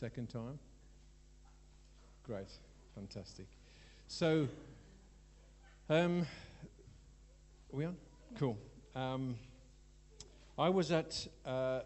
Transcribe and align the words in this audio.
Second 0.00 0.28
time? 0.28 0.60
Great, 2.22 2.46
fantastic. 2.94 3.46
So, 4.06 4.46
um, 5.90 6.20
are 7.72 7.76
we 7.76 7.84
on? 7.84 7.96
Cool. 8.36 8.56
Um, 8.94 9.34
I 10.56 10.68
was 10.68 10.92
at 10.92 11.26
uh, 11.44 11.80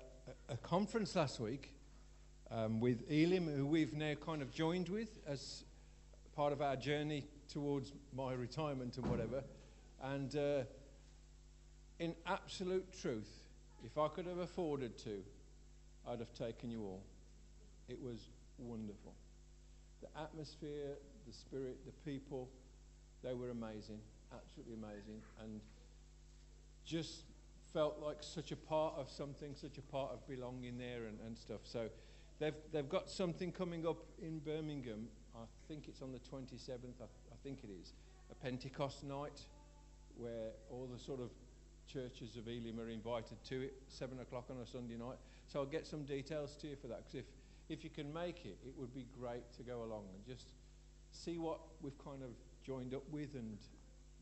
a 0.51 0.57
conference 0.63 1.17
last 1.17 1.41
week 1.41 1.73
um, 2.51 2.81
with 2.81 3.11
Elim, 3.11 3.47
who 3.47 3.65
we've 3.65 3.95
now 3.95 4.13
kind 4.15 4.43
of 4.43 4.53
joined 4.53 4.91
with 4.91 5.19
as 5.27 5.65
part 6.37 6.53
of 6.53 6.61
our 6.61 6.77
journey 6.77 7.25
towards 7.51 7.95
my 8.15 8.35
retirement 8.35 8.99
and 8.99 9.07
whatever. 9.07 9.43
And 10.03 10.37
uh, 10.37 10.65
in 11.99 12.15
absolute 12.27 12.93
truth, 13.01 13.41
if 13.87 13.97
I 13.97 14.09
could 14.09 14.27
have 14.27 14.37
afforded 14.39 14.99
to, 14.99 15.23
I'd 16.07 16.19
have 16.19 16.35
taken 16.35 16.71
you 16.71 16.83
all. 16.83 17.01
It 17.93 18.03
was 18.03 18.29
wonderful. 18.57 19.13
The 20.01 20.09
atmosphere, 20.19 20.97
the 21.27 21.33
spirit, 21.33 21.77
the 21.85 22.11
people, 22.11 22.49
they 23.23 23.35
were 23.35 23.51
amazing, 23.51 24.01
absolutely 24.33 24.75
amazing, 24.75 25.21
and 25.43 25.61
just 26.87 27.25
felt 27.75 28.01
like 28.03 28.17
such 28.21 28.51
a 28.51 28.57
part 28.57 28.95
of 28.97 29.11
something, 29.11 29.55
such 29.55 29.77
a 29.77 29.83
part 29.83 30.11
of 30.11 30.27
belonging 30.27 30.79
there 30.79 31.05
and, 31.05 31.19
and 31.27 31.37
stuff. 31.37 31.61
So 31.65 31.91
they've, 32.39 32.55
they've 32.73 32.89
got 32.89 33.11
something 33.11 33.53
coming 33.53 33.87
up 33.87 34.07
in 34.23 34.39
Birmingham. 34.39 35.09
I 35.35 35.45
think 35.69 35.85
it's 35.87 36.01
on 36.01 36.13
the 36.13 36.19
27th, 36.19 36.99
I, 36.99 37.05
I 37.05 37.37
think 37.43 37.59
it 37.63 37.71
is, 37.79 37.93
a 38.31 38.35
Pentecost 38.35 39.05
night 39.05 39.45
where 40.17 40.53
all 40.71 40.89
the 40.91 40.99
sort 40.99 41.21
of 41.21 41.29
churches 41.87 42.39
of 42.39 42.49
Elim 42.49 42.81
are 42.81 42.89
invited 42.89 43.37
to 43.51 43.61
it, 43.61 43.75
7 43.89 44.19
o'clock 44.21 44.47
on 44.51 44.57
a 44.63 44.67
Sunday 44.67 44.97
night. 44.97 45.19
So 45.47 45.61
I'll 45.61 45.67
get 45.67 45.87
some 45.87 46.05
details 46.05 46.57
to 46.63 46.69
you 46.69 46.77
for 46.81 46.87
that, 46.89 47.05
because 47.05 47.21
if 47.21 47.25
if 47.73 47.83
you 47.83 47.91
can 47.91 48.13
make 48.13 48.45
it, 48.45 48.59
it 48.67 48.75
would 48.77 48.95
be 48.95 49.07
great 49.19 49.51
to 49.57 49.63
go 49.63 49.83
along 49.83 50.05
and 50.15 50.25
just 50.27 50.53
see 51.11 51.39
what 51.39 51.59
we've 51.81 51.99
kind 52.05 52.23
of 52.23 52.31
joined 52.65 52.95
up 52.95 53.05
with. 53.11 53.35
And 53.35 53.59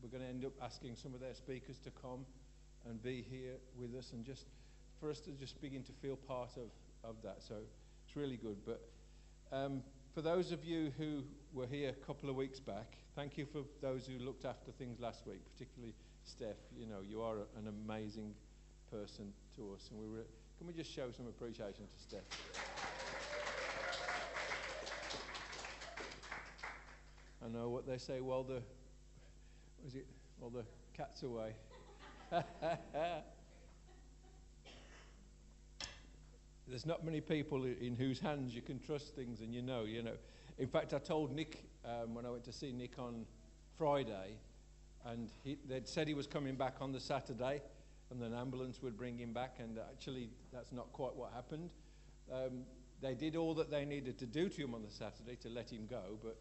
we're 0.01 0.09
going 0.09 0.23
to 0.23 0.29
end 0.29 0.45
up 0.45 0.53
asking 0.61 0.95
some 0.95 1.13
of 1.13 1.19
their 1.19 1.35
speakers 1.35 1.77
to 1.79 1.91
come 1.91 2.25
and 2.87 3.01
be 3.03 3.25
here 3.29 3.55
with 3.77 3.93
us 3.95 4.13
and 4.13 4.25
just 4.25 4.45
for 4.99 5.09
us 5.09 5.19
to 5.21 5.31
just 5.31 5.61
begin 5.61 5.83
to 5.83 5.91
feel 6.01 6.15
part 6.15 6.51
of, 6.55 6.69
of 7.09 7.15
that. 7.23 7.41
So 7.41 7.55
it's 8.07 8.15
really 8.15 8.37
good. 8.37 8.57
But 8.65 8.81
um, 9.51 9.83
for 10.13 10.21
those 10.21 10.51
of 10.51 10.63
you 10.63 10.91
who 10.97 11.23
were 11.53 11.67
here 11.67 11.89
a 11.89 12.05
couple 12.05 12.29
of 12.29 12.35
weeks 12.35 12.59
back, 12.59 12.95
thank 13.15 13.37
you 13.37 13.45
for 13.45 13.63
those 13.81 14.07
who 14.07 14.23
looked 14.23 14.45
after 14.45 14.71
things 14.71 14.99
last 14.99 15.27
week, 15.27 15.41
particularly 15.51 15.93
Steph. 16.23 16.57
You 16.77 16.87
know, 16.87 17.01
you 17.07 17.21
are 17.21 17.35
an 17.57 17.67
amazing 17.67 18.33
person 18.89 19.33
to 19.57 19.73
us. 19.73 19.89
And 19.91 19.99
we 19.99 20.07
were, 20.07 20.25
can 20.57 20.67
we 20.67 20.73
just 20.73 20.91
show 20.91 21.11
some 21.11 21.27
appreciation 21.27 21.85
to 21.85 22.01
Steph? 22.01 22.90
I 27.43 27.47
know 27.47 27.69
what 27.69 27.87
they 27.87 27.97
say. 27.97 28.21
Well, 28.21 28.43
the 28.43 28.61
was 29.83 29.95
it? 29.95 30.05
Well, 30.39 30.51
the 30.51 30.63
cat's 30.95 31.23
away. 31.23 31.55
There's 36.67 36.85
not 36.85 37.03
many 37.03 37.19
people 37.19 37.65
in 37.65 37.95
whose 37.95 38.19
hands 38.19 38.53
you 38.55 38.61
can 38.61 38.79
trust 38.79 39.15
things, 39.15 39.41
and 39.41 39.53
you 39.53 39.61
know, 39.63 39.83
you 39.83 40.03
know. 40.03 40.15
In 40.57 40.67
fact, 40.67 40.93
I 40.93 40.99
told 40.99 41.35
Nick 41.35 41.65
um, 41.83 42.13
when 42.13 42.25
I 42.25 42.29
went 42.29 42.43
to 42.45 42.53
see 42.53 42.71
Nick 42.71 42.99
on 42.99 43.25
Friday, 43.77 44.37
and 45.05 45.31
he, 45.43 45.57
they'd 45.67 45.87
said 45.87 46.07
he 46.07 46.13
was 46.13 46.27
coming 46.27 46.55
back 46.55 46.75
on 46.79 46.91
the 46.91 46.99
Saturday, 46.99 47.61
and 48.11 48.21
an 48.21 48.33
ambulance 48.35 48.81
would 48.83 48.95
bring 48.95 49.17
him 49.17 49.33
back, 49.33 49.55
and 49.59 49.79
actually, 49.79 50.29
that's 50.53 50.71
not 50.71 50.91
quite 50.93 51.15
what 51.15 51.33
happened. 51.33 51.71
Um, 52.31 52.65
they 53.01 53.15
did 53.15 53.35
all 53.35 53.55
that 53.55 53.71
they 53.71 53.83
needed 53.83 54.19
to 54.19 54.27
do 54.27 54.47
to 54.47 54.61
him 54.61 54.75
on 54.75 54.83
the 54.83 54.91
Saturday 54.91 55.35
to 55.37 55.49
let 55.49 55.71
him 55.71 55.87
go, 55.89 56.19
but 56.23 56.37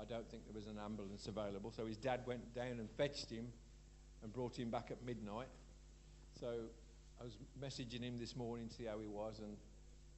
I 0.00 0.04
don't 0.04 0.28
think 0.30 0.44
there 0.46 0.54
was 0.54 0.66
an 0.68 0.78
ambulance 0.78 1.26
available. 1.26 1.72
So 1.72 1.86
his 1.86 1.96
dad 1.96 2.20
went 2.26 2.54
down 2.54 2.78
and 2.78 2.88
fetched 2.96 3.30
him 3.30 3.48
and 4.22 4.32
brought 4.32 4.56
him 4.56 4.70
back 4.70 4.90
at 4.90 5.04
midnight. 5.04 5.48
So 6.38 6.46
I 7.20 7.24
was 7.24 7.36
messaging 7.60 8.02
him 8.02 8.18
this 8.18 8.36
morning 8.36 8.68
to 8.68 8.74
see 8.74 8.84
how 8.84 8.98
he 9.00 9.08
was. 9.08 9.40
And 9.40 9.56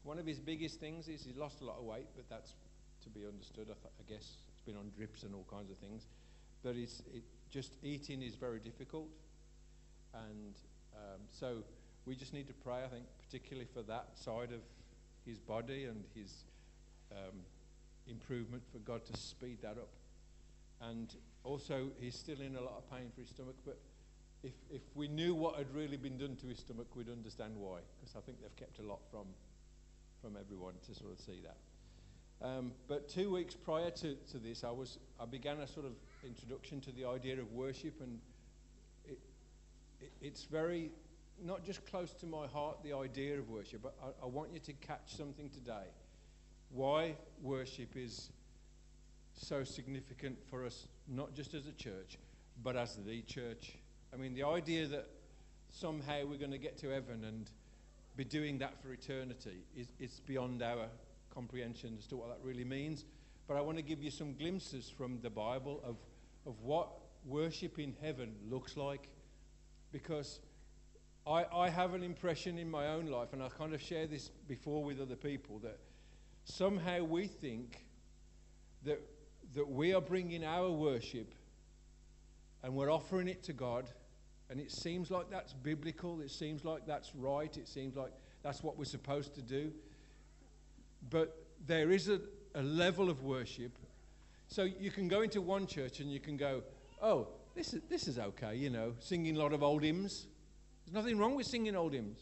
one 0.03 0.19
of 0.19 0.27
his 0.27 0.39
biggest 0.39 0.81
things 0.81 1.09
is 1.09 1.25
he's 1.25 1.37
lost 1.37 1.63
a 1.63 1.65
lot 1.65 1.79
of 1.79 1.85
weight, 1.85 2.09
but 2.15 2.29
that's 2.29 2.55
to 3.03 3.09
be 3.09 3.27
understood. 3.27 3.69
I, 3.71 3.73
I 3.73 4.13
guess 4.13 4.37
it's 4.53 4.61
been 4.67 4.77
on 4.77 4.91
drips 4.95 5.23
and 5.23 5.35
all 5.35 5.47
kinds 5.51 5.71
of 5.71 5.79
things. 5.79 6.07
But 6.63 6.77
it's, 6.77 7.01
it, 7.15 7.23
just 7.51 7.77
eating 7.83 8.23
is 8.23 8.35
very 8.35 8.61
difficult. 8.61 9.09
And 10.13 10.55
um, 10.95 11.21
so 11.31 11.65
we 12.05 12.17
just 12.17 12.35
need 12.35 12.49
to 12.49 12.55
pray, 12.55 12.85
I 12.85 12.89
think, 12.89 13.05
particularly 13.25 13.69
for 13.73 13.83
that 13.85 14.09
side 14.15 14.53
of 14.53 14.61
his 15.25 15.39
body 15.39 15.85
and 15.85 16.05
his. 16.15 16.45
Um, 17.11 17.41
improvement 18.11 18.63
for 18.71 18.79
God 18.79 19.05
to 19.07 19.17
speed 19.17 19.59
that 19.63 19.79
up. 19.79 19.91
And 20.81 21.15
also, 21.45 21.91
he's 22.01 22.15
still 22.15 22.41
in 22.41 22.57
a 22.57 22.61
lot 22.61 22.75
of 22.79 22.91
pain 22.91 23.11
for 23.15 23.21
his 23.21 23.31
stomach, 23.31 23.57
but 23.65 23.79
if, 24.43 24.53
if 24.71 24.83
we 24.95 25.09
knew 25.09 25.35
what 25.35 25.57
had 25.57 25.73
really 25.75 25.97
been 25.97 26.17
done 26.17 26.37
to 26.37 26.47
his 26.47 26.59
stomach, 26.59 26.87
we'd 26.95 27.11
understand 27.11 27.55
why, 27.57 27.81
because 27.99 28.17
I 28.17 28.21
think 28.21 28.41
they've 28.41 28.57
kept 28.57 28.79
a 28.79 28.83
lot 28.83 29.01
from, 29.11 29.27
from 30.23 30.37
everyone 30.41 30.75
to 30.87 30.95
sort 30.95 31.13
of 31.13 31.21
see 31.21 31.43
that. 31.43 31.57
Um, 32.43 32.73
but 32.89 33.09
two 33.09 33.31
weeks 33.31 33.55
prior 33.55 33.91
to, 33.91 34.15
to 34.15 34.39
this, 34.39 34.65
I, 34.65 34.71
was, 34.71 34.99
I 35.21 35.27
began 35.27 35.59
a 35.59 35.67
sort 35.67 35.85
of 35.85 35.93
introduction 36.25 36.81
to 36.83 36.93
the 36.93 37.05
idea 37.05 37.39
of 37.39 37.53
worship, 37.53 38.01
and 38.01 38.19
it, 39.05 39.19
it, 40.01 40.13
it's 40.23 40.45
very, 40.45 40.91
not 41.45 41.63
just 41.63 41.85
close 41.85 42.13
to 42.15 42.27
my 42.27 42.47
heart, 42.47 42.79
the 42.83 42.95
idea 42.95 43.39
of 43.39 43.51
worship, 43.51 43.83
but 43.83 43.95
I, 44.03 44.25
I 44.25 44.27
want 44.27 44.55
you 44.55 44.61
to 44.61 44.73
catch 44.73 45.15
something 45.15 45.51
today 45.51 45.89
why 46.73 47.17
worship 47.43 47.97
is 47.97 48.31
so 49.35 49.65
significant 49.65 50.39
for 50.51 50.65
us, 50.65 50.87
not 51.09 51.35
just 51.35 51.55
as 51.55 51.67
a 51.67 51.73
church, 51.73 52.19
but 52.63 52.77
as 52.77 52.97
the 52.97 53.23
church. 53.23 53.77
I 54.13 54.17
mean, 54.17 54.35
the 54.35 54.45
idea 54.45 54.87
that 54.89 55.07
somehow 55.71 56.27
we're 56.27 56.39
going 56.39 56.51
to 56.51 56.59
get 56.59 56.77
to 56.79 56.91
heaven 56.91 57.25
and 57.25 57.51
be 58.17 58.25
doing 58.25 58.59
that 58.59 58.83
for 58.83 58.93
eternity 58.93 59.65
is 59.77 59.89
it's 59.99 60.21
beyond 60.21 60.63
our 60.63 60.87
comprehension 61.33 61.97
as 61.99 62.07
to 62.09 62.17
what 62.17 62.29
that 62.29 62.39
really 62.43 62.65
means. 62.65 63.05
But 63.47 63.57
I 63.57 63.61
want 63.61 63.79
to 63.79 63.83
give 63.83 64.03
you 64.03 64.11
some 64.11 64.35
glimpses 64.35 64.89
from 64.89 65.21
the 65.23 65.31
Bible 65.31 65.81
of, 65.85 65.97
of 66.47 66.61
what 66.63 66.89
worship 67.25 67.79
in 67.79 67.95
heaven 68.03 68.35
looks 68.49 68.77
like. 68.77 69.09
Because 69.93 70.41
I, 71.27 71.45
I 71.53 71.69
have 71.69 71.95
an 71.95 72.03
impression 72.03 72.59
in 72.59 72.71
my 72.71 72.89
own 72.89 73.07
life, 73.07 73.33
and 73.33 73.43
I 73.43 73.49
kind 73.49 73.75
of 73.75 73.83
share 73.83 74.07
this 74.07 74.29
before 74.47 74.85
with 74.85 75.01
other 75.01 75.17
people, 75.17 75.59
that 75.61 75.79
somehow 76.45 77.03
we 77.05 77.27
think 77.27 77.85
that, 78.85 79.01
that 79.55 79.69
we 79.69 79.95
are 79.95 80.01
bringing 80.01 80.45
our 80.45 80.71
worship 80.71 81.35
and 82.63 82.75
we're 82.75 82.93
offering 82.93 83.29
it 83.29 83.43
to 83.45 83.53
God, 83.53 83.89
and 84.51 84.61
it 84.61 84.71
seems 84.71 85.11
like 85.11 85.31
that's 85.31 85.53
biblical, 85.53 86.21
it 86.21 86.31
seems 86.31 86.65
like 86.65 86.87
that's 86.87 87.15
right, 87.15 87.57
it 87.57 87.69
seems 87.69 87.97
like 87.97 88.13
that's 88.43 88.63
what 88.63 88.77
we're 88.77 88.85
supposed 88.85 89.35
to 89.35 89.43
do. 89.43 89.73
But 91.09 91.47
there 91.67 91.91
is 91.91 92.09
a, 92.09 92.21
a 92.55 92.63
level 92.63 93.09
of 93.09 93.23
worship. 93.23 93.79
So 94.49 94.65
you 94.65 94.91
can 94.91 95.09
go 95.09 95.23
into 95.23 95.41
one 95.41 95.67
church 95.67 96.01
and 96.01 96.13
you 96.13 96.21
can 96.21 96.37
go, 96.37 96.63
oh, 97.01 97.29
this 97.55 97.73
is, 97.73 97.83
this 97.89 98.09
is 98.09 98.19
okay, 98.19 98.57
you 98.57 98.71
know, 98.71 98.95
singing 98.99 99.37
a 99.37 99.39
lot 99.39 99.53
of 99.53 99.63
old 99.63 99.83
hymns. 99.83 100.27
There's 100.85 100.95
nothing 100.95 101.19
wrong 101.19 101.35
with 101.35 101.47
singing 101.47 101.77
old 101.77 101.93
hymns. 101.93 102.19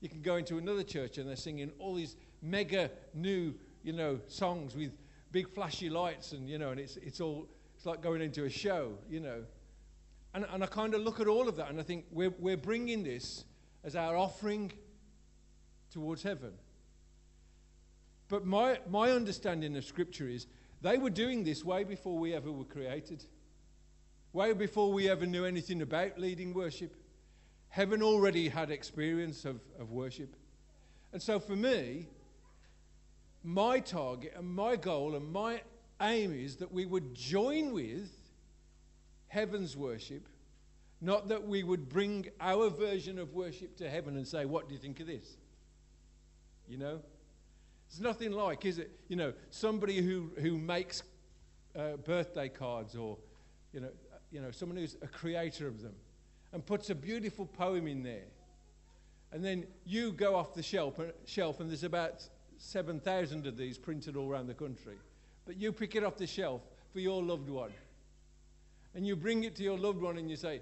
You 0.00 0.08
can 0.08 0.22
go 0.22 0.36
into 0.36 0.58
another 0.58 0.82
church 0.82 1.18
and 1.18 1.28
they're 1.28 1.36
singing 1.36 1.70
all 1.78 1.94
these 1.94 2.16
mega 2.42 2.90
new, 3.14 3.54
you 3.82 3.92
know, 3.92 4.20
songs 4.26 4.76
with 4.76 4.92
big 5.32 5.48
flashy 5.48 5.90
lights 5.90 6.32
and, 6.32 6.48
you 6.48 6.58
know, 6.58 6.70
and 6.70 6.80
it's, 6.80 6.96
it's 6.98 7.20
all, 7.20 7.48
it's 7.76 7.86
like 7.86 8.00
going 8.00 8.22
into 8.22 8.44
a 8.44 8.50
show, 8.50 8.94
you 9.08 9.20
know. 9.20 9.44
And, 10.34 10.46
and 10.52 10.62
I 10.62 10.66
kind 10.66 10.94
of 10.94 11.00
look 11.00 11.20
at 11.20 11.26
all 11.26 11.48
of 11.48 11.56
that 11.56 11.70
and 11.70 11.80
I 11.80 11.82
think 11.82 12.06
we're, 12.10 12.34
we're 12.38 12.56
bringing 12.56 13.02
this 13.02 13.44
as 13.84 13.96
our 13.96 14.16
offering 14.16 14.72
towards 15.90 16.22
heaven. 16.22 16.52
But 18.28 18.44
my, 18.44 18.78
my 18.88 19.10
understanding 19.10 19.76
of 19.76 19.84
Scripture 19.84 20.28
is 20.28 20.46
they 20.82 20.98
were 20.98 21.10
doing 21.10 21.44
this 21.44 21.64
way 21.64 21.84
before 21.84 22.18
we 22.18 22.34
ever 22.34 22.52
were 22.52 22.64
created, 22.64 23.24
way 24.32 24.52
before 24.52 24.92
we 24.92 25.08
ever 25.08 25.26
knew 25.26 25.44
anything 25.44 25.82
about 25.82 26.18
leading 26.18 26.52
worship. 26.52 26.94
Heaven 27.70 28.02
already 28.02 28.48
had 28.48 28.70
experience 28.70 29.44
of, 29.44 29.60
of 29.78 29.90
worship. 29.90 30.36
And 31.12 31.22
so 31.22 31.40
for 31.40 31.56
me, 31.56 32.06
my 33.42 33.80
target 33.80 34.34
and 34.36 34.46
my 34.46 34.76
goal 34.76 35.14
and 35.14 35.32
my 35.32 35.62
aim 36.00 36.32
is 36.32 36.56
that 36.56 36.72
we 36.72 36.86
would 36.86 37.14
join 37.14 37.72
with 37.72 38.10
heaven's 39.28 39.76
worship, 39.76 40.28
not 41.00 41.28
that 41.28 41.46
we 41.46 41.62
would 41.62 41.88
bring 41.88 42.28
our 42.40 42.68
version 42.70 43.18
of 43.18 43.34
worship 43.34 43.76
to 43.76 43.88
heaven 43.88 44.16
and 44.16 44.26
say, 44.26 44.44
What 44.44 44.68
do 44.68 44.74
you 44.74 44.80
think 44.80 45.00
of 45.00 45.06
this? 45.06 45.36
You 46.68 46.78
know? 46.78 47.00
It's 47.88 48.00
nothing 48.00 48.32
like, 48.32 48.66
is 48.66 48.78
it? 48.78 48.90
You 49.08 49.16
know, 49.16 49.32
somebody 49.50 50.02
who, 50.02 50.30
who 50.38 50.58
makes 50.58 51.02
uh, 51.74 51.96
birthday 51.96 52.48
cards 52.48 52.94
or, 52.94 53.16
you 53.72 53.80
know, 53.80 53.88
you 54.30 54.42
know, 54.42 54.50
someone 54.50 54.76
who's 54.76 54.96
a 55.00 55.06
creator 55.06 55.66
of 55.66 55.80
them 55.80 55.94
and 56.52 56.64
puts 56.64 56.90
a 56.90 56.94
beautiful 56.94 57.46
poem 57.46 57.86
in 57.86 58.02
there. 58.02 58.26
And 59.32 59.44
then 59.44 59.66
you 59.84 60.12
go 60.12 60.34
off 60.36 60.54
the 60.54 60.62
shelf, 60.62 61.00
uh, 61.00 61.04
shelf 61.26 61.60
and 61.60 61.70
there's 61.70 61.84
about 61.84 62.28
7,000 62.58 63.46
of 63.46 63.56
these 63.56 63.78
printed 63.78 64.16
all 64.16 64.30
around 64.30 64.46
the 64.46 64.54
country. 64.54 64.96
But 65.46 65.56
you 65.56 65.72
pick 65.72 65.94
it 65.94 66.04
off 66.04 66.16
the 66.16 66.26
shelf 66.26 66.62
for 66.92 67.00
your 67.00 67.22
loved 67.22 67.48
one. 67.48 67.72
And 68.94 69.06
you 69.06 69.16
bring 69.16 69.44
it 69.44 69.56
to 69.56 69.62
your 69.62 69.78
loved 69.78 70.00
one 70.00 70.18
and 70.18 70.28
you 70.30 70.36
say, 70.36 70.60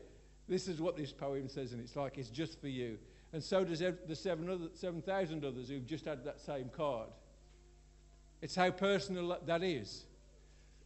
This 0.49 0.69
is 0.69 0.81
what 0.81 0.97
this 0.97 1.13
poem 1.13 1.49
says, 1.49 1.73
and 1.73 1.81
it's 1.81 1.97
like 1.97 2.19
it's 2.19 2.29
just 2.29 2.61
for 2.61 2.69
you. 2.69 2.99
And 3.33 3.43
so 3.43 3.65
does 3.65 3.81
the 3.81 4.71
7,000 4.75 5.45
others 5.45 5.69
who've 5.69 5.87
just 5.87 6.05
had 6.05 6.25
that 6.25 6.41
same 6.41 6.69
card. 6.69 7.09
It's 8.41 8.55
how 8.55 8.71
personal 8.71 9.39
that 9.47 9.63
is. 9.63 10.05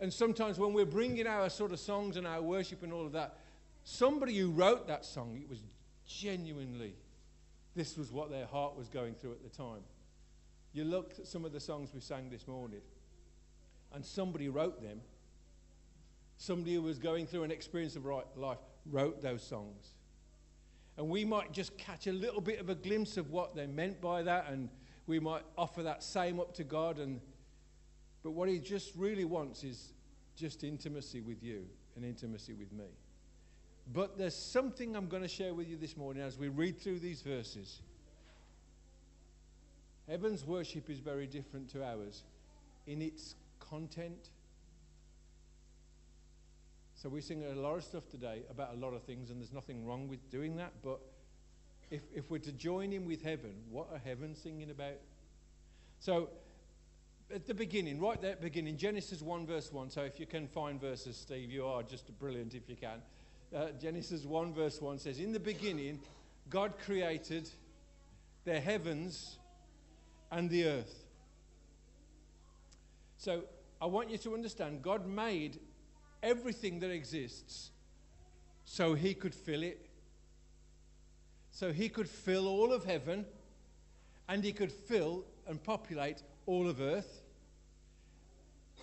And 0.00 0.12
sometimes 0.12 0.58
when 0.58 0.72
we're 0.72 0.86
bringing 0.86 1.26
our 1.26 1.50
sort 1.50 1.72
of 1.72 1.78
songs 1.78 2.16
and 2.16 2.26
our 2.26 2.40
worship 2.40 2.82
and 2.82 2.92
all 2.92 3.04
of 3.04 3.12
that, 3.12 3.36
somebody 3.84 4.36
who 4.38 4.50
wrote 4.50 4.88
that 4.88 5.04
song, 5.04 5.38
it 5.42 5.48
was 5.48 5.62
genuinely, 6.06 6.94
this 7.76 7.98
was 7.98 8.10
what 8.10 8.30
their 8.30 8.46
heart 8.46 8.76
was 8.76 8.88
going 8.88 9.14
through 9.14 9.32
at 9.32 9.42
the 9.42 9.50
time. 9.50 9.82
You 10.72 10.84
look 10.84 11.14
at 11.18 11.26
some 11.26 11.44
of 11.44 11.52
the 11.52 11.60
songs 11.60 11.90
we 11.92 12.00
sang 12.00 12.30
this 12.30 12.46
morning, 12.46 12.80
and 13.92 14.04
somebody 14.04 14.48
wrote 14.48 14.82
them. 14.82 15.00
Somebody 16.36 16.74
who 16.74 16.82
was 16.82 16.98
going 16.98 17.26
through 17.26 17.42
an 17.42 17.50
experience 17.50 17.96
of 17.96 18.06
right 18.06 18.24
life 18.36 18.58
wrote 18.86 19.20
those 19.20 19.42
songs. 19.42 19.94
And 20.96 21.08
we 21.08 21.24
might 21.24 21.52
just 21.52 21.76
catch 21.76 22.06
a 22.06 22.12
little 22.12 22.40
bit 22.40 22.60
of 22.60 22.70
a 22.70 22.74
glimpse 22.74 23.16
of 23.16 23.30
what 23.30 23.54
they 23.54 23.66
meant 23.66 24.00
by 24.00 24.22
that, 24.22 24.46
and 24.48 24.68
we 25.06 25.18
might 25.18 25.42
offer 25.58 25.82
that 25.82 26.02
same 26.02 26.38
up 26.38 26.54
to 26.54 26.64
God. 26.64 26.98
And, 26.98 27.20
but 28.22 28.30
what 28.30 28.48
He 28.48 28.58
just 28.58 28.94
really 28.94 29.24
wants 29.24 29.64
is 29.64 29.92
just 30.36 30.62
intimacy 30.62 31.20
with 31.20 31.42
you 31.42 31.66
and 31.96 32.04
intimacy 32.04 32.54
with 32.54 32.72
me. 32.72 32.86
But 33.92 34.16
there's 34.16 34.36
something 34.36 34.94
I'm 34.94 35.08
going 35.08 35.22
to 35.22 35.28
share 35.28 35.52
with 35.52 35.68
you 35.68 35.76
this 35.76 35.96
morning 35.96 36.22
as 36.22 36.38
we 36.38 36.48
read 36.48 36.80
through 36.80 37.00
these 37.00 37.22
verses 37.22 37.82
Heaven's 40.10 40.44
worship 40.44 40.90
is 40.90 40.98
very 40.98 41.28
different 41.28 41.70
to 41.70 41.84
ours 41.84 42.24
in 42.88 43.00
its 43.00 43.36
content. 43.60 44.30
So 46.96 47.08
we 47.08 47.20
sing 47.20 47.44
a 47.44 47.54
lot 47.54 47.76
of 47.76 47.84
stuff 47.84 48.08
today 48.10 48.42
about 48.50 48.74
a 48.74 48.76
lot 48.76 48.92
of 48.92 49.04
things, 49.04 49.30
and 49.30 49.40
there's 49.40 49.52
nothing 49.52 49.86
wrong 49.86 50.08
with 50.08 50.28
doing 50.28 50.56
that. 50.56 50.72
But 50.82 50.98
if, 51.92 52.00
if 52.12 52.28
we're 52.28 52.38
to 52.38 52.50
join 52.50 52.92
in 52.92 53.06
with 53.06 53.22
heaven, 53.22 53.54
what 53.70 53.86
are 53.92 53.98
heaven 53.98 54.34
singing 54.34 54.72
about? 54.72 54.98
So 56.00 56.28
at 57.32 57.46
the 57.46 57.54
beginning, 57.54 58.00
right 58.00 58.20
there 58.20 58.32
at 58.32 58.40
the 58.40 58.46
beginning, 58.48 58.78
Genesis 58.78 59.22
1, 59.22 59.46
verse 59.46 59.72
1. 59.72 59.90
So 59.90 60.02
if 60.02 60.18
you 60.18 60.26
can 60.26 60.48
find 60.48 60.80
verses, 60.80 61.16
Steve, 61.16 61.52
you 61.52 61.64
are 61.66 61.84
just 61.84 62.18
brilliant 62.18 62.54
if 62.54 62.68
you 62.68 62.74
can. 62.74 63.00
Uh, 63.54 63.68
Genesis 63.80 64.24
1, 64.24 64.54
verse 64.54 64.80
1 64.80 64.98
says, 64.98 65.20
In 65.20 65.30
the 65.30 65.38
beginning, 65.38 66.00
God 66.48 66.74
created 66.84 67.48
the 68.44 68.58
heavens 68.58 69.36
and 70.30 70.48
the 70.50 70.66
earth. 70.66 71.04
So 73.16 73.42
I 73.80 73.86
want 73.86 74.10
you 74.10 74.18
to 74.18 74.34
understand 74.34 74.82
God 74.82 75.06
made 75.06 75.58
everything 76.22 76.80
that 76.80 76.90
exists 76.90 77.70
so 78.64 78.94
he 78.94 79.14
could 79.14 79.34
fill 79.34 79.62
it. 79.62 79.86
So 81.50 81.72
he 81.72 81.88
could 81.88 82.08
fill 82.08 82.46
all 82.46 82.72
of 82.72 82.84
heaven 82.84 83.26
and 84.28 84.44
he 84.44 84.52
could 84.52 84.72
fill 84.72 85.24
and 85.46 85.62
populate 85.62 86.22
all 86.46 86.68
of 86.68 86.80
earth. 86.80 87.22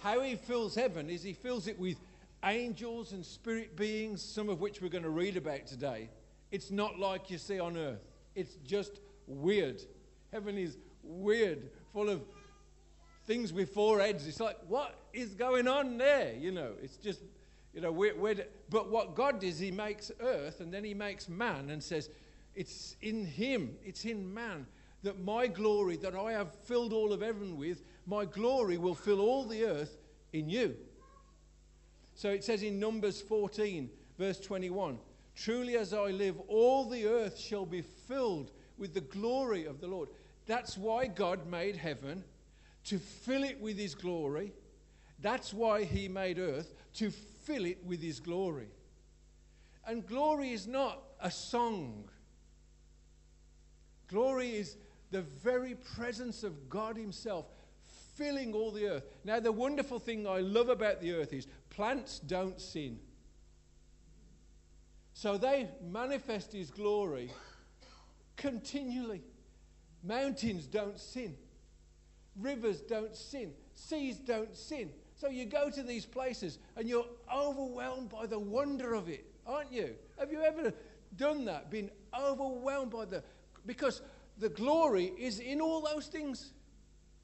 How 0.02 0.22
he 0.22 0.36
fills 0.36 0.76
heaven 0.76 1.10
is 1.10 1.24
he 1.24 1.34
fills 1.34 1.68
it 1.68 1.80
with 1.80 1.98
angels 2.44 3.14
and 3.14 3.26
spirit 3.26 3.76
beings, 3.76 4.22
some 4.22 4.50
of 4.50 4.60
which 4.60 4.82
we're 4.82 4.90
going 4.90 5.04
to 5.04 5.10
read 5.10 5.38
about 5.38 5.66
today. 5.66 6.10
It's 6.52 6.72
not 6.72 7.00
like 7.00 7.32
you 7.32 7.38
see 7.38 7.60
on 7.60 7.78
earth, 7.78 8.06
it's 8.36 8.56
just 8.66 9.00
weird. 9.26 9.82
Heaven 10.32 10.58
is 10.58 10.78
weird, 11.08 11.70
full 11.94 12.10
of 12.10 12.22
things 13.26 13.52
with 13.52 13.74
four 13.74 14.00
heads. 14.00 14.28
It's 14.28 14.40
like, 14.40 14.58
what 14.68 14.96
is 15.14 15.34
going 15.34 15.68
on 15.68 15.98
there? 15.98 16.34
You 16.34 16.52
know, 16.52 16.72
it's 16.82 16.98
just, 16.98 17.22
you 17.74 17.82
know, 17.82 17.92
we're, 17.92 18.46
but 18.70 18.90
what 18.90 19.16
God 19.16 19.40
does, 19.42 19.60
He 19.60 19.72
makes 19.72 20.12
earth 20.20 20.62
and 20.62 20.74
then 20.74 20.84
He 20.84 20.94
makes 20.94 21.28
man 21.28 21.70
and 21.70 21.84
says, 21.84 22.10
it's 22.56 22.96
in 23.02 23.26
Him, 23.26 23.76
it's 23.84 24.06
in 24.06 24.34
man 24.34 24.66
that 25.04 25.24
my 25.24 25.48
glory 25.48 25.96
that 25.98 26.16
I 26.16 26.32
have 26.32 26.54
filled 26.54 26.92
all 26.92 27.14
of 27.14 27.22
heaven 27.22 27.58
with, 27.58 27.84
my 28.06 28.26
glory 28.26 28.78
will 28.78 28.96
fill 28.96 29.22
all 29.22 29.46
the 29.46 29.64
earth 29.64 29.98
in 30.34 30.50
you. 30.50 30.76
So 32.16 32.32
it 32.32 32.44
says 32.44 32.64
in 32.64 32.80
Numbers 32.80 33.22
14, 33.22 33.90
verse 34.18 34.40
21 34.40 34.98
Truly 35.36 35.78
as 35.78 35.94
I 35.94 36.06
live, 36.06 36.40
all 36.48 36.90
the 36.90 37.06
earth 37.06 37.38
shall 37.38 37.66
be 37.66 37.84
filled 37.84 38.52
with 38.78 38.96
the 38.96 39.02
glory 39.02 39.66
of 39.66 39.80
the 39.80 39.88
Lord. 39.88 40.10
That's 40.48 40.78
why 40.78 41.08
God 41.08 41.46
made 41.46 41.76
heaven, 41.76 42.24
to 42.86 42.98
fill 42.98 43.44
it 43.44 43.62
with 43.62 43.78
his 43.78 43.94
glory. 43.94 44.54
That's 45.20 45.54
why 45.54 45.84
he 45.84 46.08
made 46.08 46.40
earth, 46.40 46.74
to 46.96 47.12
fill 47.12 47.66
it 47.66 47.86
with 47.86 48.02
his 48.02 48.20
glory. 48.20 48.70
And 49.86 50.06
glory 50.06 50.52
is 50.52 50.66
not 50.68 51.04
a 51.22 51.30
song, 51.30 52.10
glory 54.08 54.56
is 54.56 54.78
the 55.12 55.22
very 55.22 55.76
presence 55.76 56.44
of 56.44 56.70
God 56.70 56.98
himself 56.98 57.46
filling 58.16 58.54
all 58.54 58.72
the 58.72 58.88
earth. 58.88 59.04
Now, 59.24 59.40
the 59.40 59.52
wonderful 59.52 60.00
thing 60.00 60.28
I 60.28 60.40
love 60.40 60.70
about 60.70 61.02
the 61.02 61.14
earth 61.14 61.32
is 61.32 61.48
plants 61.70 62.20
don't 62.20 62.60
sin. 62.60 63.00
So 65.14 65.38
they 65.38 65.70
manifest 65.82 66.52
his 66.52 66.70
glory 66.70 67.32
continually. 68.36 69.24
Mountains 70.08 70.66
don't 70.68 70.98
sin. 70.98 71.36
Rivers 72.40 72.82
don't 72.82 73.16
sin. 73.16 73.52
Seas 73.74 74.18
don't 74.18 74.56
sin. 74.56 74.92
So 75.16 75.28
you 75.30 75.46
go 75.46 75.70
to 75.70 75.84
these 75.84 76.06
places 76.06 76.60
and 76.76 76.88
you're 76.88 77.08
overwhelmed 77.34 78.10
by 78.10 78.26
the 78.28 78.40
wonder 78.40 78.94
of 78.94 79.10
it, 79.10 79.26
aren't 79.46 79.74
you? 79.74 79.96
Have 80.18 80.32
you 80.32 80.42
ever 80.42 80.74
done 81.16 81.46
that? 81.46 81.70
Been 81.70 81.92
overwhelmed 82.18 82.92
by 82.92 83.06
the. 83.06 83.24
Because 83.66 84.02
the 84.38 84.50
glory 84.50 85.12
is 85.18 85.40
in 85.40 85.60
all 85.60 85.82
those 85.82 86.08
things. 86.08 86.54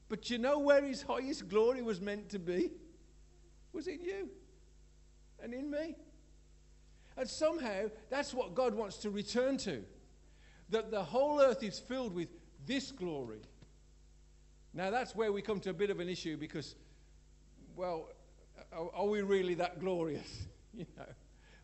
But 0.08 0.28
you 0.28 0.38
know 0.38 0.58
where 0.58 0.84
his 0.84 1.02
highest 1.02 1.48
glory 1.48 1.80
was 1.80 2.00
meant 2.00 2.28
to 2.30 2.38
be? 2.38 2.70
Was 3.72 3.86
in 3.86 4.02
you 4.02 4.28
and 5.42 5.54
in 5.54 5.70
me. 5.70 5.96
And 7.16 7.28
somehow 7.28 7.90
that's 8.10 8.34
what 8.34 8.54
God 8.54 8.74
wants 8.74 8.98
to 8.98 9.10
return 9.10 9.56
to. 9.58 9.84
That 10.70 10.90
the 10.90 11.02
whole 11.02 11.40
earth 11.40 11.62
is 11.62 11.78
filled 11.78 12.14
with 12.14 12.28
this 12.66 12.90
glory. 12.92 13.40
Now, 14.72 14.90
that's 14.90 15.14
where 15.14 15.32
we 15.32 15.42
come 15.42 15.60
to 15.60 15.70
a 15.70 15.74
bit 15.74 15.90
of 15.90 16.00
an 16.00 16.08
issue 16.08 16.36
because, 16.36 16.74
well, 17.76 18.08
are, 18.72 18.90
are 18.94 19.06
we 19.06 19.22
really 19.22 19.54
that 19.54 19.80
glorious? 19.80 20.46
you 20.74 20.86
know, 20.96 21.06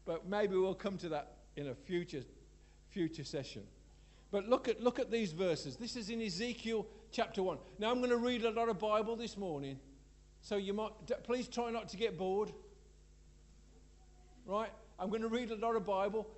but 0.05 0.29
maybe 0.29 0.57
we'll 0.57 0.75
come 0.75 0.97
to 0.99 1.09
that 1.11 1.39
in 1.57 1.69
a 1.69 1.75
future, 1.75 2.23
future 2.89 3.25
session. 3.25 3.63
But 4.31 4.49
look 4.49 4.69
at, 4.69 4.81
look 4.81 5.01
at 5.01 5.11
these 5.11 5.33
verses. 5.33 5.77
This 5.77 5.97
is 5.97 6.11
in 6.11 6.23
Ezekiel 6.23 6.87
chapter 7.11 7.43
1. 7.43 7.59
Now, 7.79 7.91
I'm 7.91 7.99
going 7.99 8.11
to 8.11 8.17
read 8.17 8.45
a 8.45 8.51
lot 8.51 8.69
of 8.69 8.79
Bible 8.79 9.17
this 9.17 9.37
morning. 9.37 9.79
So 10.41 10.57
you 10.57 10.73
might, 10.73 10.93
please 11.25 11.49
try 11.49 11.71
not 11.71 11.89
to 11.89 11.97
get 11.97 12.17
bored. 12.17 12.53
Right? 14.47 14.71
I'm 14.99 15.11
going 15.11 15.23
to 15.23 15.29
read 15.29 15.51
a 15.51 15.57
lot 15.57 15.77
of 15.77 15.85
Bible, 15.85 16.29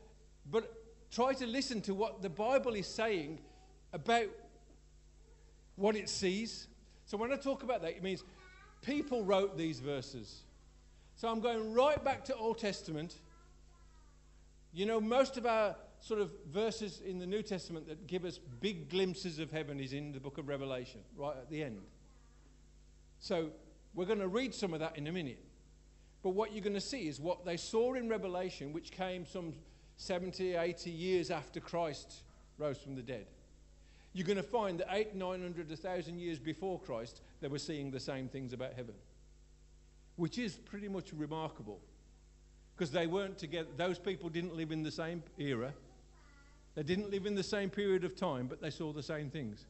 but 0.50 0.72
try 1.10 1.34
to 1.34 1.46
listen 1.46 1.80
to 1.82 1.94
what 1.94 2.22
the 2.22 2.30
Bible 2.30 2.74
is 2.74 2.86
saying 2.86 3.40
about 3.92 4.28
what 5.76 5.96
it 5.96 6.08
sees. 6.08 6.68
So 7.06 7.16
when 7.16 7.32
I 7.32 7.36
talk 7.36 7.62
about 7.62 7.82
that, 7.82 7.92
it 7.92 8.02
means 8.02 8.24
people 8.82 9.24
wrote 9.24 9.56
these 9.56 9.80
verses. 9.80 10.42
So 11.16 11.28
I'm 11.28 11.40
going 11.40 11.72
right 11.72 12.02
back 12.02 12.24
to 12.26 12.36
Old 12.36 12.58
Testament. 12.58 13.14
You 14.72 14.86
know, 14.86 15.00
most 15.00 15.36
of 15.36 15.46
our 15.46 15.76
sort 16.00 16.20
of 16.20 16.30
verses 16.50 17.00
in 17.04 17.18
the 17.18 17.26
New 17.26 17.42
Testament 17.42 17.86
that 17.88 18.06
give 18.06 18.24
us 18.24 18.38
big 18.60 18.88
glimpses 18.88 19.38
of 19.38 19.50
heaven 19.50 19.78
is 19.78 19.92
in 19.92 20.12
the 20.12 20.20
book 20.20 20.38
of 20.38 20.48
Revelation, 20.48 21.00
right 21.16 21.36
at 21.36 21.48
the 21.48 21.62
end. 21.62 21.80
So 23.20 23.50
we're 23.94 24.06
going 24.06 24.18
to 24.18 24.28
read 24.28 24.54
some 24.54 24.74
of 24.74 24.80
that 24.80 24.98
in 24.98 25.06
a 25.06 25.12
minute. 25.12 25.38
But 26.22 26.30
what 26.30 26.52
you're 26.52 26.62
going 26.62 26.74
to 26.74 26.80
see 26.80 27.08
is 27.08 27.20
what 27.20 27.44
they 27.44 27.56
saw 27.56 27.94
in 27.94 28.08
Revelation, 28.08 28.72
which 28.72 28.90
came 28.90 29.26
some 29.26 29.54
70, 29.96 30.54
80 30.54 30.90
years 30.90 31.30
after 31.30 31.60
Christ 31.60 32.22
rose 32.58 32.78
from 32.78 32.94
the 32.94 33.02
dead 33.02 33.26
you're 34.12 34.26
going 34.26 34.36
to 34.36 34.42
find 34.42 34.80
that 34.80 34.88
eight, 34.90 35.14
nine 35.14 35.40
hundred, 35.40 35.70
a 35.70 35.76
thousand 35.76 36.18
years 36.18 36.38
before 36.38 36.78
Christ, 36.78 37.22
they 37.40 37.48
were 37.48 37.58
seeing 37.58 37.90
the 37.90 38.00
same 38.00 38.28
things 38.28 38.52
about 38.52 38.74
heaven, 38.74 38.94
which 40.16 40.38
is 40.38 40.54
pretty 40.54 40.88
much 40.88 41.12
remarkable 41.12 41.80
because 42.74 42.90
they 42.90 43.06
weren't 43.06 43.38
together. 43.38 43.68
Those 43.76 43.98
people 43.98 44.28
didn't 44.28 44.56
live 44.56 44.72
in 44.72 44.82
the 44.82 44.90
same 44.90 45.22
era, 45.38 45.72
they 46.74 46.82
didn't 46.82 47.10
live 47.10 47.26
in 47.26 47.34
the 47.34 47.42
same 47.42 47.70
period 47.70 48.04
of 48.04 48.16
time, 48.16 48.46
but 48.46 48.60
they 48.60 48.70
saw 48.70 48.92
the 48.92 49.02
same 49.02 49.30
things, 49.30 49.66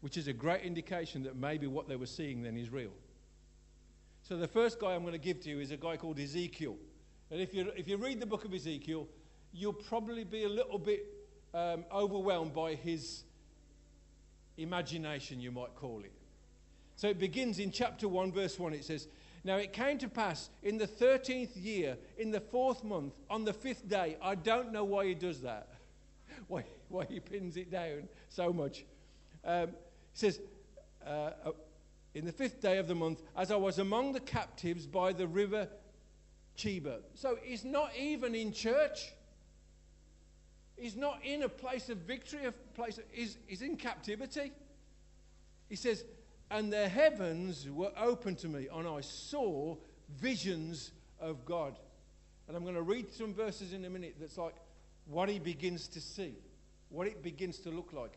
which 0.00 0.16
is 0.16 0.28
a 0.28 0.32
great 0.32 0.62
indication 0.62 1.22
that 1.24 1.36
maybe 1.36 1.66
what 1.66 1.88
they 1.88 1.96
were 1.96 2.06
seeing 2.06 2.42
then 2.42 2.56
is 2.56 2.70
real. 2.70 2.92
So 4.22 4.36
the 4.36 4.48
first 4.48 4.78
guy 4.78 4.94
I'm 4.94 5.02
going 5.02 5.12
to 5.12 5.18
give 5.18 5.40
to 5.42 5.48
you 5.48 5.60
is 5.60 5.70
a 5.70 5.76
guy 5.76 5.96
called 5.96 6.18
Ezekiel. 6.18 6.76
And 7.30 7.40
if 7.40 7.54
you, 7.54 7.72
if 7.76 7.88
you 7.88 7.96
read 7.96 8.20
the 8.20 8.26
book 8.26 8.44
of 8.44 8.52
Ezekiel, 8.52 9.08
you'll 9.52 9.72
probably 9.72 10.24
be 10.24 10.44
a 10.44 10.48
little 10.48 10.78
bit 10.78 11.06
um, 11.54 11.84
overwhelmed 11.92 12.52
by 12.52 12.74
his 12.74 13.24
imagination, 14.62 15.40
you 15.40 15.50
might 15.50 15.74
call 15.74 16.00
it. 16.04 16.12
So 16.96 17.08
it 17.08 17.18
begins 17.18 17.58
in 17.58 17.70
chapter 17.70 18.08
1, 18.08 18.32
verse 18.32 18.58
1. 18.58 18.74
It 18.74 18.84
says, 18.84 19.08
Now 19.42 19.56
it 19.56 19.72
came 19.72 19.98
to 19.98 20.08
pass 20.08 20.50
in 20.62 20.76
the 20.76 20.86
13th 20.86 21.50
year, 21.54 21.96
in 22.18 22.30
the 22.30 22.40
fourth 22.40 22.84
month, 22.84 23.14
on 23.28 23.44
the 23.44 23.52
fifth 23.52 23.88
day. 23.88 24.16
I 24.22 24.34
don't 24.34 24.72
know 24.72 24.84
why 24.84 25.06
he 25.06 25.14
does 25.14 25.40
that, 25.42 25.68
why, 26.48 26.64
why 26.88 27.06
he 27.08 27.20
pins 27.20 27.56
it 27.56 27.70
down 27.70 28.08
so 28.28 28.52
much. 28.52 28.84
Um, 29.44 29.68
he 30.12 30.18
says, 30.18 30.40
uh, 31.06 31.30
uh, 31.44 31.52
In 32.14 32.26
the 32.26 32.32
fifth 32.32 32.60
day 32.60 32.78
of 32.78 32.86
the 32.86 32.94
month, 32.94 33.22
as 33.36 33.50
I 33.50 33.56
was 33.56 33.78
among 33.78 34.12
the 34.12 34.20
captives 34.20 34.86
by 34.86 35.12
the 35.12 35.26
river 35.26 35.68
Chebar. 36.56 36.98
So 37.14 37.38
he's 37.42 37.64
not 37.64 37.96
even 37.96 38.34
in 38.34 38.52
church. 38.52 39.12
He's 40.80 40.96
not 40.96 41.20
in 41.22 41.42
a 41.42 41.48
place 41.48 41.90
of 41.90 41.98
victory, 41.98 42.46
a 42.46 42.52
place 42.52 42.96
of, 42.96 43.04
he's, 43.10 43.36
he's 43.46 43.60
in 43.60 43.76
captivity. 43.76 44.52
He 45.68 45.76
says, 45.76 46.04
and 46.50 46.72
the 46.72 46.88
heavens 46.88 47.68
were 47.68 47.92
open 48.00 48.34
to 48.36 48.48
me, 48.48 48.68
and 48.72 48.88
I 48.88 49.02
saw 49.02 49.76
visions 50.18 50.90
of 51.20 51.44
God. 51.44 51.78
And 52.48 52.56
I'm 52.56 52.62
going 52.62 52.74
to 52.76 52.82
read 52.82 53.12
some 53.12 53.34
verses 53.34 53.74
in 53.74 53.84
a 53.84 53.90
minute 53.90 54.16
that's 54.18 54.38
like 54.38 54.56
what 55.06 55.28
he 55.28 55.38
begins 55.38 55.86
to 55.88 56.00
see, 56.00 56.34
what 56.88 57.06
it 57.06 57.22
begins 57.22 57.58
to 57.60 57.70
look 57.70 57.92
like. 57.92 58.14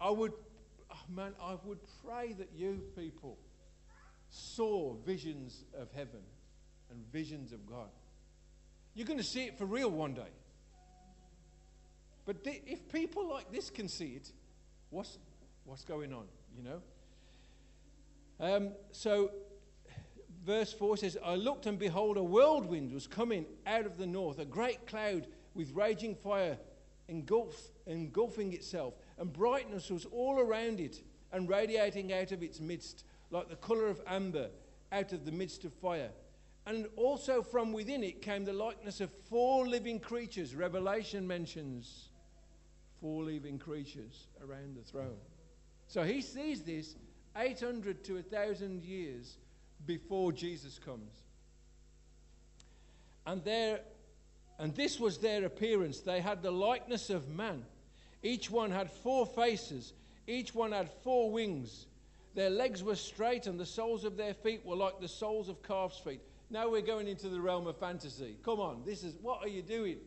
I 0.00 0.10
would, 0.10 0.34
oh 0.92 1.12
man, 1.12 1.32
I 1.42 1.56
would 1.64 1.80
pray 2.04 2.34
that 2.34 2.50
you 2.54 2.82
people 2.94 3.38
saw 4.28 4.92
visions 5.04 5.64
of 5.76 5.90
heaven 5.92 6.20
and 6.90 7.00
visions 7.10 7.52
of 7.52 7.66
God. 7.66 7.88
You're 8.94 9.06
going 9.06 9.18
to 9.18 9.24
see 9.24 9.44
it 9.44 9.56
for 9.56 9.64
real 9.64 9.90
one 9.90 10.12
day. 10.12 10.30
But 12.28 12.36
if 12.44 12.86
people 12.92 13.26
like 13.26 13.50
this 13.50 13.70
can 13.70 13.88
see 13.88 14.08
it, 14.08 14.30
what's, 14.90 15.16
what's 15.64 15.82
going 15.82 16.12
on, 16.12 16.26
you 16.54 16.62
know? 16.62 16.82
Um, 18.38 18.72
so, 18.92 19.30
verse 20.44 20.70
4 20.74 20.98
says, 20.98 21.16
I 21.24 21.36
looked 21.36 21.64
and 21.64 21.78
behold, 21.78 22.18
a 22.18 22.22
whirlwind 22.22 22.92
was 22.92 23.06
coming 23.06 23.46
out 23.66 23.86
of 23.86 23.96
the 23.96 24.06
north, 24.06 24.38
a 24.40 24.44
great 24.44 24.86
cloud 24.86 25.26
with 25.54 25.72
raging 25.72 26.14
fire 26.14 26.58
engulf, 27.08 27.70
engulfing 27.86 28.52
itself, 28.52 28.92
and 29.16 29.32
brightness 29.32 29.88
was 29.90 30.04
all 30.04 30.38
around 30.38 30.80
it 30.80 31.02
and 31.32 31.48
radiating 31.48 32.12
out 32.12 32.30
of 32.30 32.42
its 32.42 32.60
midst, 32.60 33.04
like 33.30 33.48
the 33.48 33.56
colour 33.56 33.86
of 33.86 34.02
amber 34.06 34.50
out 34.92 35.14
of 35.14 35.24
the 35.24 35.32
midst 35.32 35.64
of 35.64 35.72
fire. 35.72 36.10
And 36.66 36.88
also 36.96 37.40
from 37.42 37.72
within 37.72 38.04
it 38.04 38.20
came 38.20 38.44
the 38.44 38.52
likeness 38.52 39.00
of 39.00 39.10
four 39.30 39.66
living 39.66 39.98
creatures. 39.98 40.54
Revelation 40.54 41.26
mentions 41.26 42.07
four 43.00 43.22
living 43.22 43.58
creatures 43.58 44.26
around 44.42 44.76
the 44.76 44.82
throne. 44.82 45.16
So 45.86 46.02
he 46.04 46.20
sees 46.20 46.62
this 46.62 46.94
800 47.36 48.04
to 48.04 48.14
1,000 48.14 48.84
years 48.84 49.36
before 49.86 50.32
Jesus 50.32 50.78
comes. 50.78 51.12
And, 53.26 53.44
there, 53.44 53.80
and 54.58 54.74
this 54.74 54.98
was 54.98 55.18
their 55.18 55.44
appearance. 55.44 56.00
They 56.00 56.20
had 56.20 56.42
the 56.42 56.50
likeness 56.50 57.10
of 57.10 57.28
man. 57.28 57.64
Each 58.22 58.50
one 58.50 58.70
had 58.70 58.90
four 58.90 59.26
faces, 59.26 59.92
each 60.26 60.54
one 60.54 60.72
had 60.72 60.90
four 61.04 61.30
wings. 61.30 61.86
Their 62.34 62.50
legs 62.50 62.84
were 62.84 62.96
straight, 62.96 63.46
and 63.46 63.58
the 63.58 63.66
soles 63.66 64.04
of 64.04 64.16
their 64.16 64.34
feet 64.34 64.64
were 64.64 64.76
like 64.76 65.00
the 65.00 65.08
soles 65.08 65.48
of 65.48 65.62
calves' 65.62 65.98
feet. 65.98 66.20
Now 66.50 66.70
we're 66.70 66.82
going 66.82 67.08
into 67.08 67.28
the 67.28 67.40
realm 67.40 67.66
of 67.66 67.76
fantasy. 67.78 68.36
Come 68.44 68.60
on, 68.60 68.82
this 68.84 69.02
is 69.02 69.14
what 69.20 69.42
are 69.42 69.48
you 69.48 69.62
doing? 69.62 69.98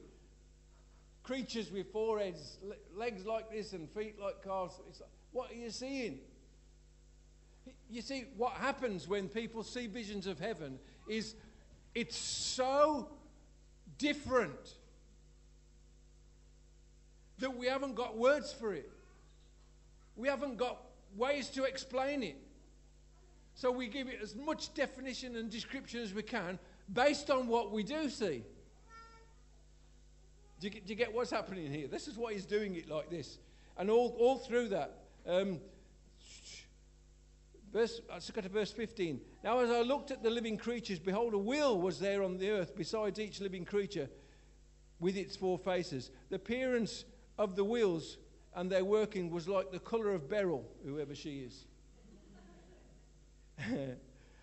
Creatures 1.24 1.72
with 1.72 1.92
foreheads, 1.92 2.58
legs 2.96 3.26
like 3.26 3.52
this, 3.52 3.74
and 3.74 3.90
feet 3.90 4.20
like 4.20 4.44
calves. 4.44 4.80
Like, 5.00 5.10
what 5.32 5.52
are 5.52 5.56
you 5.56 5.70
seeing? 5.70 6.20
You 7.90 8.02
see, 8.02 8.26
what 8.38 8.54
happens 8.54 9.08
when 9.08 9.30
people 9.30 9.64
see 9.64 9.88
visions 9.88 10.26
of 10.26 10.40
heaven 10.40 10.80
is 11.08 11.36
it's 11.94 12.18
so 12.18 13.10
different 13.98 14.76
that 17.40 17.56
we 17.56 17.68
haven't 17.68 17.96
got 17.96 18.18
words 18.18 18.54
for 18.54 18.74
it. 18.74 18.90
We 20.16 20.28
haven't 20.28 20.58
got 20.58 20.80
ways 21.16 21.50
to 21.50 21.64
explain 21.66 22.24
it. 22.24 22.38
So 23.56 23.72
we 23.72 23.88
give 23.88 24.08
it 24.08 24.20
as 24.24 24.36
much 24.36 24.74
definition 24.74 25.36
and 25.36 25.52
description 25.52 26.02
as 26.02 26.14
we 26.14 26.24
can 26.24 26.58
based 26.92 27.30
on 27.30 27.48
what 27.48 27.72
we 27.72 27.84
do 27.84 28.10
see. 28.10 28.44
Do 30.62 30.68
you, 30.68 30.74
get, 30.74 30.86
do 30.86 30.94
you 30.94 30.96
get 30.96 31.12
what's 31.12 31.32
happening 31.32 31.74
here? 31.74 31.88
This 31.88 32.08
is 32.08 32.18
why 32.18 32.34
he's 32.34 32.46
doing 32.46 32.76
it 32.76 32.88
like 32.88 33.10
this. 33.10 33.40
And 33.78 33.90
all, 33.90 34.16
all 34.20 34.38
through 34.38 34.68
that, 34.70 34.96
um, 35.26 35.60
verse, 37.74 38.00
let's 38.12 38.30
verse 38.30 38.72
15. 38.72 39.20
Now, 39.44 39.60
as 39.62 39.72
I 39.72 39.82
looked 39.82 40.12
at 40.12 40.22
the 40.22 40.30
living 40.30 40.58
creatures, 40.58 41.00
behold, 41.00 41.34
a 41.34 41.38
wheel 41.40 41.82
was 41.82 41.98
there 41.98 42.22
on 42.22 42.38
the 42.38 42.52
earth 42.52 42.76
besides 42.76 43.20
each 43.20 43.42
living 43.42 43.66
creature 43.66 44.08
with 45.00 45.18
its 45.18 45.36
four 45.36 45.58
faces. 45.58 46.12
The 46.30 46.36
appearance 46.36 47.06
of 47.40 47.56
the 47.56 47.64
wheels 47.64 48.20
and 48.54 48.72
their 48.72 48.86
working 48.86 49.32
was 49.32 49.48
like 49.48 49.72
the 49.72 49.80
colour 49.80 50.12
of 50.12 50.30
beryl, 50.30 50.64
whoever 50.86 51.16
she 51.16 51.40
is. 51.40 51.66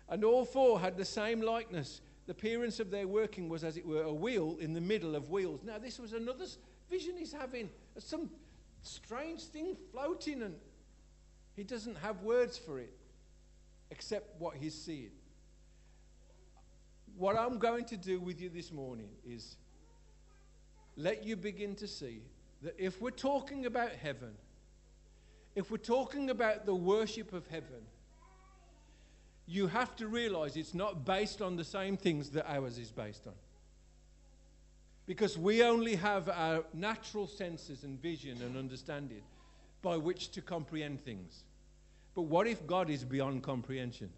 and 0.09 0.25
all 0.25 0.43
four 0.43 0.81
had 0.81 0.97
the 0.97 1.05
same 1.05 1.39
likeness. 1.39 2.01
The 2.29 2.33
appearance 2.33 2.79
of 2.79 2.91
their 2.91 3.07
working 3.07 3.49
was, 3.49 3.63
as 3.63 3.75
it 3.75 3.83
were, 3.83 4.03
a 4.03 4.13
wheel 4.13 4.57
in 4.59 4.73
the 4.73 4.79
middle 4.79 5.15
of 5.15 5.31
wheels. 5.31 5.61
Now, 5.63 5.79
this 5.79 5.97
was 5.97 6.13
another 6.13 6.45
vision 6.87 7.15
he's 7.17 7.33
having. 7.33 7.71
Some 7.97 8.29
strange 8.83 9.41
thing 9.45 9.75
floating, 9.91 10.43
and 10.43 10.53
he 11.55 11.63
doesn't 11.63 11.97
have 11.97 12.21
words 12.21 12.55
for 12.55 12.77
it 12.77 12.93
except 13.89 14.39
what 14.39 14.57
he's 14.57 14.79
seeing. 14.79 15.09
What 17.17 17.35
I'm 17.35 17.57
going 17.57 17.85
to 17.85 17.97
do 17.97 18.19
with 18.19 18.39
you 18.39 18.49
this 18.49 18.71
morning 18.71 19.09
is 19.27 19.55
let 20.95 21.25
you 21.25 21.35
begin 21.35 21.73
to 21.77 21.87
see 21.87 22.21
that 22.61 22.75
if 22.77 23.01
we're 23.01 23.09
talking 23.09 23.65
about 23.65 23.93
heaven, 23.93 24.35
if 25.55 25.71
we're 25.71 25.77
talking 25.77 26.29
about 26.29 26.67
the 26.67 26.75
worship 26.75 27.33
of 27.33 27.47
heaven, 27.47 27.87
you 29.49 29.65
have 29.65 29.95
to 29.95 30.07
realize 30.07 30.55
it's 30.55 30.75
not 30.75 31.05
based 31.05 31.41
on 31.41 31.55
the 31.55 31.63
same 31.63 31.97
things 31.97 32.29
that 32.29 32.47
ours 32.47 32.77
is 32.77 32.91
based 32.91 33.25
on. 33.25 33.33
Because 35.07 35.39
we 35.39 35.63
only 35.63 35.95
have 35.95 36.29
our 36.29 36.63
natural 36.71 37.25
senses 37.25 37.83
and 37.83 37.99
vision 37.99 38.37
and 38.43 38.55
understanding 38.55 39.23
by 39.81 39.97
which 39.97 40.29
to 40.31 40.41
comprehend 40.41 41.01
things. 41.01 41.43
But 42.13 42.23
what 42.23 42.45
if 42.45 42.67
God 42.67 42.91
is 42.91 43.03
beyond 43.03 43.41
comprehension? 43.41 44.11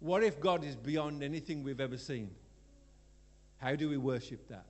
What 0.00 0.22
if 0.22 0.40
God 0.40 0.64
is 0.64 0.74
beyond 0.74 1.22
anything 1.22 1.62
we've 1.62 1.80
ever 1.80 1.98
seen? 1.98 2.30
How 3.58 3.76
do 3.76 3.90
we 3.90 3.98
worship 3.98 4.48
that? 4.48 4.64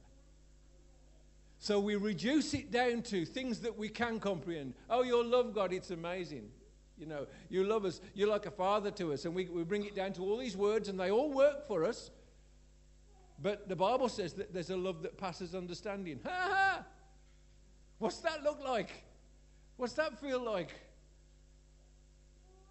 So 1.60 1.78
we 1.78 1.94
reduce 1.94 2.52
it 2.52 2.72
down 2.72 3.02
to 3.02 3.24
things 3.24 3.60
that 3.60 3.78
we 3.78 3.88
can 3.90 4.18
comprehend. 4.18 4.74
Oh, 4.90 5.04
your 5.04 5.24
love, 5.24 5.54
God, 5.54 5.72
it's 5.72 5.90
amazing. 5.92 6.50
You 6.98 7.06
know, 7.06 7.26
you 7.48 7.64
love 7.64 7.84
us. 7.84 8.00
You're 8.14 8.28
like 8.28 8.46
a 8.46 8.50
father 8.50 8.90
to 8.92 9.12
us. 9.12 9.24
And 9.24 9.34
we, 9.34 9.46
we 9.46 9.64
bring 9.64 9.84
it 9.84 9.94
down 9.94 10.12
to 10.14 10.22
all 10.22 10.38
these 10.38 10.56
words, 10.56 10.88
and 10.88 10.98
they 10.98 11.10
all 11.10 11.30
work 11.30 11.66
for 11.66 11.84
us. 11.84 12.10
But 13.40 13.68
the 13.68 13.76
Bible 13.76 14.08
says 14.08 14.32
that 14.34 14.54
there's 14.54 14.70
a 14.70 14.76
love 14.76 15.02
that 15.02 15.18
passes 15.18 15.54
understanding. 15.54 16.20
Ha 16.24 16.30
ha! 16.30 16.84
What's 17.98 18.18
that 18.18 18.42
look 18.42 18.62
like? 18.64 18.90
What's 19.76 19.92
that 19.94 20.18
feel 20.20 20.42
like? 20.42 20.70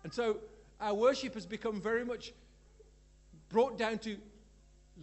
And 0.03 0.13
so 0.13 0.37
our 0.79 0.93
worship 0.93 1.35
has 1.35 1.45
become 1.45 1.79
very 1.79 2.03
much 2.03 2.33
brought 3.49 3.77
down 3.77 3.99
to 3.99 4.17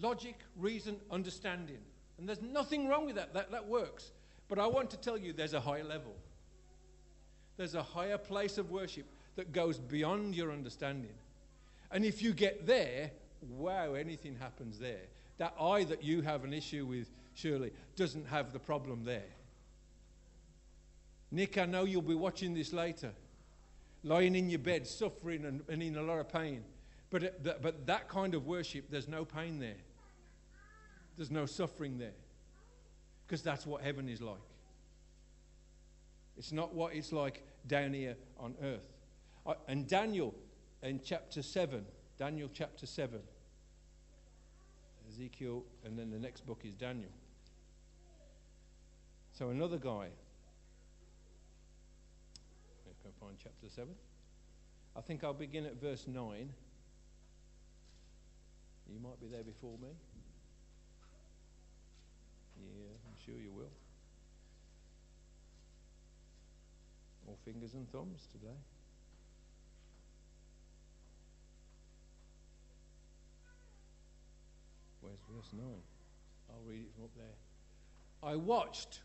logic, 0.00 0.37
reason, 0.57 0.97
understanding. 1.11 1.79
And 2.19 2.29
there's 2.29 2.43
nothing 2.43 2.88
wrong 2.88 3.07
with 3.07 3.17
that. 3.17 3.35
That, 3.35 3.52
that 3.52 3.67
works. 3.67 4.11
But 4.49 4.59
I 4.59 4.67
want 4.67 4.91
to 4.91 4.97
tell 4.97 5.17
you 5.17 5.33
there's 5.33 5.55
a 5.55 5.61
higher 5.61 5.85
level. 5.85 6.14
There's 7.56 7.75
a 7.75 7.82
higher 7.82 8.18
place 8.18 8.59
of 8.59 8.71
worship 8.71 9.06
that 9.37 9.52
goes 9.52 9.78
beyond 9.78 10.35
your 10.35 10.52
understanding. 10.52 11.14
And 11.90 12.04
if 12.04 12.23
you 12.23 12.32
get 12.32 12.66
there, 12.66 13.11
wow, 13.49 13.94
anything 13.94 14.37
happens 14.37 14.78
there. 14.78 15.02
That 15.38 15.54
eye 15.61 15.85
that 15.85 16.02
you 16.02 16.23
have 16.23 16.44
an 16.44 16.52
issue 16.52 16.87
with, 16.87 17.11
Shirley, 17.35 17.73
doesn't 17.97 18.26
have 18.26 18.52
the 18.52 18.59
problem 18.59 19.04
there. 19.04 19.25
Nick, 21.30 21.56
I 21.56 21.64
know 21.64 21.85
you'll 21.85 22.02
be 22.02 22.14
watching 22.14 22.52
this 22.54 22.73
later, 22.73 23.12
lying 24.04 24.35
in 24.35 24.50
your 24.50 24.59
bed, 24.59 24.87
suffering 24.87 25.44
and, 25.47 25.62
and 25.68 25.82
in 25.82 25.97
a 25.97 26.02
lot 26.02 26.18
of 26.18 26.28
pain. 26.28 26.62
But, 27.11 27.25
uh, 27.25 27.52
but 27.61 27.87
that 27.87 28.09
kind 28.09 28.35
of 28.35 28.47
worship, 28.47 28.87
there's 28.90 29.09
no 29.09 29.25
pain 29.25 29.59
there. 29.59 29.76
There's 31.16 31.30
no 31.30 31.47
suffering 31.47 31.99
there. 31.99 32.14
Because 33.26 33.42
that's 33.42 33.66
what 33.66 33.82
heaven 33.82 34.09
is 34.09 34.21
like. 34.21 34.37
It's 36.36 36.52
not 36.52 36.74
what 36.74 36.94
it's 36.94 37.12
like 37.12 37.42
down 37.66 37.92
here 37.92 38.16
on 38.38 38.54
earth. 38.62 38.92
And 39.68 39.86
Daniel 39.86 40.34
in 40.82 41.00
chapter 41.04 41.42
7, 41.42 41.84
Daniel 42.18 42.48
chapter 42.52 42.86
7, 42.86 43.20
Ezekiel, 45.08 45.64
and 45.84 45.98
then 45.98 46.10
the 46.10 46.18
next 46.18 46.46
book 46.46 46.62
is 46.64 46.74
Daniel. 46.74 47.10
So 49.32 49.50
another 49.50 49.78
guy. 49.78 50.08
find 53.22 53.36
chapter 53.42 53.68
7. 53.68 53.94
I 54.96 55.00
think 55.00 55.24
I'll 55.24 55.32
begin 55.32 55.64
at 55.66 55.80
verse 55.80 56.06
9. 56.06 56.52
You 58.92 59.00
might 59.00 59.20
be 59.20 59.26
there 59.28 59.44
before 59.44 59.78
me. 59.78 59.88
Yeah, 62.60 62.92
I'm 63.06 63.16
sure 63.24 63.40
you 63.40 63.52
will. 63.52 63.70
More 67.32 67.38
fingers 67.46 67.72
and 67.72 67.90
thumbs 67.90 68.28
today. 68.30 68.58
Where's 75.00 75.16
verse 75.34 75.48
9? 75.54 75.64
I'll 76.50 76.60
read 76.68 76.80
it 76.80 76.92
from 76.94 77.04
up 77.04 77.10
there. 77.16 77.24
I 78.22 78.36
watched 78.36 79.00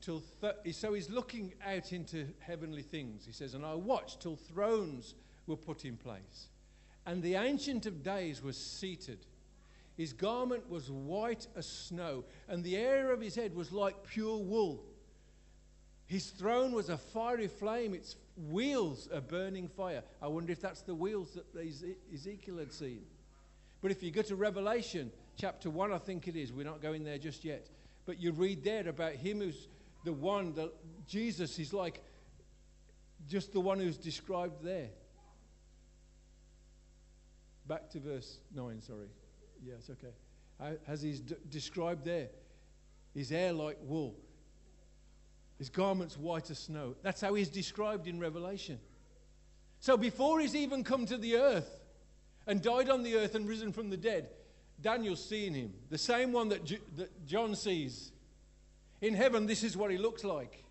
till, 0.00 0.24
th- 0.40 0.74
so 0.74 0.92
he's 0.92 1.08
looking 1.08 1.54
out 1.64 1.92
into 1.92 2.26
heavenly 2.40 2.82
things. 2.82 3.24
He 3.24 3.30
says, 3.30 3.54
And 3.54 3.64
I 3.64 3.74
watched 3.74 4.22
till 4.22 4.34
thrones 4.34 5.14
were 5.46 5.56
put 5.56 5.84
in 5.84 5.96
place, 5.96 6.48
and 7.06 7.22
the 7.22 7.36
Ancient 7.36 7.86
of 7.86 8.02
Days 8.02 8.42
was 8.42 8.56
seated. 8.56 9.24
His 9.96 10.12
garment 10.12 10.68
was 10.68 10.90
white 10.90 11.46
as 11.54 11.68
snow, 11.68 12.24
and 12.48 12.64
the 12.64 12.74
hair 12.74 13.12
of 13.12 13.20
his 13.20 13.36
head 13.36 13.54
was 13.54 13.70
like 13.70 14.02
pure 14.02 14.38
wool. 14.38 14.84
His 16.08 16.30
throne 16.30 16.72
was 16.72 16.88
a 16.88 16.96
fiery 16.96 17.48
flame, 17.48 17.92
its 17.92 18.16
wheels 18.50 19.08
a 19.12 19.20
burning 19.20 19.68
fire. 19.68 20.02
I 20.22 20.28
wonder 20.28 20.52
if 20.52 20.60
that's 20.60 20.80
the 20.80 20.94
wheels 20.94 21.34
that 21.34 21.44
Ezekiel 22.12 22.56
had 22.56 22.72
seen. 22.72 23.02
But 23.82 23.90
if 23.90 24.02
you 24.02 24.10
go 24.10 24.22
to 24.22 24.34
Revelation, 24.34 25.12
chapter 25.36 25.68
1, 25.68 25.92
I 25.92 25.98
think 25.98 26.26
it 26.26 26.34
is. 26.34 26.50
We're 26.50 26.64
not 26.64 26.80
going 26.80 27.04
there 27.04 27.18
just 27.18 27.44
yet. 27.44 27.68
But 28.06 28.18
you 28.18 28.32
read 28.32 28.64
there 28.64 28.88
about 28.88 29.12
him 29.12 29.40
who's 29.40 29.68
the 30.04 30.14
one, 30.14 30.54
that 30.54 30.72
Jesus 31.06 31.58
is 31.58 31.74
like 31.74 32.02
just 33.28 33.52
the 33.52 33.60
one 33.60 33.78
who's 33.78 33.98
described 33.98 34.64
there. 34.64 34.88
Back 37.66 37.90
to 37.90 38.00
verse 38.00 38.38
9, 38.54 38.80
sorry. 38.80 39.08
Yes, 39.62 39.90
okay. 39.90 40.78
As 40.86 41.02
he's 41.02 41.20
d- 41.20 41.34
described 41.50 42.06
there, 42.06 42.28
his 43.12 43.28
hair 43.28 43.52
like 43.52 43.76
wool, 43.82 44.16
his 45.58 45.68
garments 45.68 46.16
white 46.16 46.50
as 46.50 46.58
snow. 46.58 46.94
That's 47.02 47.20
how 47.20 47.34
he's 47.34 47.48
described 47.48 48.06
in 48.06 48.20
Revelation. 48.20 48.78
So 49.80 49.96
before 49.96 50.40
he's 50.40 50.54
even 50.54 50.84
come 50.84 51.06
to 51.06 51.16
the 51.16 51.36
earth 51.36 51.80
and 52.46 52.62
died 52.62 52.88
on 52.88 53.02
the 53.02 53.16
earth 53.16 53.34
and 53.34 53.48
risen 53.48 53.72
from 53.72 53.90
the 53.90 53.96
dead, 53.96 54.28
Daniel's 54.80 55.24
seeing 55.24 55.54
him, 55.54 55.74
the 55.90 55.98
same 55.98 56.32
one 56.32 56.48
that, 56.50 56.64
J- 56.64 56.78
that 56.96 57.26
John 57.26 57.56
sees. 57.56 58.12
In 59.00 59.14
heaven, 59.14 59.46
this 59.46 59.64
is 59.64 59.76
what 59.76 59.90
he 59.90 59.98
looks 59.98 60.24
like. 60.24 60.64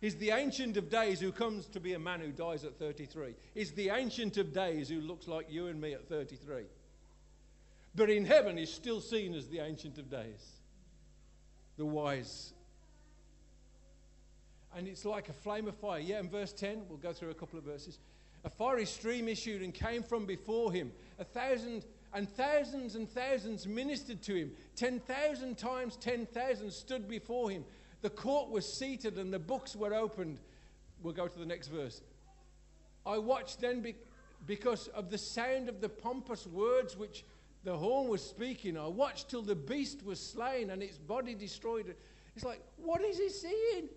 He's 0.00 0.16
the 0.16 0.30
Ancient 0.30 0.76
of 0.76 0.88
Days 0.88 1.20
who 1.20 1.32
comes 1.32 1.66
to 1.68 1.80
be 1.80 1.94
a 1.94 1.98
man 1.98 2.20
who 2.20 2.30
dies 2.30 2.64
at 2.64 2.78
33. 2.78 3.34
He's 3.54 3.72
the 3.72 3.90
Ancient 3.90 4.36
of 4.36 4.52
Days 4.52 4.88
who 4.88 5.00
looks 5.00 5.26
like 5.26 5.50
you 5.50 5.66
and 5.66 5.80
me 5.80 5.92
at 5.92 6.08
33. 6.08 6.64
But 7.94 8.10
in 8.10 8.24
heaven, 8.24 8.56
he's 8.56 8.72
still 8.72 9.00
seen 9.00 9.34
as 9.34 9.48
the 9.48 9.58
Ancient 9.58 9.98
of 9.98 10.08
Days, 10.08 10.60
the 11.76 11.84
wise. 11.84 12.52
And 14.76 14.86
it's 14.86 15.04
like 15.04 15.28
a 15.28 15.32
flame 15.32 15.66
of 15.66 15.76
fire. 15.76 16.00
Yeah, 16.00 16.20
in 16.20 16.28
verse 16.28 16.52
10, 16.52 16.82
we'll 16.88 16.98
go 16.98 17.12
through 17.12 17.30
a 17.30 17.34
couple 17.34 17.58
of 17.58 17.64
verses. 17.64 17.98
A 18.44 18.50
fiery 18.50 18.86
stream 18.86 19.28
issued 19.28 19.62
and 19.62 19.74
came 19.74 20.02
from 20.02 20.26
before 20.26 20.72
him. 20.72 20.92
A 21.18 21.24
thousand 21.24 21.84
and 22.14 22.28
thousands 22.28 22.94
and 22.94 23.08
thousands 23.08 23.66
ministered 23.66 24.22
to 24.22 24.34
him. 24.34 24.52
10,000 24.76 25.58
times 25.58 25.96
10,000 25.96 26.70
stood 26.72 27.08
before 27.08 27.50
him. 27.50 27.64
The 28.00 28.10
court 28.10 28.50
was 28.50 28.70
seated 28.70 29.18
and 29.18 29.32
the 29.32 29.38
books 29.38 29.74
were 29.74 29.94
opened. 29.94 30.38
We'll 31.02 31.14
go 31.14 31.28
to 31.28 31.38
the 31.38 31.46
next 31.46 31.68
verse. 31.68 32.00
I 33.04 33.18
watched 33.18 33.60
then 33.60 33.80
be- 33.80 33.96
because 34.46 34.88
of 34.88 35.10
the 35.10 35.18
sound 35.18 35.68
of 35.68 35.80
the 35.80 35.88
pompous 35.88 36.46
words 36.46 36.96
which 36.96 37.24
the 37.64 37.76
horn 37.76 38.08
was 38.08 38.22
speaking. 38.22 38.78
I 38.78 38.86
watched 38.86 39.28
till 39.28 39.42
the 39.42 39.54
beast 39.54 40.04
was 40.04 40.20
slain 40.20 40.70
and 40.70 40.82
its 40.82 40.96
body 40.96 41.34
destroyed. 41.34 41.94
It's 42.36 42.44
like, 42.44 42.62
what 42.76 43.02
is 43.02 43.18
he 43.18 43.28
seeing? 43.28 43.88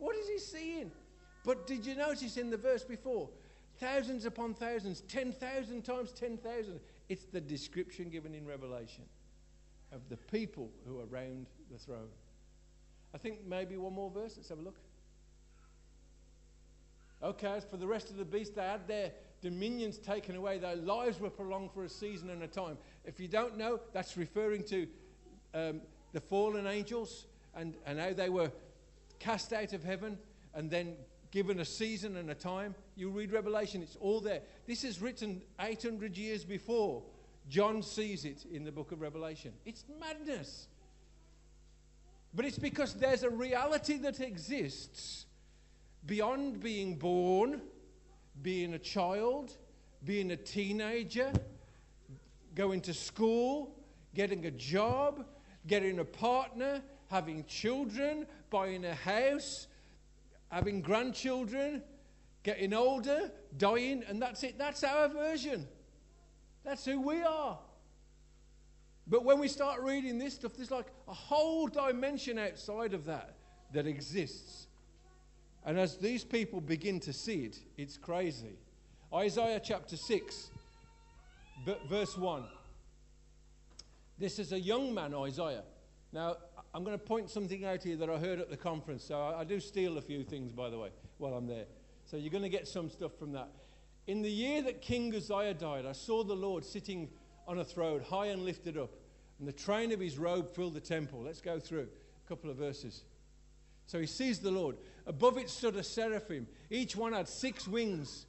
What 0.00 0.16
is 0.16 0.28
he 0.28 0.38
seeing? 0.38 0.90
But 1.44 1.66
did 1.66 1.86
you 1.86 1.94
notice 1.94 2.36
in 2.36 2.50
the 2.50 2.56
verse 2.56 2.82
before? 2.82 3.28
Thousands 3.78 4.24
upon 4.24 4.54
thousands, 4.54 5.02
10,000 5.02 5.82
times 5.82 6.10
10,000. 6.12 6.80
It's 7.08 7.24
the 7.24 7.40
description 7.40 8.10
given 8.10 8.34
in 8.34 8.46
Revelation 8.46 9.04
of 9.92 10.00
the 10.08 10.16
people 10.16 10.70
who 10.86 11.00
are 11.00 11.06
around 11.12 11.46
the 11.70 11.78
throne. 11.78 12.08
I 13.14 13.18
think 13.18 13.46
maybe 13.46 13.76
one 13.76 13.94
more 13.94 14.10
verse. 14.10 14.34
Let's 14.36 14.48
have 14.48 14.58
a 14.58 14.62
look. 14.62 14.78
Okay, 17.22 17.48
as 17.48 17.64
for 17.64 17.76
the 17.76 17.86
rest 17.86 18.10
of 18.10 18.16
the 18.16 18.24
beasts, 18.24 18.54
they 18.54 18.62
had 18.62 18.88
their 18.88 19.12
dominions 19.42 19.98
taken 19.98 20.36
away. 20.36 20.58
Their 20.58 20.76
lives 20.76 21.20
were 21.20 21.30
prolonged 21.30 21.72
for 21.72 21.84
a 21.84 21.88
season 21.88 22.30
and 22.30 22.42
a 22.42 22.46
time. 22.46 22.78
If 23.04 23.20
you 23.20 23.28
don't 23.28 23.58
know, 23.58 23.80
that's 23.92 24.16
referring 24.16 24.62
to 24.64 24.86
um, 25.52 25.80
the 26.12 26.20
fallen 26.20 26.66
angels 26.66 27.26
and, 27.54 27.74
and 27.84 27.98
how 27.98 28.12
they 28.12 28.30
were 28.30 28.50
cast 29.20 29.52
out 29.52 29.72
of 29.72 29.84
heaven 29.84 30.18
and 30.54 30.68
then 30.68 30.96
given 31.30 31.60
a 31.60 31.64
season 31.64 32.16
and 32.16 32.30
a 32.30 32.34
time. 32.34 32.74
You 32.96 33.10
read 33.10 33.32
Revelation, 33.32 33.82
it's 33.82 33.96
all 34.00 34.20
there. 34.20 34.40
This 34.66 34.82
is 34.82 35.00
written 35.00 35.42
800 35.60 36.16
years 36.16 36.44
before 36.44 37.04
John 37.48 37.82
sees 37.82 38.24
it 38.24 38.44
in 38.50 38.64
the 38.64 38.72
book 38.72 38.92
of 38.92 39.00
Revelation. 39.00 39.52
It's 39.64 39.84
madness. 40.00 40.66
But 42.34 42.44
it's 42.44 42.58
because 42.58 42.94
there's 42.94 43.22
a 43.22 43.30
reality 43.30 43.98
that 43.98 44.20
exists 44.20 45.26
beyond 46.06 46.60
being 46.60 46.96
born, 46.96 47.60
being 48.42 48.74
a 48.74 48.78
child, 48.78 49.56
being 50.04 50.30
a 50.30 50.36
teenager, 50.36 51.32
going 52.54 52.80
to 52.82 52.94
school, 52.94 53.74
getting 54.14 54.46
a 54.46 54.50
job, 54.50 55.26
getting 55.66 55.98
a 55.98 56.04
partner, 56.04 56.82
having 57.08 57.44
children, 57.44 58.26
buying 58.50 58.84
a 58.84 58.94
house, 58.94 59.66
having 60.48 60.82
grandchildren, 60.82 61.82
getting 62.42 62.74
older, 62.74 63.30
dying, 63.56 64.02
and 64.08 64.20
that's 64.20 64.42
it. 64.42 64.58
That's 64.58 64.84
our 64.84 65.08
version. 65.08 65.66
That's 66.64 66.84
who 66.84 67.00
we 67.00 67.22
are. 67.22 67.58
But 69.06 69.24
when 69.24 69.38
we 69.38 69.48
start 69.48 69.80
reading 69.82 70.18
this 70.18 70.34
stuff, 70.34 70.54
there's 70.54 70.70
like 70.70 70.86
a 71.08 71.14
whole 71.14 71.66
dimension 71.66 72.38
outside 72.38 72.94
of 72.94 73.06
that 73.06 73.34
that 73.72 73.86
exists. 73.86 74.66
And 75.64 75.78
as 75.78 75.98
these 75.98 76.24
people 76.24 76.60
begin 76.60 77.00
to 77.00 77.12
see 77.12 77.44
it, 77.44 77.58
it's 77.76 77.96
crazy. 77.96 78.56
Isaiah 79.12 79.60
chapter 79.62 79.96
6, 79.96 80.50
verse 81.88 82.16
1. 82.16 82.44
This 84.18 84.38
is 84.38 84.52
a 84.52 84.60
young 84.60 84.94
man, 84.94 85.14
Isaiah. 85.14 85.64
Now, 86.12 86.36
I'm 86.72 86.84
going 86.84 86.96
to 86.96 87.04
point 87.04 87.30
something 87.30 87.64
out 87.64 87.82
here 87.82 87.96
that 87.96 88.08
I 88.08 88.18
heard 88.18 88.38
at 88.38 88.48
the 88.48 88.56
conference. 88.56 89.04
So 89.04 89.20
I, 89.20 89.40
I 89.40 89.44
do 89.44 89.58
steal 89.58 89.98
a 89.98 90.02
few 90.02 90.22
things, 90.22 90.52
by 90.52 90.70
the 90.70 90.78
way, 90.78 90.90
while 91.18 91.34
I'm 91.34 91.46
there. 91.46 91.64
So 92.04 92.16
you're 92.16 92.30
going 92.30 92.44
to 92.44 92.48
get 92.48 92.68
some 92.68 92.90
stuff 92.90 93.12
from 93.18 93.32
that. 93.32 93.48
In 94.06 94.22
the 94.22 94.30
year 94.30 94.62
that 94.62 94.80
King 94.80 95.14
Uzziah 95.14 95.54
died, 95.54 95.86
I 95.86 95.92
saw 95.92 96.24
the 96.24 96.34
Lord 96.34 96.64
sitting 96.64 97.08
on 97.46 97.58
a 97.58 97.64
throne, 97.64 98.02
high 98.08 98.26
and 98.26 98.44
lifted 98.44 98.76
up, 98.76 98.90
and 99.38 99.48
the 99.48 99.52
train 99.52 99.92
of 99.92 100.00
his 100.00 100.18
robe 100.18 100.54
filled 100.54 100.74
the 100.74 100.80
temple. 100.80 101.22
Let's 101.22 101.40
go 101.40 101.58
through 101.58 101.88
a 102.24 102.28
couple 102.28 102.50
of 102.50 102.56
verses. 102.56 103.02
So 103.86 103.98
he 103.98 104.06
sees 104.06 104.38
the 104.38 104.50
Lord. 104.50 104.76
Above 105.06 105.38
it 105.38 105.50
stood 105.50 105.74
a 105.74 105.82
seraphim. 105.82 106.46
Each 106.70 106.94
one 106.94 107.12
had 107.12 107.28
six 107.28 107.66
wings. 107.66 108.26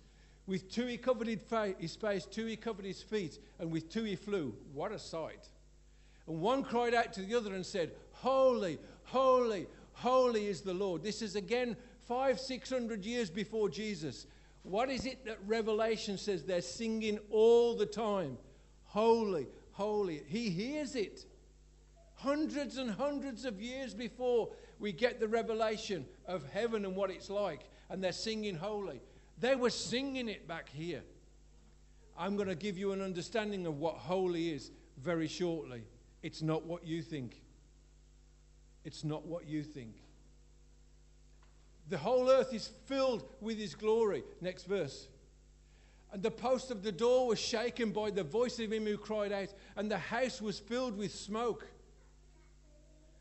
With 0.47 0.71
two 0.71 0.87
he 0.87 0.97
covered 0.97 1.27
his 1.27 1.95
face, 1.95 2.25
two 2.25 2.45
he 2.47 2.55
covered 2.55 2.85
his 2.85 3.01
feet, 3.01 3.37
and 3.59 3.71
with 3.71 3.89
two 3.89 4.03
he 4.03 4.15
flew. 4.15 4.55
What 4.73 4.91
a 4.91 4.97
sight. 4.97 5.47
And 6.27 6.41
one 6.41 6.63
cried 6.63 6.93
out 6.93 7.13
to 7.13 7.21
the 7.21 7.35
other 7.35 7.53
and 7.53 7.65
said, 7.65 7.91
Holy, 8.21 8.77
holy, 9.05 9.65
holy 9.93 10.45
is 10.45 10.61
the 10.61 10.75
Lord. 10.75 11.01
This 11.01 11.23
is 11.23 11.35
again 11.35 11.75
five, 12.07 12.39
six 12.39 12.69
hundred 12.69 13.03
years 13.03 13.31
before 13.31 13.67
Jesus. 13.67 14.27
What 14.61 14.91
is 14.91 15.07
it 15.07 15.25
that 15.25 15.39
Revelation 15.47 16.19
says 16.19 16.43
they're 16.43 16.61
singing 16.61 17.17
all 17.31 17.75
the 17.75 17.87
time? 17.87 18.37
Holy, 18.83 19.47
holy. 19.71 20.21
He 20.27 20.51
hears 20.51 20.95
it. 20.95 21.25
Hundreds 22.13 22.77
and 22.77 22.91
hundreds 22.91 23.43
of 23.43 23.59
years 23.59 23.95
before 23.95 24.49
we 24.77 24.91
get 24.91 25.19
the 25.19 25.27
revelation 25.27 26.05
of 26.27 26.47
heaven 26.51 26.85
and 26.85 26.95
what 26.95 27.09
it's 27.09 27.31
like, 27.31 27.61
and 27.89 28.03
they're 28.03 28.11
singing 28.11 28.53
holy. 28.53 29.01
They 29.39 29.55
were 29.55 29.71
singing 29.71 30.29
it 30.29 30.47
back 30.47 30.69
here. 30.69 31.01
I'm 32.15 32.35
going 32.35 32.49
to 32.49 32.55
give 32.55 32.77
you 32.77 32.91
an 32.91 33.01
understanding 33.01 33.65
of 33.65 33.79
what 33.79 33.95
holy 33.95 34.53
is 34.53 34.69
very 35.01 35.27
shortly. 35.27 35.81
It's 36.21 36.43
not 36.43 36.67
what 36.67 36.85
you 36.85 37.01
think. 37.01 37.40
It's 38.83 39.03
not 39.03 39.25
what 39.25 39.47
you 39.47 39.63
think. 39.63 39.95
The 41.89 41.97
whole 41.97 42.29
earth 42.29 42.53
is 42.53 42.67
filled 42.85 43.23
with 43.41 43.57
his 43.57 43.75
glory. 43.75 44.23
Next 44.39 44.63
verse. 44.63 45.07
And 46.11 46.21
the 46.21 46.31
post 46.31 46.71
of 46.71 46.83
the 46.83 46.91
door 46.91 47.27
was 47.27 47.39
shaken 47.39 47.91
by 47.91 48.11
the 48.11 48.23
voice 48.23 48.59
of 48.59 48.71
him 48.71 48.85
who 48.85 48.97
cried 48.97 49.31
out, 49.31 49.49
and 49.75 49.89
the 49.89 49.97
house 49.97 50.41
was 50.41 50.59
filled 50.59 50.97
with 50.97 51.13
smoke. 51.13 51.67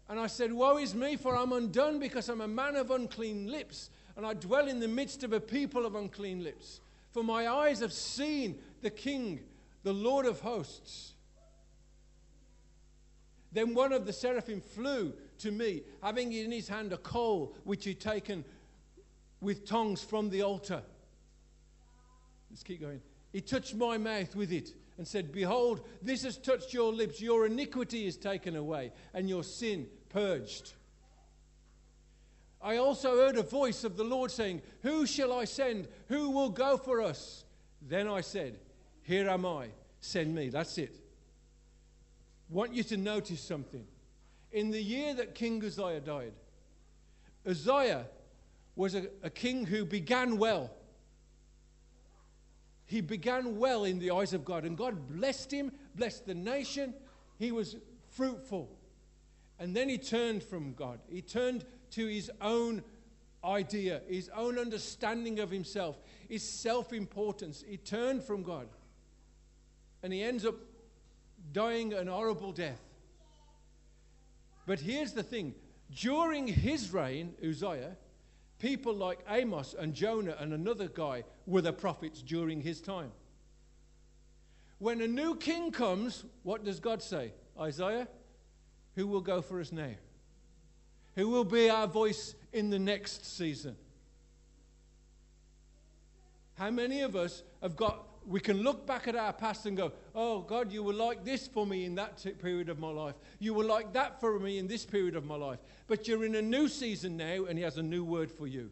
And 0.09 0.19
I 0.19 0.27
said, 0.27 0.53
Woe 0.53 0.77
is 0.77 0.95
me, 0.95 1.17
for 1.17 1.37
I'm 1.37 1.53
undone, 1.53 2.01
because 2.01 2.29
I'm 2.29 2.41
a 2.41 2.49
man 2.49 2.75
of 2.75 2.91
unclean 2.91 3.51
lips, 3.51 3.91
and 4.17 4.27
I 4.27 4.35
dwell 4.35 4.67
in 4.67 4.81
the 4.81 4.89
midst 4.89 5.23
of 5.23 5.33
a 5.33 5.41
people 5.41 5.87
of 5.87 5.95
unclean 5.95 6.43
lips. 6.43 6.81
For 7.13 7.23
my 7.23 7.49
eyes 7.49 7.81
have 7.81 7.93
seen 7.93 8.59
the 8.83 8.91
King, 8.91 9.41
the 9.85 9.93
Lord 9.93 10.27
of 10.27 10.41
hosts. 10.41 11.13
Then 13.53 13.75
one 13.75 13.93
of 13.93 14.07
the 14.07 14.13
seraphim 14.13 14.61
flew 14.61 15.13
to 15.41 15.51
me, 15.51 15.83
having 16.03 16.33
in 16.33 16.53
his 16.53 16.69
hand 16.69 16.93
a 16.93 16.97
coal 16.97 17.55
which 17.65 17.85
he'd 17.85 18.01
taken 18.01 18.45
with 19.41 19.67
tongs 19.67 20.03
from 20.03 20.31
the 20.31 20.43
altar. 20.43 20.83
Let's 22.51 22.63
keep 22.63 22.81
going. 22.81 23.01
He 23.33 23.41
touched 23.41 23.75
my 23.75 23.97
mouth 23.97 24.35
with 24.35 24.53
it 24.53 24.73
and 24.99 25.07
said, 25.07 25.33
Behold, 25.33 25.81
this 26.03 26.25
has 26.25 26.37
touched 26.37 26.75
your 26.75 26.93
lips. 26.93 27.21
Your 27.21 27.47
iniquity 27.47 28.07
is 28.07 28.17
taken 28.17 28.57
away, 28.57 28.93
and 29.15 29.29
your 29.29 29.45
sin 29.45 29.87
purged. 30.09 30.73
I 32.63 32.77
also 32.77 33.17
heard 33.17 33.37
a 33.37 33.43
voice 33.43 33.85
of 33.85 33.97
the 33.97 34.05
Lord 34.05 34.31
saying, 34.31 34.61
Who 34.83 35.07
shall 35.07 35.33
I 35.33 35.45
send? 35.45 35.89
Who 36.09 36.31
will 36.31 36.51
go 36.51 36.77
for 36.77 37.01
us? 37.01 37.45
Then 37.81 38.09
I 38.09 38.21
said, 38.21 38.59
Here 39.03 39.29
am 39.29 39.47
I, 39.47 39.69
send 40.01 40.35
me. 40.35 40.51
That's 40.51 40.77
it. 40.77 40.95
Want 42.51 42.75
you 42.75 42.83
to 42.83 42.97
notice 42.97 43.41
something. 43.41 43.87
In 44.53 44.71
the 44.71 44.83
year 44.83 45.15
that 45.15 45.35
King 45.35 45.65
Uzziah 45.65 46.01
died, 46.01 46.33
Uzziah 47.47 48.07
was 48.77 48.95
a, 48.95 49.07
a 49.23 49.31
king 49.31 49.65
who 49.65 49.85
began 49.85 50.39
well. 50.39 50.71
He 52.87 53.01
began 53.01 53.59
well 53.59 53.85
in 53.85 53.99
the 53.99 54.11
eyes 54.11 54.33
of 54.33 54.45
God, 54.45 54.65
and 54.65 54.77
God 54.77 55.09
blessed 55.09 55.53
him, 55.53 55.71
blessed 55.95 56.27
the 56.27 56.35
nation. 56.35 56.95
He 57.39 57.53
was 57.53 57.77
fruitful. 58.11 58.69
And 59.61 59.77
then 59.77 59.89
he 59.89 59.99
turned 59.99 60.43
from 60.43 60.73
God. 60.75 60.99
He 61.09 61.23
turned 61.23 61.65
to 61.93 62.07
his 62.07 62.31
own 62.41 62.83
idea, 63.45 64.03
his 64.09 64.29
own 64.35 64.59
understanding 64.59 65.39
of 65.39 65.51
himself, 65.51 65.99
his 66.29 66.43
self 66.43 66.93
importance. 66.93 67.63
He 67.67 67.77
turned 67.77 68.25
from 68.25 68.43
God. 68.43 68.69
And 70.03 70.13
he 70.13 70.23
ends 70.23 70.45
up 70.45 70.57
dying 71.53 71.93
an 71.93 72.09
horrible 72.09 72.53
death. 72.53 72.81
But 74.71 74.79
here's 74.79 75.15
the 75.15 75.25
thing 75.25 75.57
during 75.93 76.47
his 76.47 76.93
reign, 76.93 77.35
Uzziah, 77.45 77.97
people 78.61 78.95
like 78.95 79.19
Amos 79.29 79.75
and 79.77 79.93
Jonah 79.93 80.37
and 80.39 80.53
another 80.53 80.87
guy 80.87 81.25
were 81.45 81.61
the 81.61 81.73
prophets 81.73 82.23
during 82.23 82.61
his 82.61 82.81
time. 82.81 83.11
When 84.79 85.01
a 85.01 85.09
new 85.09 85.35
king 85.35 85.73
comes, 85.73 86.25
what 86.45 86.65
does 86.65 86.79
God 86.79 87.03
say? 87.03 87.33
Isaiah, 87.59 88.07
who 88.95 89.09
will 89.09 89.23
go 89.23 89.43
for 89.43 89.61
us 89.61 89.73
now? 89.73 89.91
Who 91.17 91.31
will 91.31 91.43
be 91.43 91.69
our 91.69 91.89
voice 91.89 92.37
in 92.53 92.71
the 92.71 92.79
next 92.79 93.27
season? 93.37 93.75
How 96.55 96.71
many 96.71 97.01
of 97.01 97.17
us 97.17 97.43
have 97.61 97.75
got, 97.75 98.07
we 98.31 98.39
can 98.39 98.63
look 98.63 98.87
back 98.87 99.09
at 99.09 99.17
our 99.17 99.33
past 99.33 99.67
and 99.67 99.77
go, 99.77 99.91
oh, 100.15 100.43
God, 100.43 100.73
you 100.73 100.85
were 100.85 100.93
like 100.93 101.25
this 101.25 101.49
for 101.49 101.67
me 101.67 101.85
in 101.85 101.97
that 101.97 102.17
t- 102.17 102.31
period 102.31 102.69
of 102.69 102.79
my 102.79 102.89
life. 102.89 103.17
You 103.41 103.55
were 103.55 103.65
like 103.65 103.93
that 103.95 104.21
for 104.21 104.39
me 104.39 104.59
in 104.59 104.69
this 104.69 104.85
period 104.85 105.17
of 105.17 105.25
my 105.25 105.35
life. 105.35 105.59
But 105.89 106.07
you're 106.07 106.25
in 106.25 106.37
a 106.37 106.43
new 106.43 106.69
season 106.69 107.17
now, 107.17 107.47
and 107.47 107.59
He 107.59 107.65
has 107.65 107.77
a 107.77 107.83
new 107.83 108.05
word 108.05 108.31
for 108.31 108.47
you. 108.47 108.71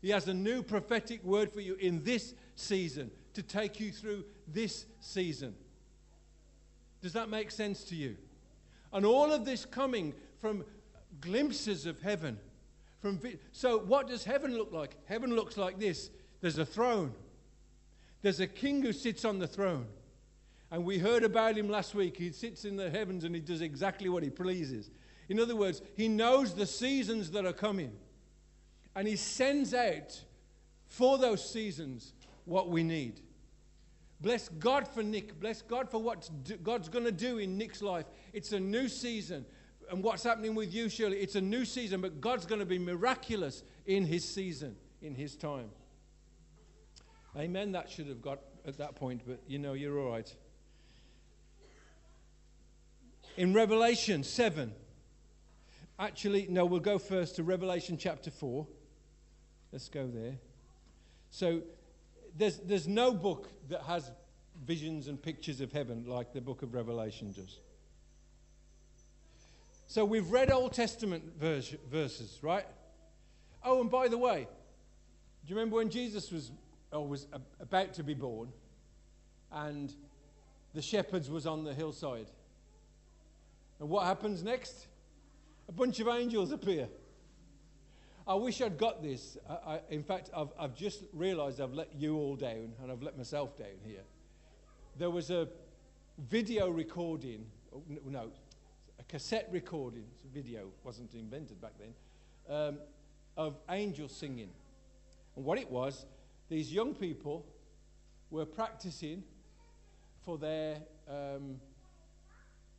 He 0.00 0.08
has 0.08 0.26
a 0.26 0.32
new 0.32 0.62
prophetic 0.62 1.22
word 1.22 1.52
for 1.52 1.60
you 1.60 1.74
in 1.74 2.02
this 2.02 2.32
season 2.56 3.10
to 3.34 3.42
take 3.42 3.78
you 3.78 3.92
through 3.92 4.24
this 4.48 4.86
season. 5.00 5.54
Does 7.02 7.12
that 7.12 7.28
make 7.28 7.50
sense 7.50 7.84
to 7.84 7.94
you? 7.94 8.16
And 8.90 9.04
all 9.04 9.32
of 9.32 9.44
this 9.44 9.66
coming 9.66 10.14
from 10.40 10.64
glimpses 11.20 11.84
of 11.84 12.00
heaven. 12.00 12.38
From 13.02 13.18
vi- 13.18 13.38
so, 13.52 13.78
what 13.78 14.08
does 14.08 14.24
heaven 14.24 14.56
look 14.56 14.72
like? 14.72 14.96
Heaven 15.04 15.36
looks 15.36 15.58
like 15.58 15.78
this 15.78 16.10
there's 16.40 16.58
a 16.58 16.64
throne, 16.64 17.12
there's 18.22 18.40
a 18.40 18.46
king 18.46 18.82
who 18.82 18.92
sits 18.92 19.24
on 19.24 19.38
the 19.38 19.46
throne. 19.46 19.86
And 20.70 20.84
we 20.84 20.98
heard 20.98 21.22
about 21.22 21.58
him 21.58 21.68
last 21.68 21.94
week. 21.94 22.16
He 22.16 22.30
sits 22.32 22.64
in 22.64 22.76
the 22.76 22.88
heavens 22.88 23.24
and 23.24 23.34
he 23.34 23.42
does 23.42 23.60
exactly 23.60 24.08
what 24.08 24.22
he 24.22 24.30
pleases. 24.30 24.90
In 25.28 25.38
other 25.38 25.54
words, 25.54 25.82
he 25.96 26.08
knows 26.08 26.54
the 26.54 26.66
seasons 26.66 27.32
that 27.32 27.44
are 27.44 27.52
coming. 27.52 27.92
And 28.94 29.06
he 29.06 29.16
sends 29.16 29.74
out 29.74 30.18
for 30.86 31.18
those 31.18 31.48
seasons 31.48 32.14
what 32.44 32.70
we 32.70 32.82
need. 32.82 33.20
Bless 34.20 34.48
God 34.48 34.86
for 34.86 35.02
Nick. 35.02 35.38
Bless 35.40 35.62
God 35.62 35.90
for 35.90 36.00
what 36.00 36.30
God's 36.62 36.88
going 36.88 37.04
to 37.04 37.12
do 37.12 37.38
in 37.38 37.58
Nick's 37.58 37.82
life. 37.82 38.06
It's 38.32 38.52
a 38.52 38.60
new 38.60 38.88
season. 38.88 39.44
And 39.90 40.02
what's 40.02 40.22
happening 40.22 40.54
with 40.54 40.72
you, 40.72 40.88
Shirley? 40.88 41.18
It's 41.18 41.34
a 41.34 41.40
new 41.40 41.64
season, 41.64 42.00
but 42.00 42.20
God's 42.20 42.46
going 42.46 42.60
to 42.60 42.66
be 42.66 42.78
miraculous 42.78 43.62
in 43.84 44.06
his 44.06 44.24
season, 44.24 44.76
in 45.02 45.14
his 45.14 45.36
time. 45.36 45.70
Amen. 47.36 47.72
That 47.72 47.90
should 47.90 48.08
have 48.08 48.20
got 48.20 48.40
at 48.66 48.78
that 48.78 48.94
point, 48.94 49.22
but 49.26 49.40
you 49.46 49.58
know, 49.58 49.72
you're 49.72 49.98
all 49.98 50.10
right. 50.10 50.32
In 53.36 53.54
Revelation 53.54 54.22
7, 54.22 54.72
actually, 55.98 56.46
no, 56.50 56.66
we'll 56.66 56.80
go 56.80 56.98
first 56.98 57.36
to 57.36 57.42
Revelation 57.42 57.96
chapter 57.96 58.30
4. 58.30 58.66
Let's 59.72 59.88
go 59.88 60.06
there. 60.06 60.36
So, 61.30 61.62
there's, 62.36 62.58
there's 62.58 62.86
no 62.86 63.14
book 63.14 63.48
that 63.70 63.82
has 63.82 64.10
visions 64.66 65.08
and 65.08 65.20
pictures 65.20 65.62
of 65.62 65.72
heaven 65.72 66.04
like 66.06 66.34
the 66.34 66.42
book 66.42 66.62
of 66.62 66.74
Revelation 66.74 67.32
does. 67.32 67.58
So, 69.86 70.04
we've 70.04 70.30
read 70.30 70.50
Old 70.50 70.74
Testament 70.74 71.24
verse, 71.40 71.74
verses, 71.90 72.38
right? 72.42 72.66
Oh, 73.64 73.80
and 73.80 73.90
by 73.90 74.08
the 74.08 74.18
way, 74.18 74.46
do 75.46 75.50
you 75.50 75.56
remember 75.56 75.76
when 75.76 75.88
Jesus 75.88 76.30
was, 76.30 76.50
or 76.92 77.06
was 77.06 77.26
about 77.60 77.94
to 77.94 78.02
be 78.02 78.14
born 78.14 78.48
and 79.50 79.92
the 80.74 80.82
shepherds 80.82 81.30
was 81.30 81.46
on 81.46 81.64
the 81.64 81.74
hillside? 81.74 82.30
And 83.80 83.88
what 83.88 84.06
happens 84.06 84.42
next? 84.42 84.86
A 85.68 85.72
bunch 85.72 86.00
of 86.00 86.08
angels 86.08 86.52
appear. 86.52 86.88
I 88.26 88.34
wish 88.34 88.60
I'd 88.60 88.78
got 88.78 89.02
this. 89.02 89.36
I, 89.48 89.52
I, 89.52 89.80
in 89.90 90.02
fact, 90.02 90.30
I've, 90.36 90.52
I've 90.58 90.74
just 90.74 91.02
realized 91.12 91.60
I've 91.60 91.74
let 91.74 91.94
you 91.94 92.16
all 92.16 92.36
down 92.36 92.72
and 92.82 92.92
I've 92.92 93.02
let 93.02 93.18
myself 93.18 93.58
down 93.58 93.80
here. 93.84 94.02
There 94.98 95.10
was 95.10 95.30
a 95.30 95.48
video 96.18 96.68
recording, 96.68 97.46
oh, 97.74 97.82
no, 98.06 98.30
a 98.98 99.02
cassette 99.04 99.48
recording, 99.50 100.04
video 100.32 100.68
wasn't 100.84 101.14
invented 101.14 101.60
back 101.60 101.72
then, 101.78 102.56
um, 102.56 102.78
of 103.36 103.56
angels 103.70 104.14
singing. 104.14 104.50
And 105.36 105.44
what 105.44 105.58
it 105.58 105.70
was, 105.70 106.06
these 106.52 106.70
young 106.70 106.94
people 106.94 107.46
were 108.30 108.44
practicing 108.44 109.24
for 110.20 110.36
their 110.36 110.82
um, 111.08 111.56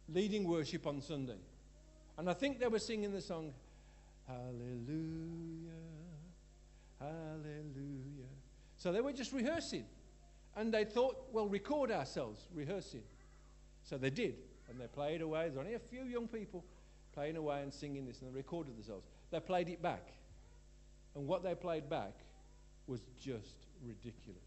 leading 0.07 0.47
worship 0.47 0.85
on 0.85 1.01
Sunday. 1.01 1.39
And 2.15 2.29
I 2.29 2.33
think 2.33 2.59
they 2.59 2.67
were 2.67 2.77
singing 2.77 3.11
the 3.11 3.19
song, 3.19 3.51
Hallelujah, 4.27 5.71
Hallelujah. 6.99 8.29
So 8.77 8.91
they 8.91 9.01
were 9.01 9.11
just 9.11 9.33
rehearsing. 9.33 9.85
And 10.55 10.71
they 10.71 10.85
thought, 10.85 11.29
well, 11.31 11.47
record 11.47 11.89
ourselves 11.89 12.45
rehearsing. 12.53 13.01
So 13.81 13.97
they 13.97 14.11
did. 14.11 14.35
And 14.69 14.79
they 14.79 14.85
played 14.85 15.23
away. 15.23 15.45
There's 15.45 15.57
only 15.57 15.73
a 15.73 15.79
few 15.79 16.03
young 16.03 16.27
people 16.27 16.63
playing 17.11 17.37
away 17.37 17.63
and 17.63 17.73
singing 17.73 18.05
this, 18.05 18.21
and 18.21 18.31
they 18.31 18.35
recorded 18.35 18.75
themselves. 18.75 19.07
They 19.31 19.39
played 19.39 19.67
it 19.69 19.81
back. 19.81 20.13
And 21.15 21.25
what 21.25 21.41
they 21.41 21.55
played 21.55 21.89
back 21.89 22.13
was 22.87 23.01
just 23.19 23.65
ridiculous. 23.85 24.43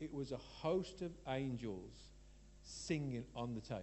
It 0.00 0.12
was 0.12 0.32
a 0.32 0.36
host 0.36 1.02
of 1.02 1.10
angels 1.26 1.92
singing 2.62 3.24
on 3.34 3.54
the 3.54 3.60
tape. 3.60 3.78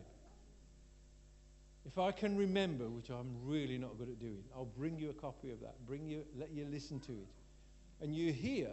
If 1.86 2.00
I 2.00 2.12
can 2.12 2.36
remember, 2.36 2.90
which 2.90 3.10
I'm 3.10 3.36
really 3.44 3.78
not 3.78 3.98
good 3.98 4.10
at 4.10 4.20
doing, 4.20 4.44
I'll 4.56 4.66
bring 4.66 4.98
you 4.98 5.10
a 5.10 5.14
copy 5.14 5.52
of 5.52 5.60
that. 5.62 5.86
Bring 5.86 6.08
you, 6.08 6.24
let 6.38 6.52
you 6.52 6.66
listen 6.70 7.00
to 7.02 7.12
it. 7.12 7.28
And 8.02 8.16
you 8.16 8.34
hear 8.34 8.70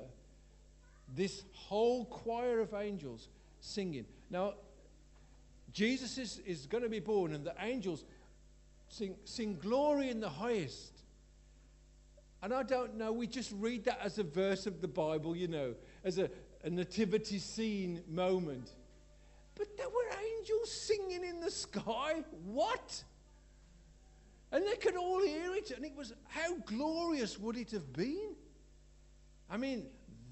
this 1.14 1.44
whole 1.52 2.06
choir 2.06 2.60
of 2.60 2.72
angels 2.72 3.28
singing. 3.60 4.06
Now, 4.30 4.54
Jesus 5.72 6.16
is, 6.18 6.38
is 6.46 6.66
going 6.66 6.84
to 6.84 6.90
be 6.90 7.00
born, 7.00 7.34
and 7.34 7.44
the 7.44 7.54
angels 7.60 8.04
sing, 8.88 9.16
sing 9.24 9.58
glory 9.60 10.10
in 10.10 10.20
the 10.20 10.28
highest. 10.28 10.91
And 12.42 12.52
I 12.52 12.64
don't 12.64 12.96
know, 12.96 13.12
we 13.12 13.28
just 13.28 13.52
read 13.52 13.84
that 13.84 14.00
as 14.02 14.18
a 14.18 14.24
verse 14.24 14.66
of 14.66 14.80
the 14.80 14.88
Bible, 14.88 15.36
you 15.36 15.46
know, 15.46 15.74
as 16.02 16.18
a, 16.18 16.28
a 16.64 16.70
nativity 16.70 17.38
scene 17.38 18.02
moment. 18.08 18.72
But 19.54 19.76
there 19.76 19.88
were 19.88 20.16
angels 20.38 20.72
singing 20.72 21.24
in 21.24 21.40
the 21.40 21.50
sky. 21.50 22.24
What? 22.44 23.04
And 24.50 24.66
they 24.66 24.74
could 24.74 24.96
all 24.96 25.22
hear 25.22 25.54
it, 25.54 25.70
and 25.70 25.84
it 25.84 25.94
was 25.96 26.12
how 26.28 26.56
glorious 26.66 27.38
would 27.38 27.56
it 27.56 27.70
have 27.70 27.92
been? 27.92 28.34
I 29.48 29.56
mean, 29.56 29.86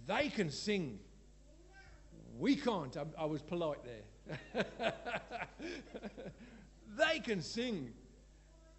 they 0.07 0.31
can 0.31 0.51
sing. 0.51 0.99
We 2.39 2.57
can't. 2.57 2.97
I, 2.97 3.05
I 3.19 3.25
was 3.27 3.41
polite 3.41 3.79
there. 3.85 4.65
they 6.99 7.21
can 7.21 7.41
sing. 7.41 7.93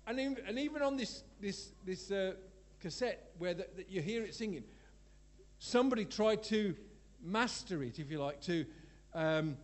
And, 0.06 0.20
in, 0.20 0.38
and 0.46 0.60
even 0.60 0.82
on 0.82 0.98
this, 0.98 1.24
this, 1.40 1.72
this 1.86 2.12
uh, 2.12 2.34
cassette 2.82 3.32
where 3.38 3.54
the, 3.54 3.68
you 3.88 4.02
hear 4.02 4.24
it 4.24 4.36
singing. 4.36 4.64
Somebody 5.60 6.06
tried 6.06 6.44
to 6.44 6.76
master 7.24 7.84
it, 7.84 8.00
if 8.00 8.12
you 8.12 8.20
like, 8.20 8.42
to 8.42 8.66
um, 9.14 9.58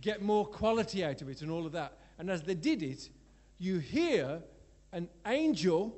get 0.00 0.22
more 0.22 0.46
quality 0.46 1.04
out 1.04 1.20
of 1.22 1.28
it 1.28 1.42
and 1.42 1.50
all 1.50 1.66
of 1.66 1.72
that. 1.72 1.98
And 2.18 2.30
as 2.30 2.42
they 2.42 2.54
did 2.54 2.82
it, 2.82 3.08
you 3.58 3.78
hear 3.78 4.42
an 4.92 5.08
angel 5.26 5.96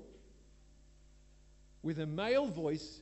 with 1.83 1.99
a 2.01 2.07
male 2.07 2.47
voice. 2.47 3.01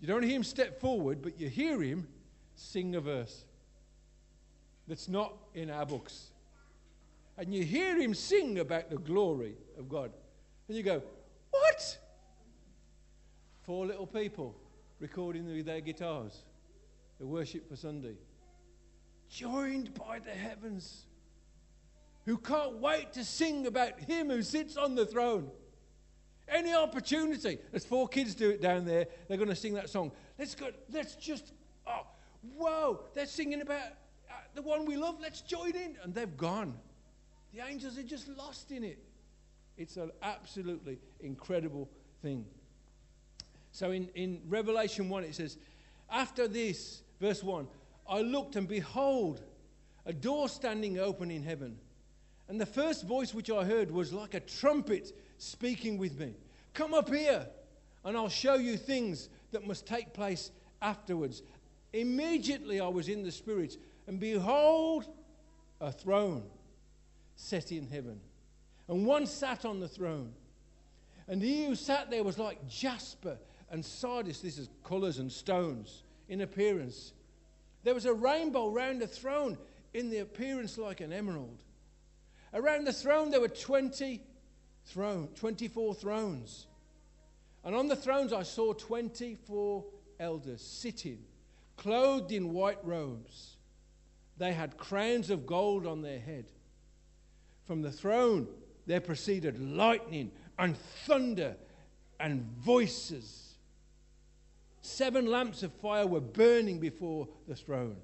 You 0.00 0.06
don't 0.06 0.22
hear 0.22 0.36
him 0.36 0.44
step 0.44 0.80
forward, 0.80 1.22
but 1.22 1.38
you 1.40 1.48
hear 1.48 1.80
him 1.82 2.08
sing 2.54 2.94
a 2.94 3.00
verse 3.00 3.44
that's 4.88 5.08
not 5.08 5.34
in 5.54 5.70
our 5.70 5.86
books. 5.86 6.30
And 7.38 7.54
you 7.54 7.64
hear 7.64 8.00
him 8.00 8.14
sing 8.14 8.58
about 8.58 8.88
the 8.88 8.96
glory 8.96 9.56
of 9.78 9.88
God. 9.88 10.12
And 10.68 10.76
you 10.76 10.82
go, 10.82 11.02
What? 11.60 11.98
Four 13.62 13.86
little 13.86 14.06
people 14.06 14.54
recording 15.00 15.46
with 15.46 15.66
their 15.66 15.80
guitars, 15.80 16.44
the 17.18 17.26
worship 17.26 17.68
for 17.68 17.76
Sunday, 17.76 18.16
joined 19.28 19.94
by 19.94 20.18
the 20.18 20.30
heavens, 20.30 21.06
who 22.24 22.38
can't 22.38 22.78
wait 22.80 23.12
to 23.14 23.24
sing 23.24 23.66
about 23.66 23.98
him 24.00 24.30
who 24.30 24.42
sits 24.42 24.76
on 24.76 24.94
the 24.94 25.06
throne. 25.06 25.50
Any 26.48 26.74
opportunity. 26.74 27.58
There's 27.70 27.84
four 27.84 28.06
kids 28.06 28.34
do 28.34 28.50
it 28.50 28.62
down 28.62 28.84
there. 28.84 29.06
They're 29.26 29.36
going 29.36 29.48
to 29.48 29.56
sing 29.56 29.74
that 29.74 29.88
song. 29.88 30.12
Let's 30.38 30.54
go. 30.54 30.70
Let's 30.92 31.16
just. 31.16 31.52
Oh, 31.86 32.06
whoa! 32.56 33.00
They're 33.14 33.26
singing 33.26 33.62
about 33.62 33.82
uh, 34.30 34.34
the 34.54 34.62
one 34.62 34.86
we 34.86 34.96
love. 34.96 35.16
Let's 35.20 35.40
join 35.40 35.74
in, 35.74 35.96
and 36.02 36.14
they've 36.14 36.36
gone. 36.36 36.74
The 37.52 37.64
angels 37.66 37.98
are 37.98 38.04
just 38.04 38.28
lost 38.28 38.70
in 38.70 38.84
it. 38.84 38.98
It's 39.76 39.96
an 39.96 40.10
absolutely 40.22 40.98
incredible 41.20 41.88
thing. 42.22 42.44
So 43.72 43.90
in, 43.90 44.08
in 44.14 44.40
Revelation 44.48 45.08
1, 45.08 45.24
it 45.24 45.34
says, 45.34 45.58
After 46.10 46.48
this, 46.48 47.02
verse 47.20 47.42
1, 47.42 47.66
I 48.08 48.20
looked 48.22 48.56
and 48.56 48.66
behold, 48.66 49.42
a 50.06 50.12
door 50.12 50.48
standing 50.48 50.98
open 50.98 51.30
in 51.30 51.42
heaven. 51.42 51.78
And 52.48 52.60
the 52.60 52.66
first 52.66 53.04
voice 53.04 53.34
which 53.34 53.50
I 53.50 53.64
heard 53.64 53.90
was 53.90 54.12
like 54.12 54.34
a 54.34 54.40
trumpet 54.40 55.12
speaking 55.38 55.98
with 55.98 56.18
me. 56.18 56.34
Come 56.74 56.94
up 56.94 57.08
here, 57.08 57.46
and 58.04 58.16
I'll 58.16 58.28
show 58.28 58.54
you 58.54 58.76
things 58.76 59.28
that 59.50 59.66
must 59.66 59.86
take 59.86 60.14
place 60.14 60.52
afterwards. 60.80 61.42
Immediately 61.92 62.80
I 62.80 62.88
was 62.88 63.08
in 63.08 63.22
the 63.22 63.32
Spirit, 63.32 63.76
and 64.06 64.20
behold, 64.20 65.06
a 65.80 65.90
throne 65.90 66.44
set 67.34 67.72
in 67.72 67.88
heaven. 67.88 68.20
And 68.88 69.06
one 69.06 69.26
sat 69.26 69.64
on 69.64 69.80
the 69.80 69.88
throne. 69.88 70.32
And 71.28 71.42
he 71.42 71.66
who 71.66 71.74
sat 71.74 72.10
there 72.10 72.22
was 72.22 72.38
like 72.38 72.68
jasper 72.68 73.36
and 73.70 73.84
sardis. 73.84 74.40
This 74.40 74.58
is 74.58 74.68
colours 74.84 75.18
and 75.18 75.30
stones 75.30 76.04
in 76.28 76.40
appearance. 76.40 77.12
There 77.82 77.94
was 77.94 78.04
a 78.04 78.14
rainbow 78.14 78.68
round 78.68 79.00
the 79.00 79.06
throne 79.06 79.58
in 79.92 80.10
the 80.10 80.18
appearance 80.18 80.78
like 80.78 81.00
an 81.00 81.12
emerald. 81.12 81.58
Around 82.54 82.84
the 82.84 82.92
throne 82.92 83.30
there 83.30 83.40
were 83.40 83.48
20 83.48 84.22
throne, 84.86 85.28
24 85.34 85.94
thrones. 85.94 86.66
And 87.64 87.74
on 87.74 87.88
the 87.88 87.96
thrones 87.96 88.32
I 88.32 88.44
saw 88.44 88.72
24 88.72 89.84
elders 90.20 90.62
sitting, 90.62 91.18
clothed 91.76 92.30
in 92.30 92.52
white 92.52 92.78
robes. 92.84 93.56
They 94.38 94.52
had 94.52 94.76
crowns 94.76 95.30
of 95.30 95.46
gold 95.46 95.86
on 95.86 96.02
their 96.02 96.20
head. 96.20 96.46
From 97.64 97.82
the 97.82 97.90
throne 97.90 98.46
there 98.86 99.00
proceeded 99.00 99.58
lightning 99.60 100.30
and 100.58 100.76
thunder 101.04 101.56
and 102.20 102.42
voices. 102.60 103.54
Seven 104.82 105.26
lamps 105.26 105.62
of 105.62 105.72
fire 105.72 106.06
were 106.06 106.20
burning 106.20 106.78
before 106.78 107.28
the 107.48 107.56
throne. 107.56 107.96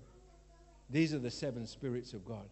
These 0.91 1.15
are 1.15 1.19
the 1.19 1.31
seven 1.31 1.67
spirits 1.67 2.13
of 2.13 2.25
God. 2.25 2.49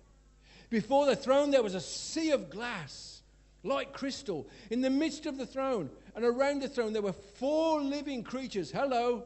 Before 0.70 1.06
the 1.06 1.16
throne 1.16 1.50
there 1.50 1.62
was 1.62 1.74
a 1.74 1.80
sea 1.80 2.30
of 2.30 2.48
glass 2.48 3.22
like 3.62 3.92
crystal. 3.92 4.48
In 4.70 4.80
the 4.80 4.90
midst 4.90 5.26
of 5.26 5.36
the 5.36 5.46
throne 5.46 5.90
and 6.14 6.24
around 6.24 6.62
the 6.62 6.68
throne, 6.68 6.92
there 6.92 7.02
were 7.02 7.12
four 7.12 7.80
living 7.80 8.22
creatures. 8.22 8.70
Hello, 8.70 9.24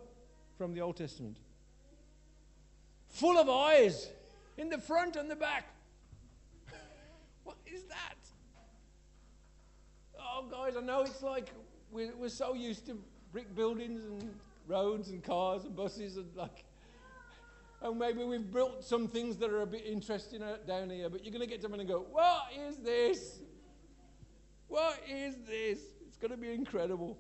from 0.58 0.74
the 0.74 0.80
Old 0.80 0.96
Testament. 0.96 1.36
Full 3.08 3.38
of 3.38 3.48
eyes 3.48 4.08
in 4.56 4.70
the 4.70 4.78
front 4.78 5.16
and 5.16 5.30
the 5.30 5.36
back. 5.36 5.68
what 7.44 7.56
is 7.66 7.84
that? 7.84 8.16
Oh, 10.36 10.42
guys, 10.50 10.74
I 10.76 10.80
know 10.80 11.02
it's 11.02 11.22
like 11.22 11.52
we're, 11.92 12.12
we're 12.16 12.28
so 12.28 12.54
used 12.54 12.86
to 12.86 12.98
brick 13.30 13.54
buildings 13.54 14.04
and 14.04 14.34
roads 14.66 15.10
and 15.10 15.22
cars 15.22 15.64
and 15.64 15.76
buses 15.76 16.16
and 16.16 16.26
like. 16.34 16.64
And 17.80 17.96
maybe 18.00 18.24
we've 18.24 18.52
built 18.52 18.82
some 18.82 19.06
things 19.06 19.36
that 19.36 19.50
are 19.50 19.60
a 19.60 19.66
bit 19.66 19.86
interesting 19.86 20.42
down 20.66 20.90
here, 20.90 21.08
but 21.08 21.24
you're 21.24 21.30
going 21.30 21.44
to 21.44 21.46
get 21.46 21.60
to 21.60 21.68
them 21.68 21.78
and 21.78 21.88
go, 21.88 22.04
What 22.10 22.46
is 22.68 22.78
this? 22.78 23.38
What 24.66 24.98
is 25.08 25.36
this? 25.46 25.78
It's 26.08 26.16
going 26.16 26.32
to 26.32 26.36
be 26.36 26.52
incredible. 26.52 27.16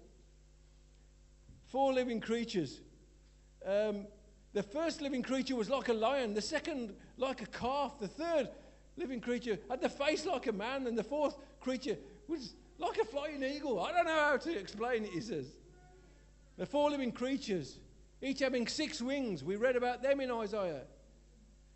Four 1.66 1.92
living 1.92 2.20
creatures. 2.20 2.80
Um, 3.64 4.08
the 4.54 4.62
first 4.64 5.00
living 5.00 5.22
creature 5.22 5.54
was 5.54 5.70
like 5.70 5.88
a 5.88 5.92
lion, 5.92 6.34
the 6.34 6.42
second, 6.42 6.94
like 7.16 7.42
a 7.42 7.46
calf, 7.46 8.00
the 8.00 8.08
third 8.08 8.48
living 8.96 9.20
creature 9.20 9.58
had 9.70 9.80
the 9.80 9.88
face 9.88 10.26
like 10.26 10.48
a 10.48 10.52
man, 10.52 10.88
and 10.88 10.98
the 10.98 11.04
fourth 11.04 11.36
creature 11.60 11.96
was 12.26 12.54
like 12.78 12.98
a 12.98 13.04
flying 13.04 13.42
eagle. 13.42 13.80
I 13.80 13.92
don't 13.92 14.06
know 14.06 14.12
how 14.12 14.36
to 14.36 14.58
explain 14.58 15.04
it, 15.04 15.10
he 15.10 15.20
says. 15.20 15.46
The 16.56 16.66
four 16.66 16.90
living 16.90 17.12
creatures, 17.12 17.78
each 18.22 18.40
having 18.40 18.66
six 18.66 19.02
wings, 19.02 19.42
we 19.42 19.56
read 19.56 19.76
about 19.76 20.02
them 20.02 20.20
in 20.20 20.30
Isaiah, 20.30 20.82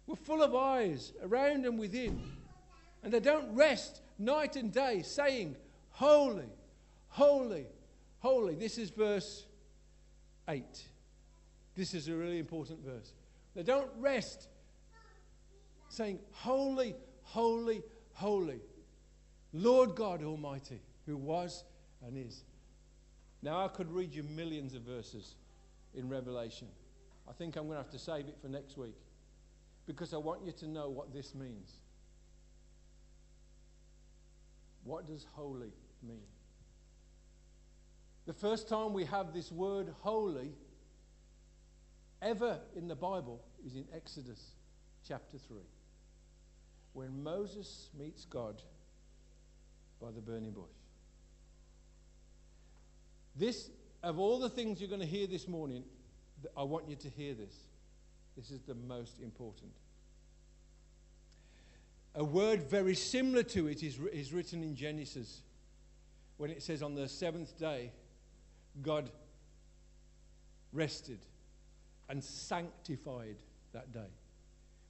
were 0.06 0.16
full 0.16 0.42
of 0.42 0.54
eyes 0.54 1.12
around 1.22 1.66
and 1.66 1.78
within. 1.78 2.20
And 3.02 3.12
they 3.12 3.20
don't 3.20 3.54
rest 3.54 4.00
night 4.18 4.56
and 4.56 4.72
day, 4.72 5.02
saying, 5.02 5.56
Holy, 5.90 6.48
holy, 7.08 7.66
holy. 8.20 8.54
This 8.54 8.78
is 8.78 8.90
verse 8.90 9.44
8. 10.48 10.64
This 11.74 11.94
is 11.94 12.08
a 12.08 12.14
really 12.14 12.38
important 12.38 12.84
verse. 12.84 13.12
They 13.54 13.62
don't 13.62 13.90
rest 13.98 14.48
saying, 15.88 16.18
Holy, 16.32 16.94
holy, 17.22 17.82
holy, 18.12 18.60
Lord 19.52 19.94
God 19.94 20.22
Almighty, 20.22 20.80
who 21.08 21.16
was 21.16 21.64
and 22.06 22.18
is. 22.18 22.44
Now, 23.40 23.64
I 23.64 23.68
could 23.68 23.90
read 23.90 24.14
you 24.14 24.22
millions 24.22 24.74
of 24.74 24.82
verses 24.82 25.36
in 25.94 26.08
Revelation. 26.08 26.68
I 27.26 27.32
think 27.32 27.56
I'm 27.56 27.64
going 27.64 27.78
to 27.78 27.82
have 27.82 27.90
to 27.92 27.98
save 27.98 28.26
it 28.26 28.36
for 28.42 28.48
next 28.48 28.76
week 28.76 28.94
because 29.86 30.12
I 30.12 30.18
want 30.18 30.44
you 30.44 30.52
to 30.52 30.68
know 30.68 30.90
what 30.90 31.12
this 31.12 31.34
means. 31.34 31.72
What 34.84 35.06
does 35.06 35.26
holy 35.32 35.72
mean? 36.06 36.26
The 38.26 38.34
first 38.34 38.68
time 38.68 38.92
we 38.92 39.06
have 39.06 39.32
this 39.32 39.50
word 39.50 39.94
holy 40.00 40.52
ever 42.20 42.58
in 42.76 42.86
the 42.86 42.96
Bible 42.96 43.40
is 43.66 43.76
in 43.76 43.86
Exodus 43.94 44.50
chapter 45.06 45.38
3, 45.38 45.56
when 46.92 47.22
Moses 47.22 47.88
meets 47.98 48.26
God 48.26 48.60
by 50.00 50.10
the 50.10 50.20
burning 50.20 50.50
bush. 50.50 50.77
This, 53.38 53.70
of 54.02 54.18
all 54.18 54.40
the 54.40 54.48
things 54.48 54.80
you're 54.80 54.88
going 54.88 55.00
to 55.00 55.06
hear 55.06 55.28
this 55.28 55.46
morning, 55.46 55.84
I 56.56 56.64
want 56.64 56.88
you 56.88 56.96
to 56.96 57.08
hear 57.08 57.34
this. 57.34 57.54
This 58.36 58.50
is 58.50 58.60
the 58.62 58.74
most 58.74 59.20
important. 59.20 59.70
A 62.16 62.24
word 62.24 62.68
very 62.68 62.96
similar 62.96 63.44
to 63.44 63.68
it 63.68 63.84
is, 63.84 63.98
is 64.12 64.32
written 64.32 64.64
in 64.64 64.74
Genesis 64.74 65.42
when 66.36 66.50
it 66.50 66.62
says, 66.62 66.82
On 66.82 66.96
the 66.96 67.08
seventh 67.08 67.56
day, 67.58 67.92
God 68.82 69.08
rested 70.72 71.20
and 72.08 72.22
sanctified 72.22 73.36
that 73.72 73.92
day, 73.92 74.10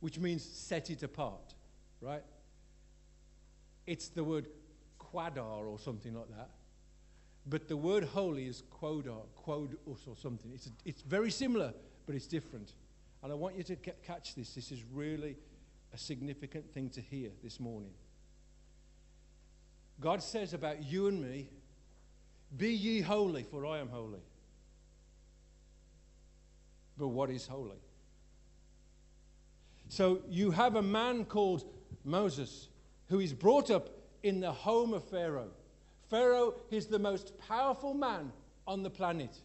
which 0.00 0.18
means 0.18 0.42
set 0.42 0.88
it 0.88 1.02
apart, 1.02 1.54
right? 2.00 2.24
It's 3.87 4.08
the 4.08 4.24
word 4.24 4.46
quadar 4.98 5.66
or 5.66 5.78
something 5.78 6.14
like 6.14 6.28
that. 6.28 6.50
But 7.48 7.68
the 7.68 7.76
word 7.76 8.04
holy 8.04 8.46
is 8.46 8.62
quodar, 8.70 9.22
quodus 9.44 10.06
or 10.06 10.16
something. 10.16 10.52
It's, 10.52 10.66
a, 10.66 10.70
it's 10.84 11.02
very 11.02 11.30
similar, 11.30 11.72
but 12.06 12.14
it's 12.14 12.26
different. 12.26 12.74
And 13.22 13.32
I 13.32 13.34
want 13.34 13.56
you 13.56 13.62
to 13.64 13.76
catch 13.76 14.34
this. 14.34 14.54
This 14.54 14.70
is 14.70 14.82
really 14.92 15.37
a 15.94 15.98
significant 15.98 16.72
thing 16.72 16.90
to 16.90 17.00
hear 17.00 17.30
this 17.42 17.58
morning. 17.58 17.92
God 20.00 20.22
says 20.22 20.52
about 20.52 20.84
you 20.84 21.08
and 21.08 21.20
me, 21.20 21.48
Be 22.56 22.72
ye 22.72 23.00
holy, 23.00 23.42
for 23.42 23.66
I 23.66 23.78
am 23.78 23.88
holy. 23.88 24.22
But 26.96 27.08
what 27.08 27.30
is 27.30 27.46
holy? 27.46 27.78
So 29.88 30.20
you 30.28 30.50
have 30.50 30.76
a 30.76 30.82
man 30.82 31.24
called 31.24 31.64
Moses 32.04 32.68
who 33.08 33.20
is 33.20 33.32
brought 33.32 33.70
up 33.70 33.88
in 34.22 34.40
the 34.40 34.52
home 34.52 34.92
of 34.92 35.04
Pharaoh, 35.04 35.50
Pharaoh 36.09 36.55
is 36.71 36.87
the 36.87 36.99
most 36.99 37.38
powerful 37.38 37.94
man 37.94 38.33
on 38.66 38.83
the 38.83 38.90
planet. 38.90 39.37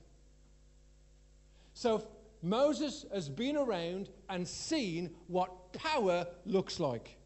So 1.74 2.06
Moses 2.42 3.06
has 3.14 3.30
been 3.30 3.58
around 3.58 4.10
and 4.30 4.48
seen 4.48 5.12
what 5.28 5.74
power 5.74 6.28
looks 6.46 6.80
like. 6.80 7.18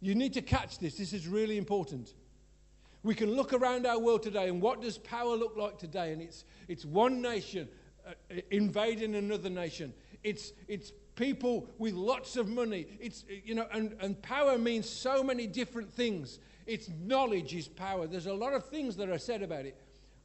You 0.00 0.14
need 0.14 0.34
to 0.34 0.42
catch 0.42 0.78
this. 0.78 0.96
This 0.96 1.12
is 1.12 1.26
really 1.26 1.58
important. 1.58 2.14
We 3.02 3.14
can 3.14 3.32
look 3.32 3.52
around 3.52 3.86
our 3.86 3.98
world 3.98 4.22
today 4.22 4.48
and 4.48 4.60
what 4.60 4.82
does 4.82 4.98
power 4.98 5.36
look 5.36 5.56
like 5.56 5.78
today? 5.78 6.12
And 6.12 6.20
it's, 6.22 6.44
it's 6.68 6.84
one 6.84 7.22
nation 7.22 7.68
uh, 8.06 8.12
invading 8.50 9.14
another 9.14 9.50
nation. 9.50 9.92
It's, 10.22 10.52
it's 10.66 10.92
people 11.14 11.68
with 11.78 11.94
lots 11.94 12.36
of 12.36 12.48
money. 12.48 12.86
It's, 13.00 13.24
you 13.44 13.54
know, 13.54 13.66
and, 13.72 13.94
and 14.00 14.20
power 14.22 14.58
means 14.58 14.88
so 14.88 15.22
many 15.22 15.46
different 15.46 15.92
things. 15.92 16.38
It's 16.68 16.90
knowledge 17.00 17.54
is 17.54 17.66
power. 17.66 18.06
There's 18.06 18.26
a 18.26 18.34
lot 18.34 18.52
of 18.52 18.66
things 18.66 18.94
that 18.96 19.08
are 19.08 19.18
said 19.18 19.42
about 19.42 19.64
it. 19.64 19.74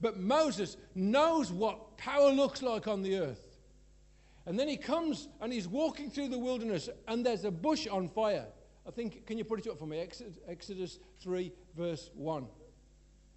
But 0.01 0.19
Moses 0.19 0.75
knows 0.93 1.53
what 1.53 1.97
power 1.97 2.32
looks 2.32 2.62
like 2.62 2.86
on 2.86 3.01
the 3.01 3.17
earth. 3.17 3.45
And 4.45 4.60
then 4.60 4.67
he 4.67 4.75
comes 4.75 5.29
and 5.39 5.53
he's 5.53 5.69
walking 5.69 6.12
through 6.12 6.27
the 6.27 6.38
wilderness 6.38 6.89
and 7.08 7.25
there's 7.25 7.45
a 7.45 7.51
bush 7.51 7.88
on 7.88 8.10
fire. 8.10 8.45
I 8.86 8.91
think, 8.91 9.25
can 9.25 9.38
you 9.38 9.45
put 9.45 9.65
it 9.65 9.69
up 9.69 9.79
for 9.79 9.86
me? 9.86 10.06
Exodus 10.45 10.99
3, 11.21 11.53
verse 11.77 12.10
1. 12.13 12.45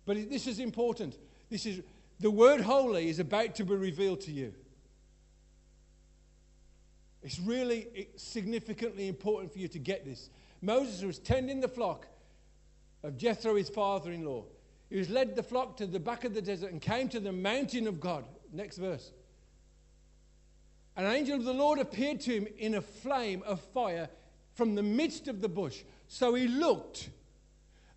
But 0.05 0.29
this 0.29 0.49
is 0.49 0.59
important. 0.59 1.17
This 1.49 1.65
is 1.65 1.83
the 2.19 2.31
word 2.31 2.61
holy 2.61 3.09
is 3.09 3.21
about 3.21 3.55
to 3.55 3.65
be 3.65 3.77
revealed 3.77 4.23
to 4.23 4.33
you. 4.33 4.53
It's 7.23 7.39
really 7.39 8.09
significantly 8.17 9.07
important 9.07 9.53
for 9.53 9.61
you 9.61 9.69
to 9.69 9.79
get 9.79 10.05
this. 10.05 10.29
Moses 10.61 11.05
was 11.05 11.21
tending 11.21 11.61
the 11.61 11.69
flock 11.69 12.09
of 13.07 13.17
Jethro, 13.17 13.55
his 13.55 13.69
father 13.69 14.11
in 14.11 14.25
law. 14.25 14.45
He 14.91 14.97
was 14.97 15.09
led 15.09 15.37
the 15.37 15.43
flock 15.43 15.77
to 15.79 15.87
the 15.87 16.01
back 16.01 16.25
of 16.25 16.35
the 16.35 16.43
desert 16.43 16.73
and 16.73 16.81
came 16.81 17.09
to 17.11 17.21
the 17.21 17.33
mountain 17.33 17.87
of 17.87 18.01
God. 18.01 18.25
Next 18.53 18.79
verse. 18.79 19.13
An 20.97 21.07
angel 21.07 21.37
of 21.37 21.45
the 21.45 21.55
Lord 21.55 21.79
appeared 21.79 22.21
to 22.23 22.33
him 22.33 22.47
in 22.59 22.75
a 22.75 22.81
flame 22.81 23.43
of 23.47 23.61
fire 23.61 24.09
from 24.55 24.75
the 24.75 24.83
midst 24.83 25.29
of 25.29 25.41
the 25.41 25.49
bush. 25.49 25.83
So 26.09 26.35
he 26.35 26.49
looked 26.49 27.11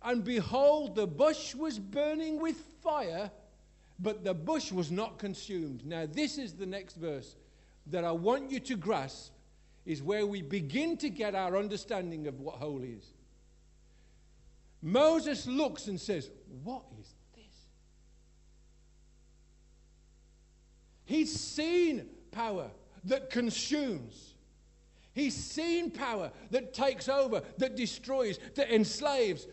and 0.02 0.24
behold, 0.24 0.94
the 0.94 1.06
bush 1.06 1.54
was 1.54 1.78
burning 1.78 2.40
with 2.40 2.56
fire, 2.82 3.30
but 3.98 4.24
the 4.24 4.34
bush 4.34 4.72
was 4.72 4.90
not 4.90 5.18
consumed. 5.18 5.84
Now, 5.84 6.06
this 6.10 6.38
is 6.38 6.54
the 6.54 6.66
next 6.66 6.94
verse 6.94 7.36
that 7.86 8.04
I 8.04 8.12
want 8.12 8.50
you 8.50 8.60
to 8.60 8.76
grasp, 8.76 9.32
is 9.84 10.02
where 10.02 10.26
we 10.26 10.40
begin 10.42 10.96
to 10.98 11.10
get 11.10 11.34
our 11.34 11.56
understanding 11.56 12.26
of 12.26 12.40
what 12.40 12.56
holy 12.56 12.92
is. 12.92 13.12
Moses 14.82 15.46
looks 15.46 15.86
and 15.88 16.00
says, 16.00 16.30
What 16.62 16.84
is 16.98 17.14
this? 17.34 17.66
He's 21.04 21.38
seen 21.38 22.06
power 22.30 22.70
that 23.04 23.30
consumes. 23.30 24.34
He's 25.12 25.34
seen 25.34 25.90
power 25.90 26.30
that 26.50 26.72
takes 26.72 27.08
over, 27.08 27.42
that 27.58 27.76
destroys, 27.76 28.38
that 28.54 28.72
enslaves, 28.72 29.46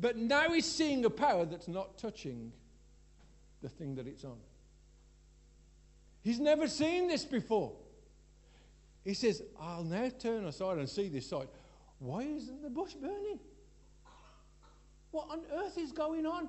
but 0.00 0.16
now 0.16 0.50
he's 0.50 0.66
seeing 0.66 1.04
a 1.04 1.10
power 1.10 1.44
that's 1.44 1.68
not 1.68 1.98
touching 1.98 2.52
the 3.62 3.68
thing 3.68 3.94
that 3.94 4.06
it's 4.06 4.24
on. 4.24 4.36
He's 6.22 6.40
never 6.40 6.68
seen 6.68 7.08
this 7.08 7.24
before. 7.24 7.72
He 9.04 9.14
says, 9.14 9.42
I'll 9.60 9.84
now 9.84 10.10
turn 10.18 10.46
aside 10.46 10.78
and 10.78 10.88
see 10.88 11.08
this 11.08 11.28
side. 11.28 11.48
Why 11.98 12.22
isn't 12.22 12.62
the 12.62 12.70
bush 12.70 12.94
burning? 12.94 13.38
What 15.14 15.30
on 15.30 15.42
earth 15.52 15.78
is 15.78 15.92
going 15.92 16.26
on? 16.26 16.48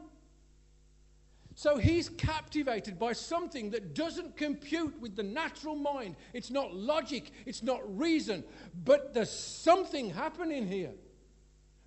So 1.54 1.78
he's 1.78 2.10
captivated 2.10 2.98
by 2.98 3.14
something 3.14 3.70
that 3.70 3.94
doesn't 3.94 4.38
compute 4.38 5.00
with 5.00 5.16
the 5.16 5.22
natural 5.22 5.76
mind. 5.76 6.16
It's 6.34 6.50
not 6.50 6.74
logic, 6.74 7.30
it's 7.46 7.62
not 7.62 7.82
reason, 7.96 8.44
but 8.84 9.14
there's 9.14 9.30
something 9.30 10.10
happening 10.10 10.68
here 10.68 10.94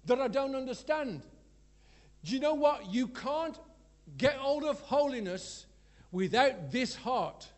that 0.04 0.20
I 0.20 0.28
don't 0.28 0.54
understand. 0.54 1.22
Do 2.22 2.32
you 2.32 2.38
know 2.38 2.54
what? 2.54 2.94
You 2.94 3.08
can't 3.08 3.58
get 4.16 4.36
hold 4.36 4.62
of 4.62 4.78
holiness 4.82 5.66
without 6.12 6.70
this 6.70 6.94
heart. 6.94 7.48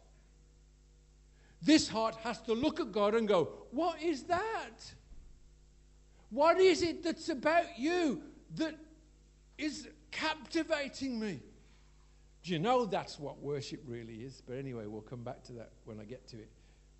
This 1.61 1.91
heart 1.91 2.15
has 2.23 2.41
to 2.45 2.55
look 2.55 2.81
at 2.81 2.91
God 2.91 3.15
and 3.15 3.29
go, 3.29 3.51
What 3.71 4.03
is 4.03 4.23
that? 4.25 4.95
What 6.31 6.59
is 6.59 6.81
it 6.81 7.03
that's 7.03 7.29
about 7.29 7.79
you 7.79 8.23
that 8.55 8.77
is 9.61 9.89
captivating 10.11 11.19
me? 11.19 11.41
Do 12.43 12.53
you 12.53 12.59
know 12.59 12.87
that's 12.87 13.19
what 13.19 13.41
worship 13.41 13.83
really 13.87 14.15
is? 14.15 14.43
But 14.47 14.57
anyway, 14.57 14.87
we'll 14.87 15.03
come 15.03 15.23
back 15.23 15.43
to 15.45 15.53
that 15.55 15.73
when 15.85 16.01
I 16.01 16.05
get 16.05 16.27
to 16.29 16.39
it. 16.39 16.51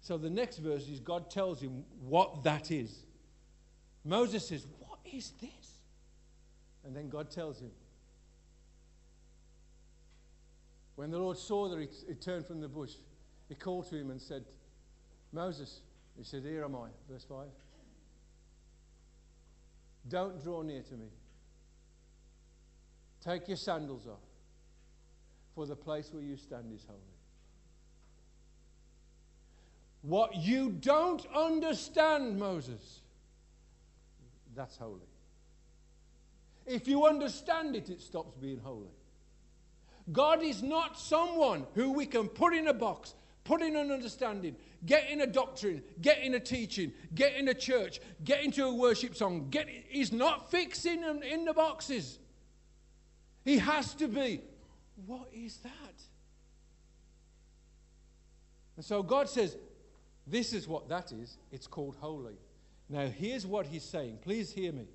So 0.01 0.19
the 0.19 0.31
next 0.31 0.59
verse 0.59 0.89
is 0.89 1.01
God 1.01 1.31
tells 1.31 1.61
him 1.61 1.85
what 2.01 2.43
that 2.45 2.71
is. 2.71 3.05
Moses 4.05 4.49
says, 4.49 4.67
What 4.79 4.99
is 5.05 5.33
this? 5.41 5.79
And 6.85 6.97
then 6.97 7.09
God 7.09 7.31
tells 7.31 7.61
him. 7.61 7.71
When 10.97 11.11
the 11.11 11.19
Lord 11.19 11.39
saw 11.39 11.69
that 11.69 11.79
he, 11.79 11.89
he 12.09 12.15
turned 12.15 12.47
from 12.47 12.61
the 12.61 12.69
bush, 12.69 12.93
he 13.49 13.55
called 13.55 13.89
to 13.91 13.97
him 13.97 14.11
and 14.11 14.21
said, 14.21 14.45
Moses, 15.33 15.81
he 16.17 16.25
said, 16.25 16.43
Here 16.43 16.65
am 16.65 16.77
I, 16.77 16.89
verse 17.09 17.25
5. 17.25 17.47
Don't 20.09 20.43
draw 20.43 20.63
near 20.63 20.83
to 20.83 20.95
me. 20.95 21.09
Take 23.21 23.49
your 23.49 23.57
sandals 23.57 24.07
off, 24.07 24.21
for 25.55 25.67
the 25.67 25.77
place 25.77 26.11
where 26.13 26.23
you 26.23 26.37
stand 26.37 26.73
is 26.73 26.85
holy. 26.87 26.99
What 30.03 30.37
you 30.37 30.71
don't 30.71 31.25
understand, 31.35 32.39
Moses, 32.39 33.01
that's 34.57 34.77
holy. 34.77 35.01
If 36.65 36.89
you 36.89 37.05
understand 37.05 37.77
it, 37.77 37.91
it 37.91 38.01
stops 38.01 38.37
being 38.37 38.59
holy. 38.59 38.89
God 40.13 40.43
is 40.43 40.63
not 40.63 40.99
someone 40.99 41.67
who 41.75 41.93
we 41.93 42.07
can 42.07 42.29
put 42.29 42.55
in 42.55 42.69
a 42.69 42.75
box, 42.75 43.15
put 43.45 43.61
in 43.61 43.77
an 43.77 43.91
understanding, 43.91 44.57
get 44.87 45.11
in 45.11 45.21
a 45.21 45.27
doctrine, 45.27 45.83
get 46.01 46.21
in 46.21 46.35
a 46.35 46.41
teaching, 46.41 46.93
get 47.15 47.35
in 47.35 47.49
a 47.49 47.55
church, 47.55 48.01
get 48.25 48.43
into 48.43 48.65
a 48.65 48.75
worship 48.75 49.15
song. 49.15 49.49
Get, 49.51 49.69
he's 49.89 50.13
not 50.13 50.51
fixing 50.51 51.03
them 51.03 51.23
in 51.23 51.45
the 51.45 51.53
boxes. 51.53 52.20
He 53.45 53.59
has 53.59 53.95
to 53.95 54.09
be. 54.09 54.43
What 55.07 55.29
is 55.33 55.57
that? 55.59 56.03
And 58.77 58.85
so 58.85 59.03
God 59.03 59.29
says, 59.29 59.57
This 60.27 60.53
is 60.53 60.69
what 60.69 60.89
that 60.89 61.13
is. 61.13 61.39
It's 61.51 61.67
called 61.67 61.97
holy. 62.01 62.37
Now, 62.89 63.07
here's 63.07 63.47
what 63.47 63.67
he's 63.67 63.85
saying. 63.85 64.19
Please 64.23 64.53
hear 64.53 64.73
me. 64.73 64.89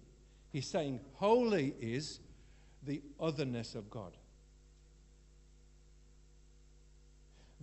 He's 0.51 0.67
saying 0.67 0.99
holy 1.13 1.75
is 1.79 2.19
the 2.83 3.01
otherness 3.19 3.75
of 3.75 3.89
God, 3.89 4.15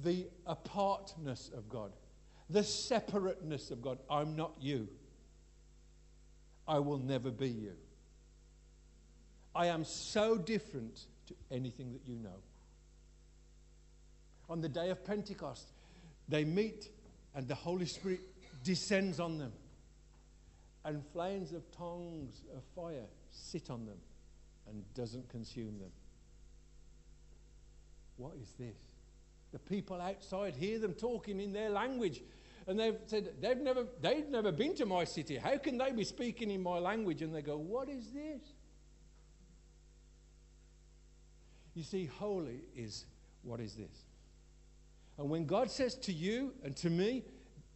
the 0.03 0.27
apartness 0.47 1.51
of 1.57 1.69
God, 1.69 1.93
the 2.51 2.65
separateness 2.65 3.71
of 3.71 3.83
God. 3.83 3.99
I'm 4.11 4.37
not 4.37 4.55
you. 4.61 4.89
I 6.67 6.79
will 6.79 6.99
never 6.99 7.31
be 7.31 7.49
you. 7.49 7.75
I 9.55 9.67
am 9.67 9.85
so 9.85 10.37
different 10.37 11.05
to 11.27 11.35
anything 11.51 11.93
that 11.93 12.03
you 12.07 12.17
know. 12.17 12.41
On 14.49 14.61
the 14.61 14.69
day 14.69 14.91
of 14.91 15.05
Pentecost, 15.05 15.69
they 16.29 16.45
meet 16.45 16.89
and 17.35 17.49
the 17.49 17.55
Holy 17.55 17.87
Spirit 17.87 18.21
descends 18.65 19.21
on 19.21 19.39
them 19.39 19.53
and 20.85 21.03
flames 21.13 21.53
of 21.53 21.71
tongues 21.73 22.43
of 22.57 22.63
fire 22.75 23.07
sit 23.31 23.71
on 23.71 23.87
them 23.87 23.99
and 24.69 24.83
doesn't 24.95 25.29
consume 25.29 25.79
them. 25.79 25.91
What 28.17 28.35
is 28.41 28.53
this? 28.59 28.77
The 29.53 29.59
people 29.59 30.01
outside 30.01 30.55
hear 30.55 30.79
them 30.79 30.95
talking 30.95 31.41
in 31.41 31.53
their 31.53 31.71
language. 31.71 32.23
And 32.67 32.79
they've 32.79 32.99
said, 33.07 33.35
they've 33.41 33.59
never, 33.59 33.87
they've 34.01 34.29
never 34.29 34.53
been 34.53 34.75
to 34.77 34.87
my 34.87 35.05
city. 35.05 35.37
How 35.37 35.59
can 35.59 35.79
they 35.79 35.93
be 35.93 36.05
speaking 36.05 36.51
in 36.51 36.63
my 36.63 36.79
language? 36.79 37.23
And 37.23 37.35
they 37.35 37.43
go, 37.43 37.57
What 37.57 37.89
is 37.89 38.13
this? 38.13 38.52
You 41.75 41.83
see, 41.83 42.07
holy 42.07 42.61
is 42.77 43.07
what 43.43 43.61
is 43.61 43.75
this? 43.75 44.05
And 45.19 45.29
when 45.31 45.47
God 45.47 45.71
says 45.71 45.95
to 45.97 46.13
you 46.13 46.53
and 46.65 46.77
to 46.77 46.91
me, 46.91 47.25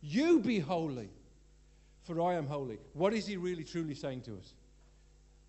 You 0.01 0.40
be 0.40 0.59
holy, 0.59 1.11
for 2.03 2.20
I 2.20 2.34
am 2.34 2.47
holy. 2.47 2.78
What 2.92 3.12
is 3.12 3.26
he 3.26 3.36
really 3.36 3.64
truly 3.64 3.94
saying 3.94 4.22
to 4.22 4.36
us? 4.36 4.55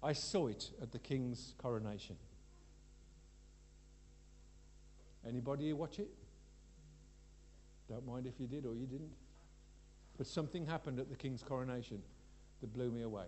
I 0.01 0.13
saw 0.13 0.47
it 0.47 0.69
at 0.81 0.91
the 0.91 0.99
king's 0.99 1.53
coronation. 1.57 2.15
Anybody 5.27 5.73
watch 5.73 5.99
it? 5.99 6.09
Don't 7.89 8.05
mind 8.05 8.27
if 8.27 8.39
you 8.39 8.47
did 8.47 8.65
or 8.65 8.75
you 8.75 8.85
didn't. 8.85 9.13
But 10.17 10.27
something 10.27 10.65
happened 10.65 10.99
at 10.99 11.09
the 11.09 11.15
king's 11.15 11.43
coronation 11.43 12.01
that 12.61 12.73
blew 12.73 12.91
me 12.91 13.01
away. 13.01 13.25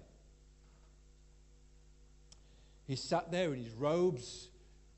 He 2.88 2.96
sat 2.96 3.32
there 3.32 3.54
in 3.54 3.64
his 3.64 3.74
robes, 3.74 4.50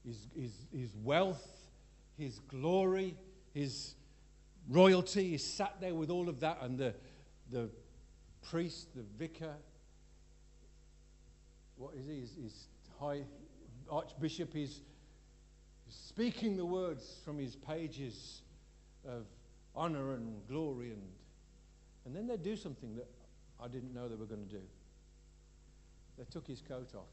his, 0.05 0.27
his, 0.35 0.51
his 0.73 0.95
wealth, 1.03 1.47
his 2.17 2.39
glory, 2.39 3.15
his 3.53 3.95
royalty. 4.69 5.29
He 5.29 5.37
sat 5.37 5.75
there 5.79 5.93
with 5.93 6.09
all 6.09 6.29
of 6.29 6.39
that, 6.39 6.59
and 6.61 6.77
the, 6.77 6.93
the 7.51 7.69
priest, 8.41 8.95
the 8.95 9.03
vicar, 9.17 9.55
what 11.77 11.93
is 11.95 12.07
he? 12.07 12.19
His, 12.19 12.35
his 12.41 12.67
high 12.99 13.21
archbishop 13.89 14.55
is 14.55 14.81
speaking 15.89 16.55
the 16.55 16.65
words 16.65 17.19
from 17.25 17.37
his 17.37 17.55
pages 17.55 18.41
of 19.07 19.25
honor 19.75 20.13
and 20.13 20.47
glory 20.47 20.91
and 20.91 21.01
and 22.05 22.15
then 22.15 22.27
they 22.27 22.37
do 22.37 22.55
something 22.55 22.95
that 22.95 23.07
I 23.59 23.67
didn't 23.67 23.93
know 23.93 24.07
they 24.07 24.15
were 24.15 24.25
going 24.25 24.45
to 24.45 24.51
do. 24.51 24.61
They 26.17 26.25
took 26.29 26.47
his 26.47 26.61
coat 26.61 26.89
off. 26.95 27.05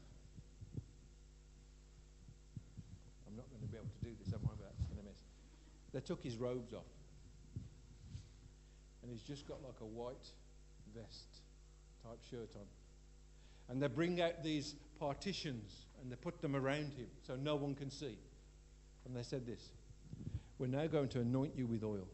I'm 3.27 3.35
not 3.35 3.45
going 3.49 3.58
to 3.58 3.58
be 3.71 3.77
able 3.77 3.87
to 3.87 4.05
do 4.05 4.11
this, 4.23 4.33
am 4.33 4.39
I? 4.45 4.53
But 4.57 4.73
going 4.89 5.01
to 5.01 5.09
miss. 5.09 5.21
They 5.93 6.01
took 6.01 6.23
his 6.23 6.37
robes 6.37 6.73
off. 6.73 6.83
And 9.01 9.11
he's 9.11 9.21
just 9.21 9.47
got 9.47 9.63
like 9.63 9.79
a 9.81 9.85
white 9.85 10.27
vest 10.95 11.41
type 12.03 12.19
shirt 12.29 12.49
on. 12.55 12.65
And 13.69 13.81
they 13.81 13.87
bring 13.87 14.21
out 14.21 14.43
these 14.43 14.75
partitions 14.99 15.85
and 16.01 16.11
they 16.11 16.15
put 16.15 16.41
them 16.41 16.55
around 16.55 16.93
him 16.93 17.07
so 17.25 17.35
no 17.35 17.55
one 17.55 17.75
can 17.75 17.89
see. 17.89 18.17
And 19.05 19.15
they 19.15 19.23
said 19.23 19.45
this 19.45 19.69
We're 20.57 20.67
now 20.67 20.87
going 20.87 21.09
to 21.09 21.21
anoint 21.21 21.53
you 21.55 21.65
with 21.65 21.83
oil. 21.83 22.07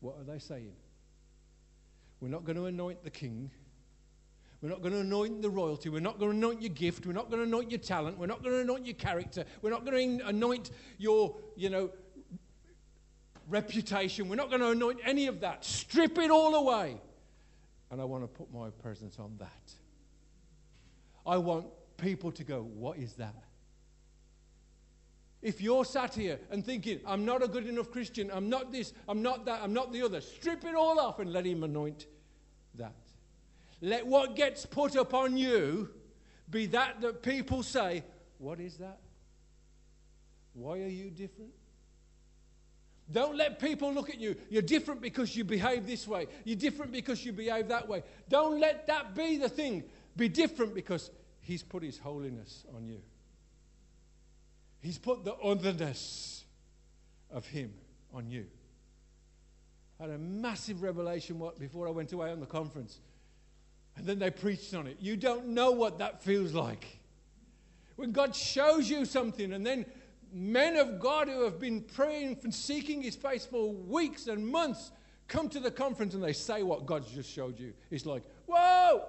What 0.00 0.16
are 0.18 0.24
they 0.24 0.38
saying? 0.38 0.72
We're 2.20 2.28
not 2.28 2.44
going 2.44 2.56
to 2.56 2.66
anoint 2.66 3.02
the 3.04 3.10
king. 3.10 3.50
We're 4.62 4.70
not 4.70 4.80
going 4.80 4.94
to 4.94 5.00
anoint 5.00 5.42
the 5.42 5.50
royalty. 5.50 5.88
We're 5.88 6.00
not 6.00 6.18
going 6.18 6.32
to 6.32 6.36
anoint 6.36 6.62
your 6.62 6.72
gift. 6.72 7.06
We're 7.06 7.12
not 7.12 7.30
going 7.30 7.42
to 7.42 7.46
anoint 7.46 7.70
your 7.70 7.80
talent. 7.80 8.18
We're 8.18 8.26
not 8.26 8.42
going 8.42 8.54
to 8.54 8.60
anoint 8.62 8.86
your 8.86 8.94
character. 8.94 9.44
We're 9.60 9.70
not 9.70 9.84
going 9.84 10.18
to 10.18 10.26
anoint 10.26 10.70
your, 10.98 11.36
you 11.56 11.68
know, 11.68 11.90
reputation. 13.48 14.28
We're 14.28 14.36
not 14.36 14.48
going 14.48 14.62
to 14.62 14.70
anoint 14.70 15.00
any 15.04 15.26
of 15.26 15.40
that. 15.40 15.64
Strip 15.64 16.18
it 16.18 16.30
all 16.30 16.54
away. 16.54 17.00
And 17.90 18.00
I 18.00 18.04
want 18.04 18.24
to 18.24 18.28
put 18.28 18.52
my 18.52 18.70
presence 18.70 19.18
on 19.18 19.36
that. 19.38 19.72
I 21.26 21.36
want 21.36 21.66
people 21.96 22.32
to 22.32 22.44
go, 22.44 22.62
What 22.62 22.98
is 22.98 23.14
that? 23.14 23.34
If 25.42 25.60
you're 25.60 25.84
sat 25.84 26.14
here 26.14 26.40
and 26.50 26.64
thinking, 26.64 27.00
I'm 27.06 27.24
not 27.24 27.42
a 27.42 27.48
good 27.48 27.66
enough 27.66 27.90
Christian, 27.90 28.30
I'm 28.32 28.48
not 28.48 28.72
this, 28.72 28.92
I'm 29.08 29.22
not 29.22 29.44
that, 29.44 29.60
I'm 29.62 29.72
not 29.72 29.92
the 29.92 30.02
other, 30.02 30.20
strip 30.20 30.64
it 30.64 30.74
all 30.74 30.98
off 30.98 31.20
and 31.20 31.32
let 31.32 31.46
Him 31.46 31.62
anoint 31.62 32.06
that. 32.74 32.94
Let 33.80 34.06
what 34.06 34.36
gets 34.36 34.64
put 34.66 34.94
upon 34.94 35.36
you 35.36 35.90
be 36.48 36.66
that 36.66 37.00
that 37.00 37.22
people 37.22 37.62
say, 37.62 38.04
What 38.38 38.60
is 38.60 38.76
that? 38.78 39.00
Why 40.54 40.78
are 40.78 40.88
you 40.88 41.10
different? 41.10 41.50
Don't 43.10 43.36
let 43.36 43.60
people 43.60 43.92
look 43.92 44.10
at 44.10 44.18
you. 44.18 44.34
You're 44.50 44.62
different 44.62 45.00
because 45.00 45.36
you 45.36 45.44
behave 45.44 45.86
this 45.86 46.08
way. 46.08 46.26
You're 46.44 46.56
different 46.56 46.90
because 46.90 47.24
you 47.24 47.32
behave 47.32 47.68
that 47.68 47.86
way. 47.86 48.02
Don't 48.28 48.58
let 48.58 48.86
that 48.88 49.14
be 49.14 49.36
the 49.36 49.48
thing. 49.48 49.84
Be 50.16 50.28
different 50.28 50.74
because 50.74 51.10
He's 51.40 51.62
put 51.62 51.82
His 51.82 51.98
holiness 51.98 52.64
on 52.74 52.86
you. 52.86 53.00
He's 54.80 54.98
put 54.98 55.24
the 55.24 55.34
otherness 55.34 56.44
of 57.30 57.46
Him 57.46 57.74
on 58.12 58.28
you. 58.28 58.46
I 60.00 60.04
had 60.04 60.12
a 60.12 60.18
massive 60.18 60.82
revelation 60.82 61.40
before 61.58 61.86
I 61.86 61.90
went 61.90 62.12
away 62.12 62.30
on 62.30 62.40
the 62.40 62.46
conference. 62.46 62.98
And 63.96 64.06
then 64.06 64.18
they 64.18 64.30
preached 64.30 64.74
on 64.74 64.86
it. 64.86 64.98
You 65.00 65.16
don't 65.16 65.48
know 65.48 65.70
what 65.70 65.98
that 65.98 66.22
feels 66.22 66.52
like. 66.52 66.86
When 67.96 68.12
God 68.12 68.36
shows 68.36 68.90
you 68.90 69.06
something, 69.06 69.52
and 69.52 69.66
then 69.66 69.86
men 70.32 70.76
of 70.76 71.00
God 71.00 71.28
who 71.28 71.44
have 71.44 71.58
been 71.58 71.80
praying 71.80 72.38
and 72.42 72.54
seeking 72.54 73.02
His 73.02 73.16
face 73.16 73.46
for 73.46 73.72
weeks 73.72 74.26
and 74.26 74.46
months 74.46 74.92
come 75.28 75.48
to 75.48 75.60
the 75.60 75.70
conference 75.70 76.14
and 76.14 76.22
they 76.22 76.34
say 76.34 76.62
what 76.62 76.86
God's 76.86 77.10
just 77.10 77.30
showed 77.30 77.58
you. 77.58 77.72
It's 77.90 78.06
like, 78.06 78.22
whoa! 78.46 79.04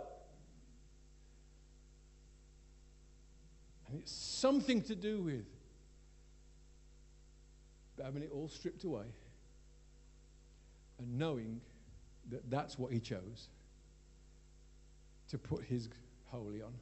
And 3.88 4.00
it's 4.00 4.12
something 4.12 4.82
to 4.84 4.96
do 4.96 5.22
with 5.22 5.46
having 8.02 8.24
it 8.24 8.32
all 8.34 8.48
stripped 8.48 8.84
away 8.84 9.06
and 11.00 11.18
knowing 11.18 11.62
that 12.30 12.50
that's 12.50 12.78
what 12.78 12.92
he 12.92 13.00
chose 13.00 13.48
to 15.30 15.38
put 15.38 15.64
his 15.66 15.90
holy 16.26 16.62
on. 16.62 16.74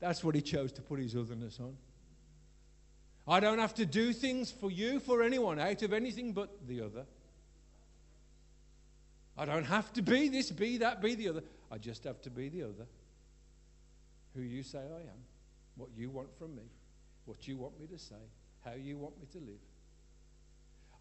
That's 0.00 0.22
what 0.22 0.34
he 0.34 0.42
chose 0.42 0.72
to 0.72 0.82
put 0.82 1.00
his 1.00 1.16
otherness 1.16 1.58
on. 1.60 1.76
I 3.26 3.40
don't 3.40 3.58
have 3.58 3.74
to 3.74 3.86
do 3.86 4.12
things 4.12 4.50
for 4.50 4.70
you, 4.70 5.00
for 5.00 5.22
anyone, 5.22 5.58
out 5.58 5.82
of 5.82 5.92
anything 5.92 6.32
but 6.32 6.66
the 6.66 6.82
other. 6.82 7.06
I 9.36 9.46
don't 9.46 9.64
have 9.64 9.92
to 9.94 10.02
be 10.02 10.28
this, 10.28 10.50
be 10.50 10.78
that, 10.78 11.00
be 11.00 11.14
the 11.14 11.28
other. 11.30 11.42
I 11.70 11.78
just 11.78 12.04
have 12.04 12.20
to 12.22 12.30
be 12.30 12.48
the 12.48 12.64
other. 12.64 12.86
Who 14.34 14.42
you 14.42 14.62
say 14.62 14.78
I 14.78 15.00
am, 15.00 15.24
what 15.76 15.88
you 15.96 16.10
want 16.10 16.36
from 16.38 16.54
me, 16.54 16.64
what 17.24 17.48
you 17.48 17.56
want 17.56 17.80
me 17.80 17.86
to 17.86 17.98
say, 17.98 18.14
how 18.64 18.72
you 18.74 18.98
want 18.98 19.18
me 19.18 19.26
to 19.32 19.38
live. 19.38 19.60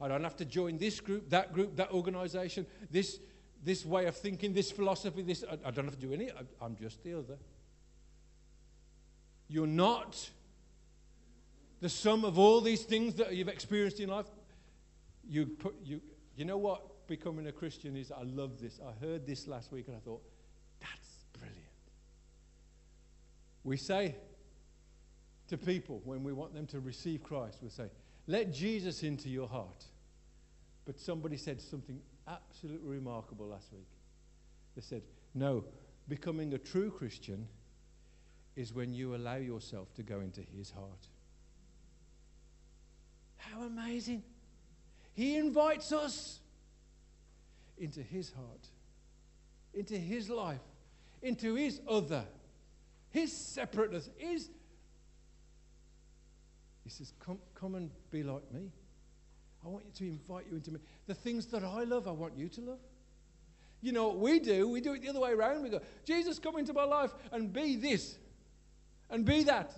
I 0.01 0.07
don't 0.07 0.23
have 0.23 0.35
to 0.37 0.45
join 0.45 0.77
this 0.77 0.99
group, 0.99 1.29
that 1.29 1.53
group, 1.53 1.75
that 1.75 1.91
organization, 1.91 2.65
this, 2.89 3.19
this 3.63 3.85
way 3.85 4.05
of 4.05 4.15
thinking, 4.15 4.53
this 4.53 4.71
philosophy, 4.71 5.21
this. 5.21 5.43
I, 5.49 5.67
I 5.67 5.71
don't 5.71 5.85
have 5.85 5.95
to 5.95 6.01
do 6.01 6.13
any. 6.13 6.29
I, 6.31 6.41
I'm 6.61 6.75
just 6.75 7.03
the 7.03 7.17
other. 7.17 7.37
You're 9.47 9.67
not 9.67 10.29
the 11.79 11.89
sum 11.89 12.25
of 12.25 12.39
all 12.39 12.61
these 12.61 12.83
things 12.83 13.15
that 13.15 13.33
you've 13.35 13.49
experienced 13.49 13.99
in 13.99 14.09
life. 14.09 14.25
You, 15.27 15.45
put, 15.45 15.75
you, 15.83 16.01
you 16.35 16.45
know 16.45 16.57
what 16.57 17.07
becoming 17.07 17.47
a 17.47 17.51
Christian 17.51 17.95
is? 17.95 18.11
I 18.11 18.23
love 18.23 18.59
this. 18.61 18.79
I 18.85 19.05
heard 19.05 19.25
this 19.27 19.47
last 19.47 19.71
week 19.71 19.87
and 19.87 19.95
I 19.95 19.99
thought, 19.99 20.21
that's 20.79 21.25
brilliant. 21.33 21.59
We 23.63 23.77
say 23.77 24.15
to 25.49 25.57
people 25.57 26.01
when 26.03 26.23
we 26.23 26.33
want 26.33 26.53
them 26.53 26.67
to 26.67 26.79
receive 26.79 27.23
Christ, 27.23 27.59
we 27.61 27.69
say, 27.69 27.89
let 28.27 28.53
Jesus 28.53 29.03
into 29.03 29.29
your 29.29 29.47
heart. 29.47 29.85
But 30.85 30.99
somebody 30.99 31.37
said 31.37 31.61
something 31.61 31.99
absolutely 32.27 32.89
remarkable 32.89 33.47
last 33.47 33.71
week. 33.71 33.87
They 34.75 34.81
said, 34.81 35.03
No, 35.33 35.63
becoming 36.07 36.53
a 36.53 36.57
true 36.57 36.91
Christian 36.91 37.47
is 38.55 38.73
when 38.73 38.93
you 38.93 39.15
allow 39.15 39.35
yourself 39.35 39.93
to 39.95 40.03
go 40.03 40.19
into 40.19 40.41
his 40.41 40.71
heart. 40.71 41.07
How 43.37 43.63
amazing! 43.63 44.23
He 45.13 45.35
invites 45.35 45.91
us 45.91 46.39
into 47.77 48.01
his 48.01 48.31
heart, 48.31 48.67
into 49.73 49.95
his 49.95 50.29
life, 50.29 50.61
into 51.21 51.55
his 51.55 51.81
other, 51.87 52.25
his 53.11 53.31
separateness, 53.31 54.09
his 54.17 54.49
he 56.83 56.89
says, 56.89 57.13
come, 57.19 57.39
come 57.55 57.75
and 57.75 57.89
be 58.11 58.23
like 58.23 58.51
me. 58.51 58.71
I 59.65 59.69
want 59.69 59.85
you 59.85 59.91
to 59.93 60.05
invite 60.05 60.45
you 60.49 60.57
into 60.57 60.71
me. 60.71 60.79
The 61.07 61.13
things 61.13 61.47
that 61.47 61.63
I 61.63 61.83
love, 61.83 62.07
I 62.07 62.11
want 62.11 62.37
you 62.37 62.49
to 62.49 62.61
love. 62.61 62.79
You 63.81 63.91
know 63.91 64.07
what 64.07 64.19
we 64.19 64.39
do? 64.39 64.69
We 64.69 64.81
do 64.81 64.93
it 64.93 65.01
the 65.01 65.09
other 65.09 65.19
way 65.19 65.31
around. 65.31 65.63
We 65.63 65.69
go, 65.69 65.81
Jesus, 66.05 66.39
come 66.39 66.57
into 66.57 66.73
my 66.73 66.85
life 66.85 67.11
and 67.31 67.51
be 67.51 67.75
this, 67.75 68.17
and 69.09 69.25
be 69.25 69.43
that, 69.43 69.77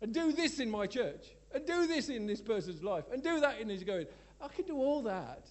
and 0.00 0.14
do 0.14 0.32
this 0.32 0.60
in 0.60 0.70
my 0.70 0.86
church, 0.86 1.26
and 1.52 1.66
do 1.66 1.86
this 1.86 2.08
in 2.08 2.26
this 2.26 2.40
person's 2.40 2.82
life, 2.82 3.04
and 3.12 3.22
do 3.22 3.40
that 3.40 3.60
in 3.60 3.68
his 3.68 3.82
going. 3.82 4.06
I 4.40 4.48
can 4.48 4.64
do 4.64 4.76
all 4.76 5.02
that. 5.02 5.46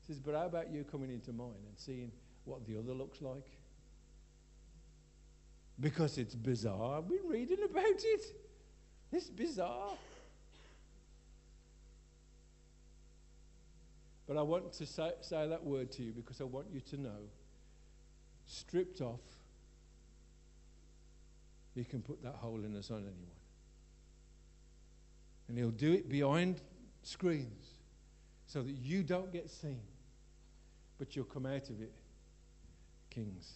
He 0.00 0.12
says, 0.12 0.20
but 0.20 0.34
how 0.34 0.46
about 0.46 0.70
you 0.70 0.84
coming 0.84 1.10
into 1.10 1.32
mine 1.32 1.62
and 1.66 1.76
seeing 1.76 2.10
what 2.44 2.66
the 2.66 2.78
other 2.78 2.92
looks 2.92 3.22
like? 3.22 3.46
Because 5.80 6.18
it's 6.18 6.34
bizarre. 6.34 6.98
I've 6.98 7.08
been 7.08 7.26
reading 7.28 7.62
about 7.64 7.84
it. 7.84 8.22
It's 9.12 9.30
bizarre. 9.30 9.92
But 14.28 14.36
I 14.36 14.42
want 14.42 14.72
to 14.74 14.86
say, 14.86 15.12
say, 15.22 15.48
that 15.48 15.64
word 15.64 15.90
to 15.92 16.02
you 16.02 16.12
because 16.12 16.40
I 16.40 16.44
want 16.44 16.66
you 16.70 16.80
to 16.80 17.00
know 17.00 17.30
stripped 18.46 19.00
off, 19.00 19.20
He 21.74 21.82
can 21.82 22.02
put 22.02 22.22
that 22.22 22.34
holiness 22.34 22.90
on 22.90 22.98
anyone. 22.98 23.38
And 25.48 25.58
He'll 25.58 25.70
do 25.70 25.92
it 25.92 26.08
behind 26.08 26.60
screens 27.02 27.66
so 28.46 28.62
that 28.62 28.72
you 28.72 29.02
don't 29.02 29.32
get 29.32 29.50
seen, 29.50 29.80
but 30.98 31.16
you'll 31.16 31.24
come 31.24 31.46
out 31.46 31.70
of 31.70 31.80
it 31.80 31.92
kings. 33.10 33.54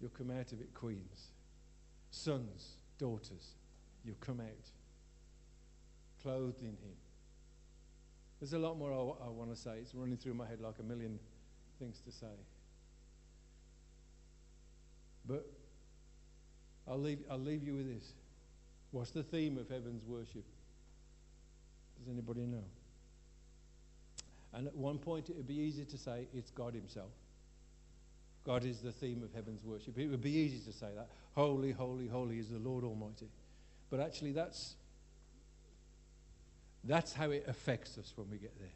You'll 0.00 0.10
come 0.10 0.30
out 0.30 0.52
of 0.52 0.60
it 0.60 0.74
queens, 0.74 1.30
sons, 2.10 2.74
daughters 2.98 3.54
You'll 4.04 4.16
come 4.20 4.40
out 4.40 4.70
clothed 6.22 6.60
in 6.60 6.68
Him. 6.68 6.96
There's 8.44 8.52
a 8.52 8.58
lot 8.58 8.76
more 8.76 8.92
I, 8.92 9.28
want 9.30 9.48
to 9.54 9.56
say. 9.58 9.78
It's 9.80 9.94
running 9.94 10.18
through 10.18 10.34
my 10.34 10.46
head 10.46 10.60
like 10.60 10.74
a 10.78 10.82
million 10.82 11.18
things 11.78 11.98
to 12.04 12.12
say. 12.12 12.26
But 15.26 15.46
I'll 16.86 17.00
leave, 17.00 17.20
I'll 17.30 17.38
leave 17.38 17.64
you 17.64 17.76
with 17.76 17.88
this. 17.88 18.12
What's 18.90 19.12
the 19.12 19.22
theme 19.22 19.56
of 19.56 19.70
heaven's 19.70 20.04
worship? 20.04 20.44
Does 21.98 22.12
anybody 22.12 22.42
know? 22.42 22.64
And 24.52 24.66
at 24.66 24.76
one 24.76 24.98
point, 24.98 25.30
it 25.30 25.36
would 25.36 25.48
be 25.48 25.58
easy 25.58 25.86
to 25.86 25.96
say 25.96 26.26
it's 26.34 26.50
God 26.50 26.74
Himself. 26.74 27.12
God 28.44 28.66
is 28.66 28.80
the 28.80 28.92
theme 28.92 29.22
of 29.22 29.32
heaven's 29.32 29.64
worship. 29.64 29.98
It 29.98 30.08
would 30.08 30.20
be 30.20 30.36
easy 30.36 30.58
to 30.70 30.76
say 30.76 30.88
that. 30.94 31.08
Holy, 31.34 31.72
holy, 31.72 32.08
holy 32.08 32.40
is 32.40 32.50
the 32.50 32.58
Lord 32.58 32.84
Almighty. 32.84 33.30
But 33.88 34.00
actually, 34.00 34.32
that's, 34.32 34.74
that's 36.84 37.12
how 37.12 37.30
it 37.30 37.44
affects 37.48 37.98
us 37.98 38.12
when 38.16 38.30
we 38.30 38.38
get 38.38 38.58
there. 38.58 38.68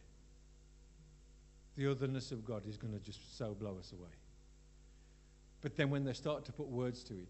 The 1.76 1.90
otherness 1.90 2.32
of 2.32 2.44
God 2.44 2.66
is 2.66 2.76
going 2.76 2.92
to 2.92 2.98
just 2.98 3.38
so 3.38 3.54
blow 3.54 3.76
us 3.78 3.92
away. 3.92 4.11
But 5.61 5.76
then 5.76 5.90
when 5.90 6.04
they 6.04 6.12
start 6.12 6.44
to 6.46 6.52
put 6.52 6.68
words 6.68 7.04
to 7.04 7.14
it, 7.14 7.28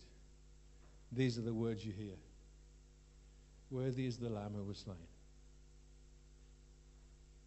these 1.12 1.38
are 1.38 1.42
the 1.42 1.54
words 1.54 1.84
you 1.84 1.92
hear 1.92 2.14
Worthy 3.70 4.06
is 4.06 4.16
the 4.16 4.30
Lamb 4.30 4.54
who 4.56 4.64
was 4.64 4.78
slain. 4.78 4.96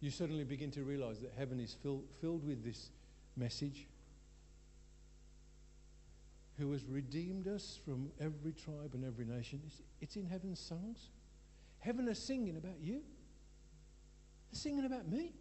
You 0.00 0.10
suddenly 0.10 0.44
begin 0.44 0.70
to 0.72 0.84
realize 0.84 1.20
that 1.20 1.32
heaven 1.36 1.58
is 1.58 1.76
fill, 1.82 2.02
filled 2.20 2.46
with 2.46 2.64
this 2.64 2.90
message 3.36 3.86
who 6.58 6.70
has 6.72 6.84
redeemed 6.84 7.48
us 7.48 7.78
from 7.84 8.10
every 8.20 8.52
tribe 8.52 8.90
and 8.94 9.04
every 9.04 9.24
nation. 9.24 9.60
It's, 9.66 9.80
it's 10.00 10.16
in 10.16 10.26
heaven's 10.26 10.60
songs. 10.60 11.08
Heaven 11.80 12.06
is 12.08 12.18
singing 12.18 12.56
about 12.56 12.80
you, 12.80 13.00
they're 14.52 14.58
singing 14.58 14.84
about 14.84 15.08
me. 15.08 15.32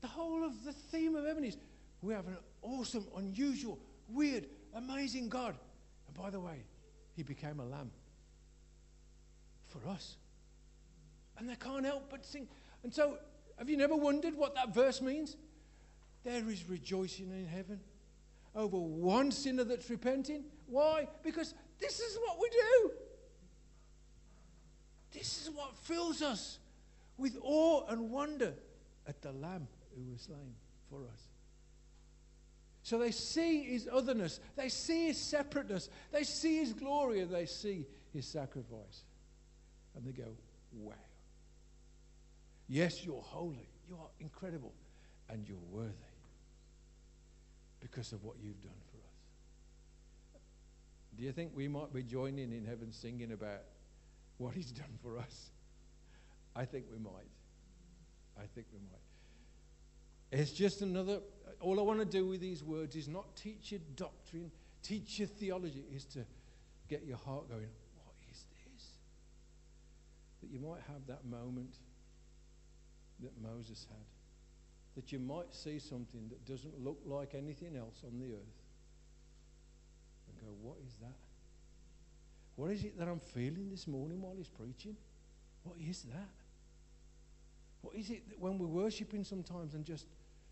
The 0.00 0.06
whole 0.06 0.44
of 0.44 0.64
the 0.64 0.72
theme 0.72 1.16
of 1.16 1.26
heaven 1.26 1.44
is 1.44 1.56
we 2.00 2.14
have 2.14 2.26
an 2.26 2.36
awesome, 2.62 3.06
unusual, 3.16 3.78
weird, 4.08 4.46
amazing 4.74 5.28
God. 5.28 5.56
And 6.06 6.16
by 6.16 6.30
the 6.30 6.40
way, 6.40 6.64
he 7.14 7.22
became 7.22 7.60
a 7.60 7.64
lamb 7.64 7.90
for 9.68 9.86
us. 9.88 10.16
And 11.38 11.48
they 11.48 11.56
can't 11.56 11.84
help 11.84 12.10
but 12.10 12.24
sing. 12.24 12.48
And 12.84 12.94
so, 12.94 13.18
have 13.58 13.68
you 13.68 13.76
never 13.76 13.96
wondered 13.96 14.36
what 14.36 14.54
that 14.54 14.74
verse 14.74 15.00
means? 15.00 15.36
There 16.24 16.48
is 16.48 16.68
rejoicing 16.68 17.30
in 17.30 17.46
heaven 17.46 17.80
over 18.54 18.76
one 18.76 19.30
sinner 19.32 19.64
that's 19.64 19.88
repenting. 19.90 20.44
Why? 20.66 21.08
Because 21.22 21.54
this 21.80 21.98
is 22.00 22.18
what 22.26 22.38
we 22.40 22.48
do. 22.50 22.90
This 25.12 25.42
is 25.42 25.50
what 25.50 25.76
fills 25.76 26.22
us 26.22 26.58
with 27.16 27.36
awe 27.42 27.86
and 27.88 28.10
wonder 28.10 28.54
at 29.06 29.20
the 29.22 29.32
Lamb 29.32 29.68
who 29.94 30.12
was 30.12 30.22
slain 30.22 30.54
for 30.90 31.04
us. 31.04 31.20
So 32.82 32.98
they 32.98 33.12
see 33.12 33.62
his 33.62 33.88
otherness, 33.90 34.40
they 34.56 34.68
see 34.68 35.08
his 35.08 35.18
separateness, 35.18 35.88
they 36.10 36.24
see 36.24 36.58
his 36.58 36.72
glory, 36.72 37.20
and 37.20 37.32
they 37.32 37.46
see 37.46 37.86
his 38.12 38.26
sacrifice. 38.26 39.04
And 39.94 40.04
they 40.04 40.12
go, 40.12 40.36
wow. 40.72 40.94
Yes, 42.68 43.04
you're 43.04 43.22
holy, 43.22 43.68
you 43.88 43.96
are 43.96 44.08
incredible, 44.18 44.72
and 45.28 45.46
you're 45.46 45.58
worthy 45.70 45.92
because 47.80 48.12
of 48.12 48.24
what 48.24 48.36
you've 48.42 48.60
done 48.62 48.72
for 48.90 48.98
us. 48.98 50.40
Do 51.16 51.22
you 51.24 51.32
think 51.32 51.52
we 51.54 51.68
might 51.68 51.92
be 51.92 52.02
joining 52.02 52.52
in 52.52 52.64
heaven 52.64 52.90
singing 52.90 53.32
about 53.32 53.62
what 54.38 54.54
he's 54.54 54.72
done 54.72 54.98
for 55.02 55.18
us? 55.18 55.50
I 56.54 56.64
think 56.64 56.86
we 56.90 56.98
might. 56.98 57.30
I 58.36 58.46
think 58.54 58.66
we 58.72 58.78
might. 58.78 60.40
It's 60.40 60.52
just 60.52 60.82
another, 60.82 61.20
all 61.60 61.78
I 61.78 61.82
want 61.82 62.00
to 62.00 62.06
do 62.06 62.26
with 62.26 62.40
these 62.40 62.64
words 62.64 62.96
is 62.96 63.08
not 63.08 63.36
teach 63.36 63.72
you 63.72 63.80
doctrine, 63.96 64.50
teach 64.82 65.18
you 65.18 65.26
theology, 65.26 65.84
is 65.94 66.04
to 66.06 66.24
get 66.88 67.04
your 67.04 67.18
heart 67.18 67.48
going, 67.48 67.68
what 67.96 68.14
is 68.30 68.44
this? 68.50 68.86
That 70.40 70.50
you 70.50 70.58
might 70.58 70.80
have 70.88 71.06
that 71.08 71.24
moment 71.24 71.76
that 73.20 73.32
Moses 73.40 73.86
had 73.88 74.04
that 74.94 75.12
you 75.12 75.18
might 75.18 75.54
see 75.54 75.78
something 75.78 76.28
that 76.28 76.44
doesn't 76.44 76.78
look 76.82 76.98
like 77.06 77.34
anything 77.34 77.76
else 77.76 78.02
on 78.04 78.18
the 78.18 78.26
earth 78.26 78.60
and 80.28 80.40
go, 80.40 80.52
What 80.60 80.76
is 80.86 80.94
that? 81.00 81.16
What 82.56 82.70
is 82.70 82.84
it 82.84 82.98
that 82.98 83.08
I'm 83.08 83.20
feeling 83.20 83.70
this 83.70 83.86
morning 83.86 84.20
while 84.20 84.34
he's 84.36 84.48
preaching? 84.48 84.96
What 85.64 85.76
is 85.80 86.02
that? 86.02 86.28
What 87.82 87.96
is 87.96 88.10
it 88.10 88.28
that 88.28 88.40
when 88.40 88.58
we're 88.58 88.66
worshiping 88.66 89.24
sometimes 89.24 89.74
and 89.74 89.84
just 89.84 90.06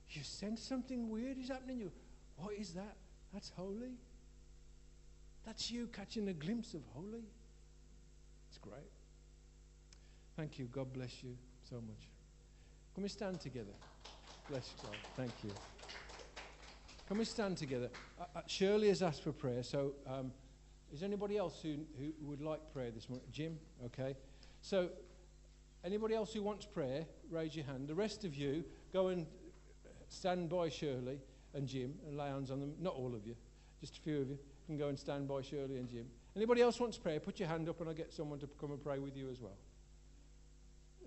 you 0.09 0.22
sense 0.22 0.62
something 0.62 1.09
weird 1.09 1.39
is 1.39 1.49
happening? 1.49 1.78
You, 1.78 1.93
what 2.37 2.55
is 2.55 2.74
that? 2.74 2.97
That's 3.33 3.51
holy. 3.51 3.95
That's 5.47 5.70
you 5.70 5.87
catching 5.87 6.28
a 6.28 6.33
glimpse 6.33 6.74
of 6.74 6.83
holy. 6.93 7.24
It's 8.49 8.59
great. 8.59 8.91
Thank 10.37 10.59
you. 10.59 10.66
God 10.66 10.93
bless 10.93 11.22
you 11.22 11.37
so 11.68 11.76
much. 11.76 12.09
Can 12.95 13.05
we 13.05 13.09
stand 13.09 13.41
together? 13.41 13.72
Bless 14.49 14.74
God. 14.83 14.97
Thank 15.16 15.33
you. 15.45 15.51
Can 17.07 17.18
we 17.18 17.24
stand 17.24 17.57
together? 17.57 17.91
Uh, 18.20 18.24
uh, 18.37 18.41
Shirley 18.47 18.89
has 18.89 19.03
asked 19.03 19.22
for 19.22 19.33
prayer, 19.33 19.62
so 19.62 19.93
um, 20.07 20.33
is 20.93 21.03
anybody 21.03 21.37
else 21.37 21.61
who, 21.62 21.76
who 21.99 22.12
would 22.22 22.41
like 22.41 22.72
prayer 22.72 22.91
this 22.91 23.09
morning? 23.09 23.26
Jim? 23.33 23.59
Okay. 23.87 24.16
So, 24.61 24.89
anybody 25.85 26.14
else 26.14 26.33
who 26.33 26.43
wants 26.43 26.66
prayer, 26.66 27.07
raise 27.31 27.55
your 27.55 27.64
hand. 27.64 27.89
The 27.89 27.95
rest 27.95 28.24
of 28.24 28.35
you, 28.35 28.64
go 28.93 29.09
and 29.09 29.26
stand 30.09 30.49
by 30.49 30.68
Shirley 30.68 31.20
and 31.55 31.66
Jim 31.66 31.95
and 32.07 32.16
lay 32.16 32.28
hands 32.28 32.51
on 32.51 32.61
them. 32.61 32.74
Not 32.81 32.95
all 32.95 33.14
of 33.14 33.26
you, 33.26 33.35
just 33.81 33.99
a 33.99 34.01
few 34.01 34.20
of 34.20 34.28
you 34.28 34.39
can 34.66 34.76
go 34.76 34.89
and 34.89 34.99
stand 34.99 35.26
by 35.26 35.43
Shirley 35.43 35.76
and 35.76 35.89
Jim. 35.89 36.07
Anybody 36.37 36.62
else 36.62 36.78
wants 36.78 36.97
prayer, 36.97 37.18
put 37.18 37.41
your 37.41 37.49
hand 37.49 37.68
up 37.68 37.81
and 37.81 37.89
I'll 37.89 37.95
get 37.95 38.12
someone 38.12 38.39
to 38.39 38.47
come 38.61 38.70
and 38.70 38.83
pray 38.83 38.99
with 38.99 39.16
you 39.16 39.28
as 39.31 39.41
well. 39.41 39.57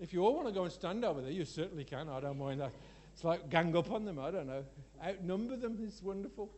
If 0.00 0.12
you 0.12 0.24
all 0.24 0.34
want 0.34 0.48
to 0.48 0.52
go 0.52 0.64
and 0.64 0.72
stand 0.72 1.04
over 1.04 1.20
there, 1.20 1.30
you 1.30 1.44
certainly 1.44 1.84
can. 1.84 2.08
I 2.08 2.20
don't 2.20 2.38
mind 2.38 2.60
that. 2.60 2.72
It's 3.12 3.24
like 3.24 3.48
gang 3.48 3.76
up 3.76 3.90
on 3.90 4.04
them, 4.04 4.18
I 4.18 4.30
don't 4.30 4.46
know. 4.46 4.64
Outnumber 5.04 5.56
them 5.56 5.78
is 5.80 6.02
wonderful. 6.02 6.50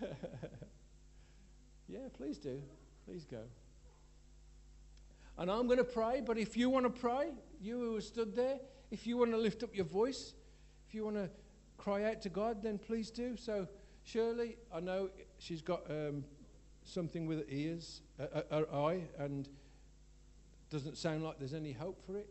yeah, 1.88 2.08
please 2.16 2.38
do. 2.38 2.60
Please 3.06 3.24
go. 3.24 3.40
And 5.40 5.50
I'm 5.50 5.66
going 5.66 5.78
to 5.78 5.84
pray, 5.84 6.20
but 6.24 6.36
if 6.36 6.54
you 6.54 6.68
want 6.68 6.84
to 6.84 6.90
pray, 6.90 7.32
you 7.62 7.78
who 7.78 8.00
stood 8.02 8.36
there, 8.36 8.58
if 8.90 9.06
you 9.06 9.16
want 9.16 9.30
to 9.30 9.38
lift 9.38 9.62
up 9.62 9.74
your 9.74 9.86
voice, 9.86 10.34
if 10.86 10.94
you 10.94 11.02
want 11.02 11.16
to 11.16 11.30
cry 11.78 12.04
out 12.04 12.20
to 12.22 12.28
God, 12.28 12.62
then 12.62 12.76
please 12.76 13.10
do. 13.10 13.38
So, 13.38 13.66
Shirley, 14.04 14.58
I 14.70 14.80
know 14.80 15.08
she's 15.38 15.62
got 15.62 15.90
um, 15.90 16.24
something 16.84 17.24
with 17.24 17.38
her 17.38 17.44
ears, 17.48 18.02
uh, 18.20 18.26
uh, 18.34 18.42
her 18.50 18.74
eye, 18.74 19.00
and 19.18 19.48
doesn't 20.68 20.98
sound 20.98 21.24
like 21.24 21.38
there's 21.38 21.54
any 21.54 21.72
hope 21.72 22.04
for 22.04 22.18
it. 22.18 22.28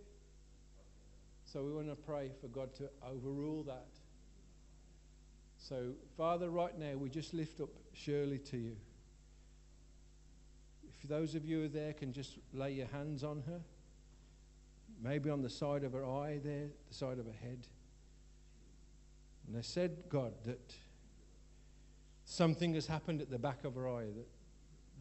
So 1.46 1.64
we 1.64 1.74
want 1.74 1.90
to 1.90 1.96
pray 1.96 2.30
for 2.40 2.48
God 2.48 2.76
to 2.76 2.92
overrule 3.04 3.64
that. 3.64 3.88
So, 5.58 5.94
Father, 6.16 6.52
right 6.52 6.78
now, 6.78 6.96
we 6.96 7.10
just 7.10 7.34
lift 7.34 7.60
up 7.60 7.70
Shirley 7.92 8.38
to 8.38 8.58
you. 8.58 8.76
If 11.02 11.10
those 11.10 11.36
of 11.36 11.46
you 11.46 11.60
who 11.60 11.66
are 11.66 11.70
there 11.70 11.94
can 11.94 12.12
just 12.12 12.38
lay 12.54 12.72
your 12.72 12.88
hands 12.88 13.24
on 13.24 13.44
her, 13.48 13.62
maybe 15.02 15.30
on 15.30 15.42
the 15.42 15.50
side 15.50 15.84
of 15.84 15.94
her 15.94 16.06
eye 16.06 16.40
there, 16.44 16.68
the 16.88 16.94
side 16.94 17.20
of 17.20 17.26
her 17.26 17.38
head. 17.42 17.68
And 19.48 19.56
they 19.56 19.62
said, 19.62 20.04
God, 20.10 20.34
that 20.46 20.76
something 22.26 22.74
has 22.74 22.86
happened 22.86 23.22
at 23.22 23.30
the 23.30 23.40
back 23.40 23.64
of 23.64 23.76
her 23.76 23.90
eye 23.90 24.06
that 24.06 24.28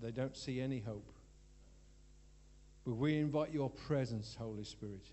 they 0.01 0.11
don't 0.13 0.37
see 0.37 0.61
any 0.61 0.79
hope. 0.81 1.11
But 2.87 2.95
we 2.95 3.19
invite 3.19 3.53
your 3.53 3.69
presence, 3.69 4.37
Holy 4.39 4.65
Spirit. 4.65 5.05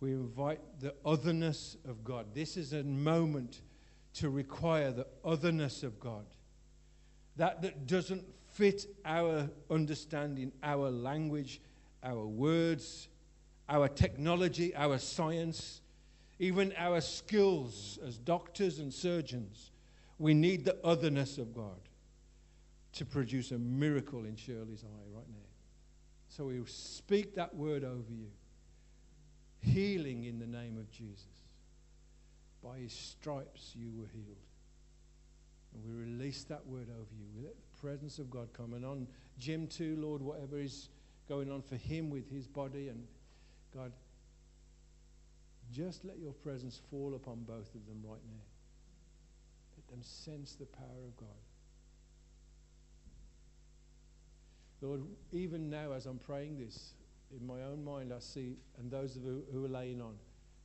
We 0.00 0.12
invite 0.12 0.60
the 0.80 0.94
otherness 1.04 1.76
of 1.88 2.04
God. 2.04 2.26
This 2.34 2.56
is 2.56 2.72
a 2.72 2.84
moment 2.84 3.62
to 4.14 4.30
require 4.30 4.92
the 4.92 5.06
otherness 5.24 5.82
of 5.82 5.98
God. 5.98 6.24
That 7.36 7.60
that 7.62 7.86
doesn't 7.86 8.24
fit 8.56 8.86
our 9.04 9.50
understanding, 9.70 10.50
our 10.62 10.90
language, 10.90 11.60
our 12.02 12.26
words, 12.26 13.08
our 13.68 13.86
technology, 13.86 14.74
our 14.74 14.96
science, 14.96 15.82
even 16.38 16.72
our 16.78 17.00
skills 17.02 17.98
as 18.06 18.16
doctors 18.16 18.78
and 18.78 18.92
surgeons. 18.92 19.72
We 20.18 20.32
need 20.32 20.64
the 20.64 20.78
otherness 20.82 21.36
of 21.36 21.54
God 21.54 21.80
to 22.94 23.04
produce 23.04 23.50
a 23.50 23.58
miracle 23.58 24.24
in 24.24 24.36
Shirley's 24.36 24.84
eye 24.84 25.08
right 25.14 25.28
now. 25.28 25.48
So 26.28 26.46
we 26.46 26.62
speak 26.66 27.34
that 27.34 27.54
word 27.54 27.84
over 27.84 28.10
you 28.10 28.30
healing 29.60 30.24
in 30.24 30.38
the 30.38 30.46
name 30.46 30.78
of 30.78 30.90
Jesus. 30.90 31.26
By 32.62 32.78
his 32.78 32.92
stripes 32.92 33.72
you 33.74 33.90
were 33.94 34.06
healed. 34.06 34.36
And 35.76 35.84
we 35.84 36.04
release 36.04 36.44
that 36.44 36.66
word 36.66 36.88
over 36.90 37.14
you. 37.18 37.26
We 37.36 37.42
let 37.44 37.54
the 37.54 37.80
presence 37.80 38.18
of 38.18 38.30
God 38.30 38.48
come. 38.52 38.72
And 38.74 38.84
on 38.84 39.06
Jim, 39.38 39.66
too, 39.66 39.96
Lord, 39.98 40.22
whatever 40.22 40.58
is 40.58 40.88
going 41.28 41.50
on 41.50 41.60
for 41.60 41.76
him 41.76 42.08
with 42.08 42.30
his 42.30 42.46
body, 42.46 42.88
and 42.88 43.06
God, 43.74 43.92
just 45.72 46.04
let 46.04 46.18
your 46.18 46.32
presence 46.32 46.80
fall 46.90 47.14
upon 47.14 47.42
both 47.42 47.74
of 47.74 47.86
them 47.86 48.02
right 48.02 48.20
now. 48.26 48.42
Let 49.76 49.88
them 49.88 50.02
sense 50.02 50.54
the 50.54 50.66
power 50.66 51.04
of 51.06 51.16
God. 51.16 51.28
Lord, 54.80 55.02
even 55.32 55.68
now 55.68 55.92
as 55.92 56.06
I'm 56.06 56.18
praying 56.18 56.58
this, 56.58 56.92
in 57.38 57.46
my 57.46 57.62
own 57.62 57.84
mind, 57.84 58.12
I 58.14 58.20
see, 58.20 58.56
and 58.78 58.90
those 58.90 59.16
of 59.16 59.24
you 59.24 59.44
who 59.52 59.64
are 59.64 59.68
laying 59.68 60.00
on 60.00 60.14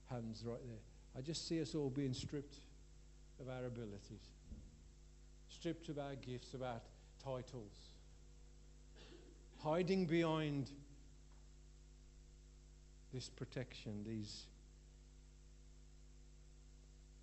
hands 0.10 0.44
right 0.46 0.60
there, 0.68 0.80
I 1.18 1.22
just 1.22 1.48
see 1.48 1.62
us 1.62 1.76
all 1.76 1.90
being 1.90 2.14
stripped 2.14 2.56
of 3.40 3.50
our 3.50 3.66
abilities 3.66 4.30
stripped 5.62 5.90
of 5.90 6.00
our 6.00 6.16
gifts, 6.16 6.56
of 6.56 6.64
our 6.64 6.82
titles, 7.24 7.94
hiding 9.64 10.08
behind 10.08 10.72
this 13.14 13.30
protection, 13.30 14.04
these 14.04 14.48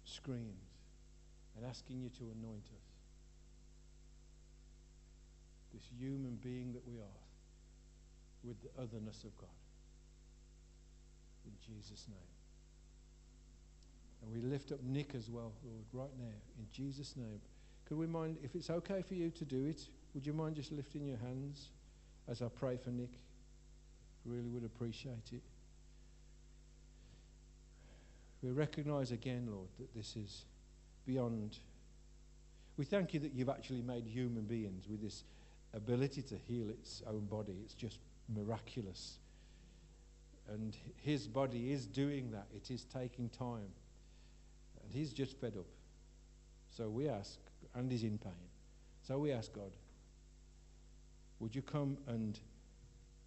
screens, 0.04 0.70
and 1.56 1.66
asking 1.66 2.00
you 2.00 2.08
to 2.10 2.30
anoint 2.38 2.66
us. 2.66 2.86
This 5.74 5.82
human 5.98 6.36
being 6.36 6.72
that 6.74 6.86
we 6.86 6.98
are, 6.98 7.24
with 8.44 8.62
the 8.62 8.70
otherness 8.80 9.24
of 9.24 9.36
God. 9.36 9.48
In 11.44 11.74
Jesus' 11.74 12.06
name. 12.08 12.18
And 14.22 14.30
we 14.30 14.48
lift 14.48 14.70
up 14.70 14.80
Nick 14.84 15.16
as 15.16 15.28
well, 15.28 15.54
Lord, 15.64 15.86
right 15.92 16.16
now, 16.16 16.36
in 16.56 16.66
Jesus' 16.70 17.16
name. 17.16 17.40
Could 17.88 17.96
we 17.96 18.06
mind, 18.06 18.36
if 18.44 18.54
it's 18.54 18.68
okay 18.68 19.00
for 19.00 19.14
you 19.14 19.30
to 19.30 19.44
do 19.46 19.64
it, 19.64 19.80
would 20.12 20.26
you 20.26 20.34
mind 20.34 20.56
just 20.56 20.72
lifting 20.72 21.06
your 21.06 21.16
hands 21.16 21.68
as 22.28 22.42
I 22.42 22.48
pray 22.48 22.76
for 22.76 22.90
Nick? 22.90 23.12
Really 24.26 24.50
would 24.50 24.64
appreciate 24.64 25.32
it. 25.32 25.40
We 28.42 28.50
recognize 28.50 29.10
again, 29.10 29.48
Lord, 29.50 29.68
that 29.78 29.94
this 29.94 30.16
is 30.16 30.44
beyond. 31.06 31.58
We 32.76 32.84
thank 32.84 33.14
you 33.14 33.20
that 33.20 33.32
you've 33.32 33.48
actually 33.48 33.82
made 33.82 34.06
human 34.06 34.44
beings 34.44 34.86
with 34.88 35.00
this 35.00 35.24
ability 35.72 36.22
to 36.22 36.36
heal 36.46 36.68
its 36.68 37.02
own 37.06 37.24
body. 37.24 37.56
It's 37.64 37.74
just 37.74 38.00
miraculous. 38.28 39.18
And 40.50 40.76
his 40.96 41.26
body 41.26 41.72
is 41.72 41.86
doing 41.86 42.30
that, 42.32 42.46
it 42.54 42.70
is 42.70 42.84
taking 42.84 43.30
time. 43.30 43.72
And 44.82 44.92
he's 44.92 45.12
just 45.12 45.40
fed 45.40 45.54
up. 45.56 45.66
So 46.70 46.88
we 46.88 47.08
ask, 47.08 47.38
and 47.78 47.90
he's 47.90 48.02
in 48.02 48.18
pain. 48.18 48.32
So 49.06 49.18
we 49.18 49.32
ask 49.32 49.52
God, 49.52 49.70
would 51.38 51.54
you 51.54 51.62
come 51.62 51.96
and 52.08 52.38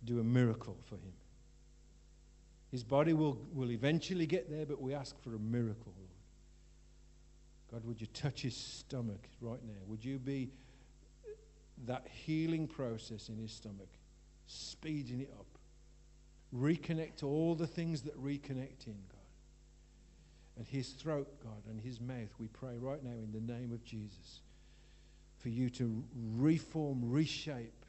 do 0.04 0.20
a 0.20 0.24
miracle 0.24 0.78
for 0.86 0.95
him? 0.95 1.14
His 2.70 2.84
body 2.84 3.14
will, 3.14 3.38
will 3.54 3.72
eventually 3.72 4.26
get 4.26 4.49
there, 4.49 4.66
but 4.66 4.82
we 4.82 4.93
ask 4.93 5.20
for 5.22 5.36
a 5.36 5.39
miracle, 5.39 5.93
Lord. 5.97 6.10
God, 7.72 7.86
would 7.86 8.02
you 8.02 8.08
touch 8.08 8.41
his 8.41 8.56
stomach 8.56 9.30
right 9.39 9.64
now? 9.66 9.80
Would 9.88 10.04
you 10.04 10.20
be 10.20 10.52
that 11.86 12.06
healing 12.12 12.68
process 12.68 13.30
in 13.30 13.38
his 13.38 13.52
stomach, 13.52 13.89
speeding 14.47 15.22
it 15.22 15.34
up? 15.39 15.45
Reconnect 16.54 17.24
all 17.24 17.56
the 17.56 17.68
things 17.68 18.02
that 18.02 18.22
reconnect 18.22 18.88
in, 18.88 18.97
God. 19.10 19.20
And 20.58 20.68
his 20.68 20.89
throat, 20.89 21.28
God, 21.43 21.64
and 21.70 21.80
his 21.80 21.99
mouth, 21.99 22.30
we 22.39 22.47
pray 22.47 22.78
right 22.78 23.04
now 23.04 23.12
in 23.12 23.32
the 23.32 23.54
name 23.54 23.72
of 23.72 23.84
Jesus 23.84 24.41
for 25.39 25.49
you 25.49 25.70
to 25.72 26.04
reform, 26.38 26.99
reshape 27.04 27.82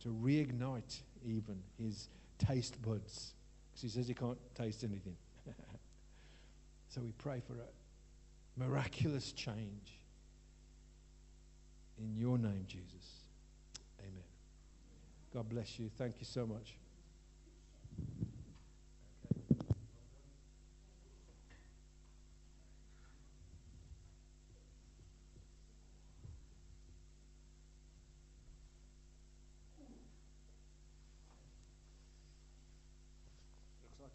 to 0.00 0.08
reignite 0.08 1.00
even 1.26 1.60
his 1.78 2.08
taste 2.38 2.80
buds 2.82 3.34
because 3.70 3.82
he 3.82 3.88
says 3.88 4.08
he 4.08 4.14
can't 4.14 4.38
taste 4.54 4.84
anything. 4.84 5.16
so 6.88 7.00
we 7.00 7.12
pray 7.12 7.42
for 7.46 7.54
a 7.54 8.60
miraculous 8.60 9.32
change 9.32 9.98
in 11.98 12.16
your 12.16 12.38
name, 12.38 12.64
Jesus. 12.66 13.22
Amen. 14.00 14.22
God 15.34 15.48
bless 15.48 15.78
you. 15.78 15.90
Thank 15.98 16.16
you 16.20 16.26
so 16.26 16.46
much. 16.46 16.74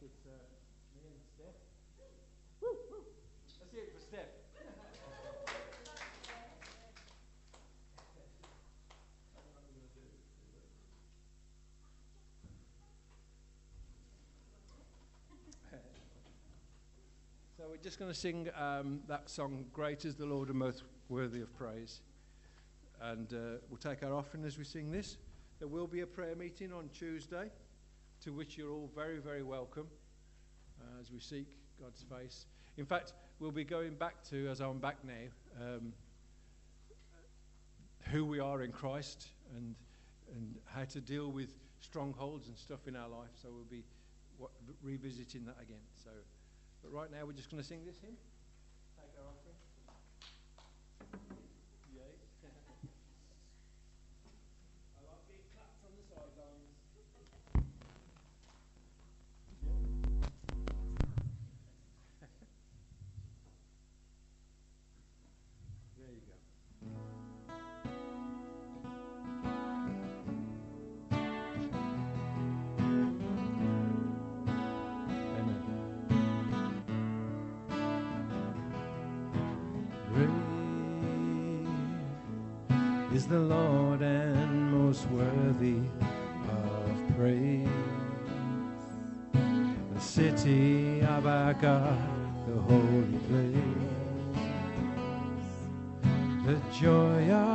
it's 0.03 0.25
uh, 0.27 0.35
me 0.99 1.15
and 1.15 1.23
Steph. 1.23 1.55
Woo, 2.59 2.75
woo. 2.91 3.07
Let's 3.59 3.71
see 3.71 3.77
it 3.77 3.93
for 3.95 4.01
Steph. 4.03 4.27
so 17.57 17.63
we're 17.69 17.77
just 17.93 17.99
going 17.99 18.11
to 18.11 18.19
sing 18.19 18.49
um, 18.59 19.01
that 19.07 19.29
song, 19.29 19.65
Great 19.71 20.03
is 20.03 20.15
the 20.15 20.25
Lord 20.25 20.49
and 20.49 20.57
most 20.57 20.81
worthy 21.09 21.41
of 21.41 21.55
praise. 21.55 22.01
And 22.99 23.31
uh, 23.31 23.59
we'll 23.69 23.77
take 23.77 24.01
our 24.01 24.15
offering 24.15 24.43
as 24.45 24.57
we 24.57 24.63
sing 24.63 24.91
this. 24.91 25.17
There 25.59 25.67
will 25.67 25.85
be 25.85 25.99
a 25.99 26.07
prayer 26.07 26.35
meeting 26.35 26.73
on 26.73 26.89
Tuesday 26.89 27.51
to 28.23 28.33
which 28.33 28.57
you're 28.57 28.71
all 28.71 28.89
very, 28.95 29.19
very 29.19 29.43
welcome 29.43 29.85
uh, 30.81 30.99
as 30.99 31.11
we 31.11 31.19
seek 31.19 31.45
God's 31.79 32.01
face. 32.01 32.47
In 32.77 32.85
fact, 32.87 33.13
we'll 33.37 33.51
be 33.51 33.63
going 33.63 33.93
back 33.93 34.23
to, 34.31 34.47
as 34.47 34.59
I'm 34.59 34.79
back 34.79 34.97
now, 35.05 35.63
um, 35.63 35.93
who 38.09 38.25
we 38.25 38.39
are 38.39 38.63
in 38.63 38.71
Christ 38.71 39.27
and, 39.55 39.75
and 40.35 40.55
how 40.65 40.85
to 40.85 40.99
deal 40.99 41.31
with 41.31 41.53
strongholds 41.79 42.47
and 42.47 42.57
stuff 42.57 42.87
in 42.87 42.95
our 42.95 43.07
life. 43.07 43.29
So 43.39 43.49
we'll 43.51 43.65
be 43.69 43.83
revisiting 44.81 45.45
that 45.45 45.57
again. 45.61 45.85
So, 46.03 46.09
but 46.83 46.91
right 46.91 47.09
now 47.09 47.25
we're 47.25 47.33
just 47.33 47.49
going 47.49 47.61
to 47.61 47.67
sing 47.67 47.85
this 47.85 47.97
hymn. 47.99 48.17
The 83.33 83.39
Lord 83.39 84.01
and 84.03 84.71
most 84.71 85.09
worthy 85.09 85.79
of 86.47 87.17
praise. 87.17 87.67
The 89.95 89.99
city 89.99 91.01
of 91.01 91.25
our 91.25 91.55
God, 91.55 91.97
the 92.47 92.61
holy 92.61 93.17
place. 93.27 93.55
The 96.45 96.57
joy 96.79 97.31
of 97.31 97.52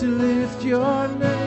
to 0.00 0.06
lift 0.06 0.64
your 0.64 1.08
name 1.08 1.39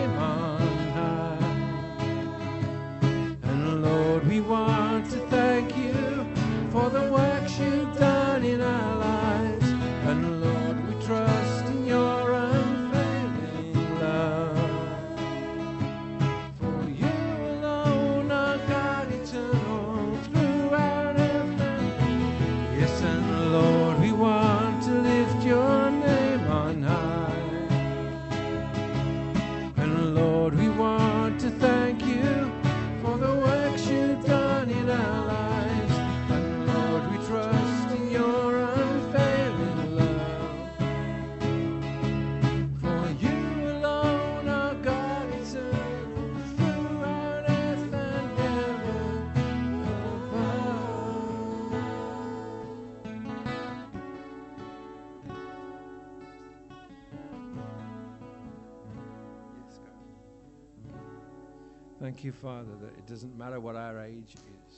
Thank 62.24 62.36
you, 62.36 62.42
Father, 62.42 62.72
that 62.80 62.98
it 62.98 63.06
doesn't 63.06 63.38
matter 63.38 63.60
what 63.60 63.76
our 63.76 64.02
age 64.02 64.36
is. 64.70 64.76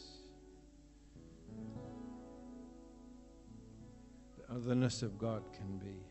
The 4.40 4.56
otherness 4.56 5.04
of 5.04 5.20
God 5.20 5.44
can 5.54 5.78
be 5.78 6.02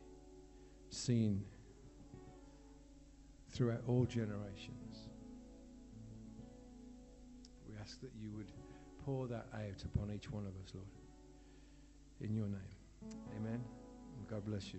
seen 0.90 1.42
throughout 3.50 3.82
all 3.88 4.04
generations. 4.04 5.08
We 7.68 7.74
ask 7.80 8.00
that 8.00 8.12
you 8.16 8.30
would 8.36 8.52
pour 9.04 9.26
that 9.26 9.48
out 9.54 9.82
upon 9.92 10.12
each 10.14 10.30
one 10.30 10.46
of 10.46 10.52
us, 10.64 10.72
Lord. 10.72 10.86
In 12.20 12.32
your 12.32 12.46
name. 12.46 12.60
Amen. 13.36 13.60
God 14.30 14.46
bless 14.46 14.72
you. 14.72 14.78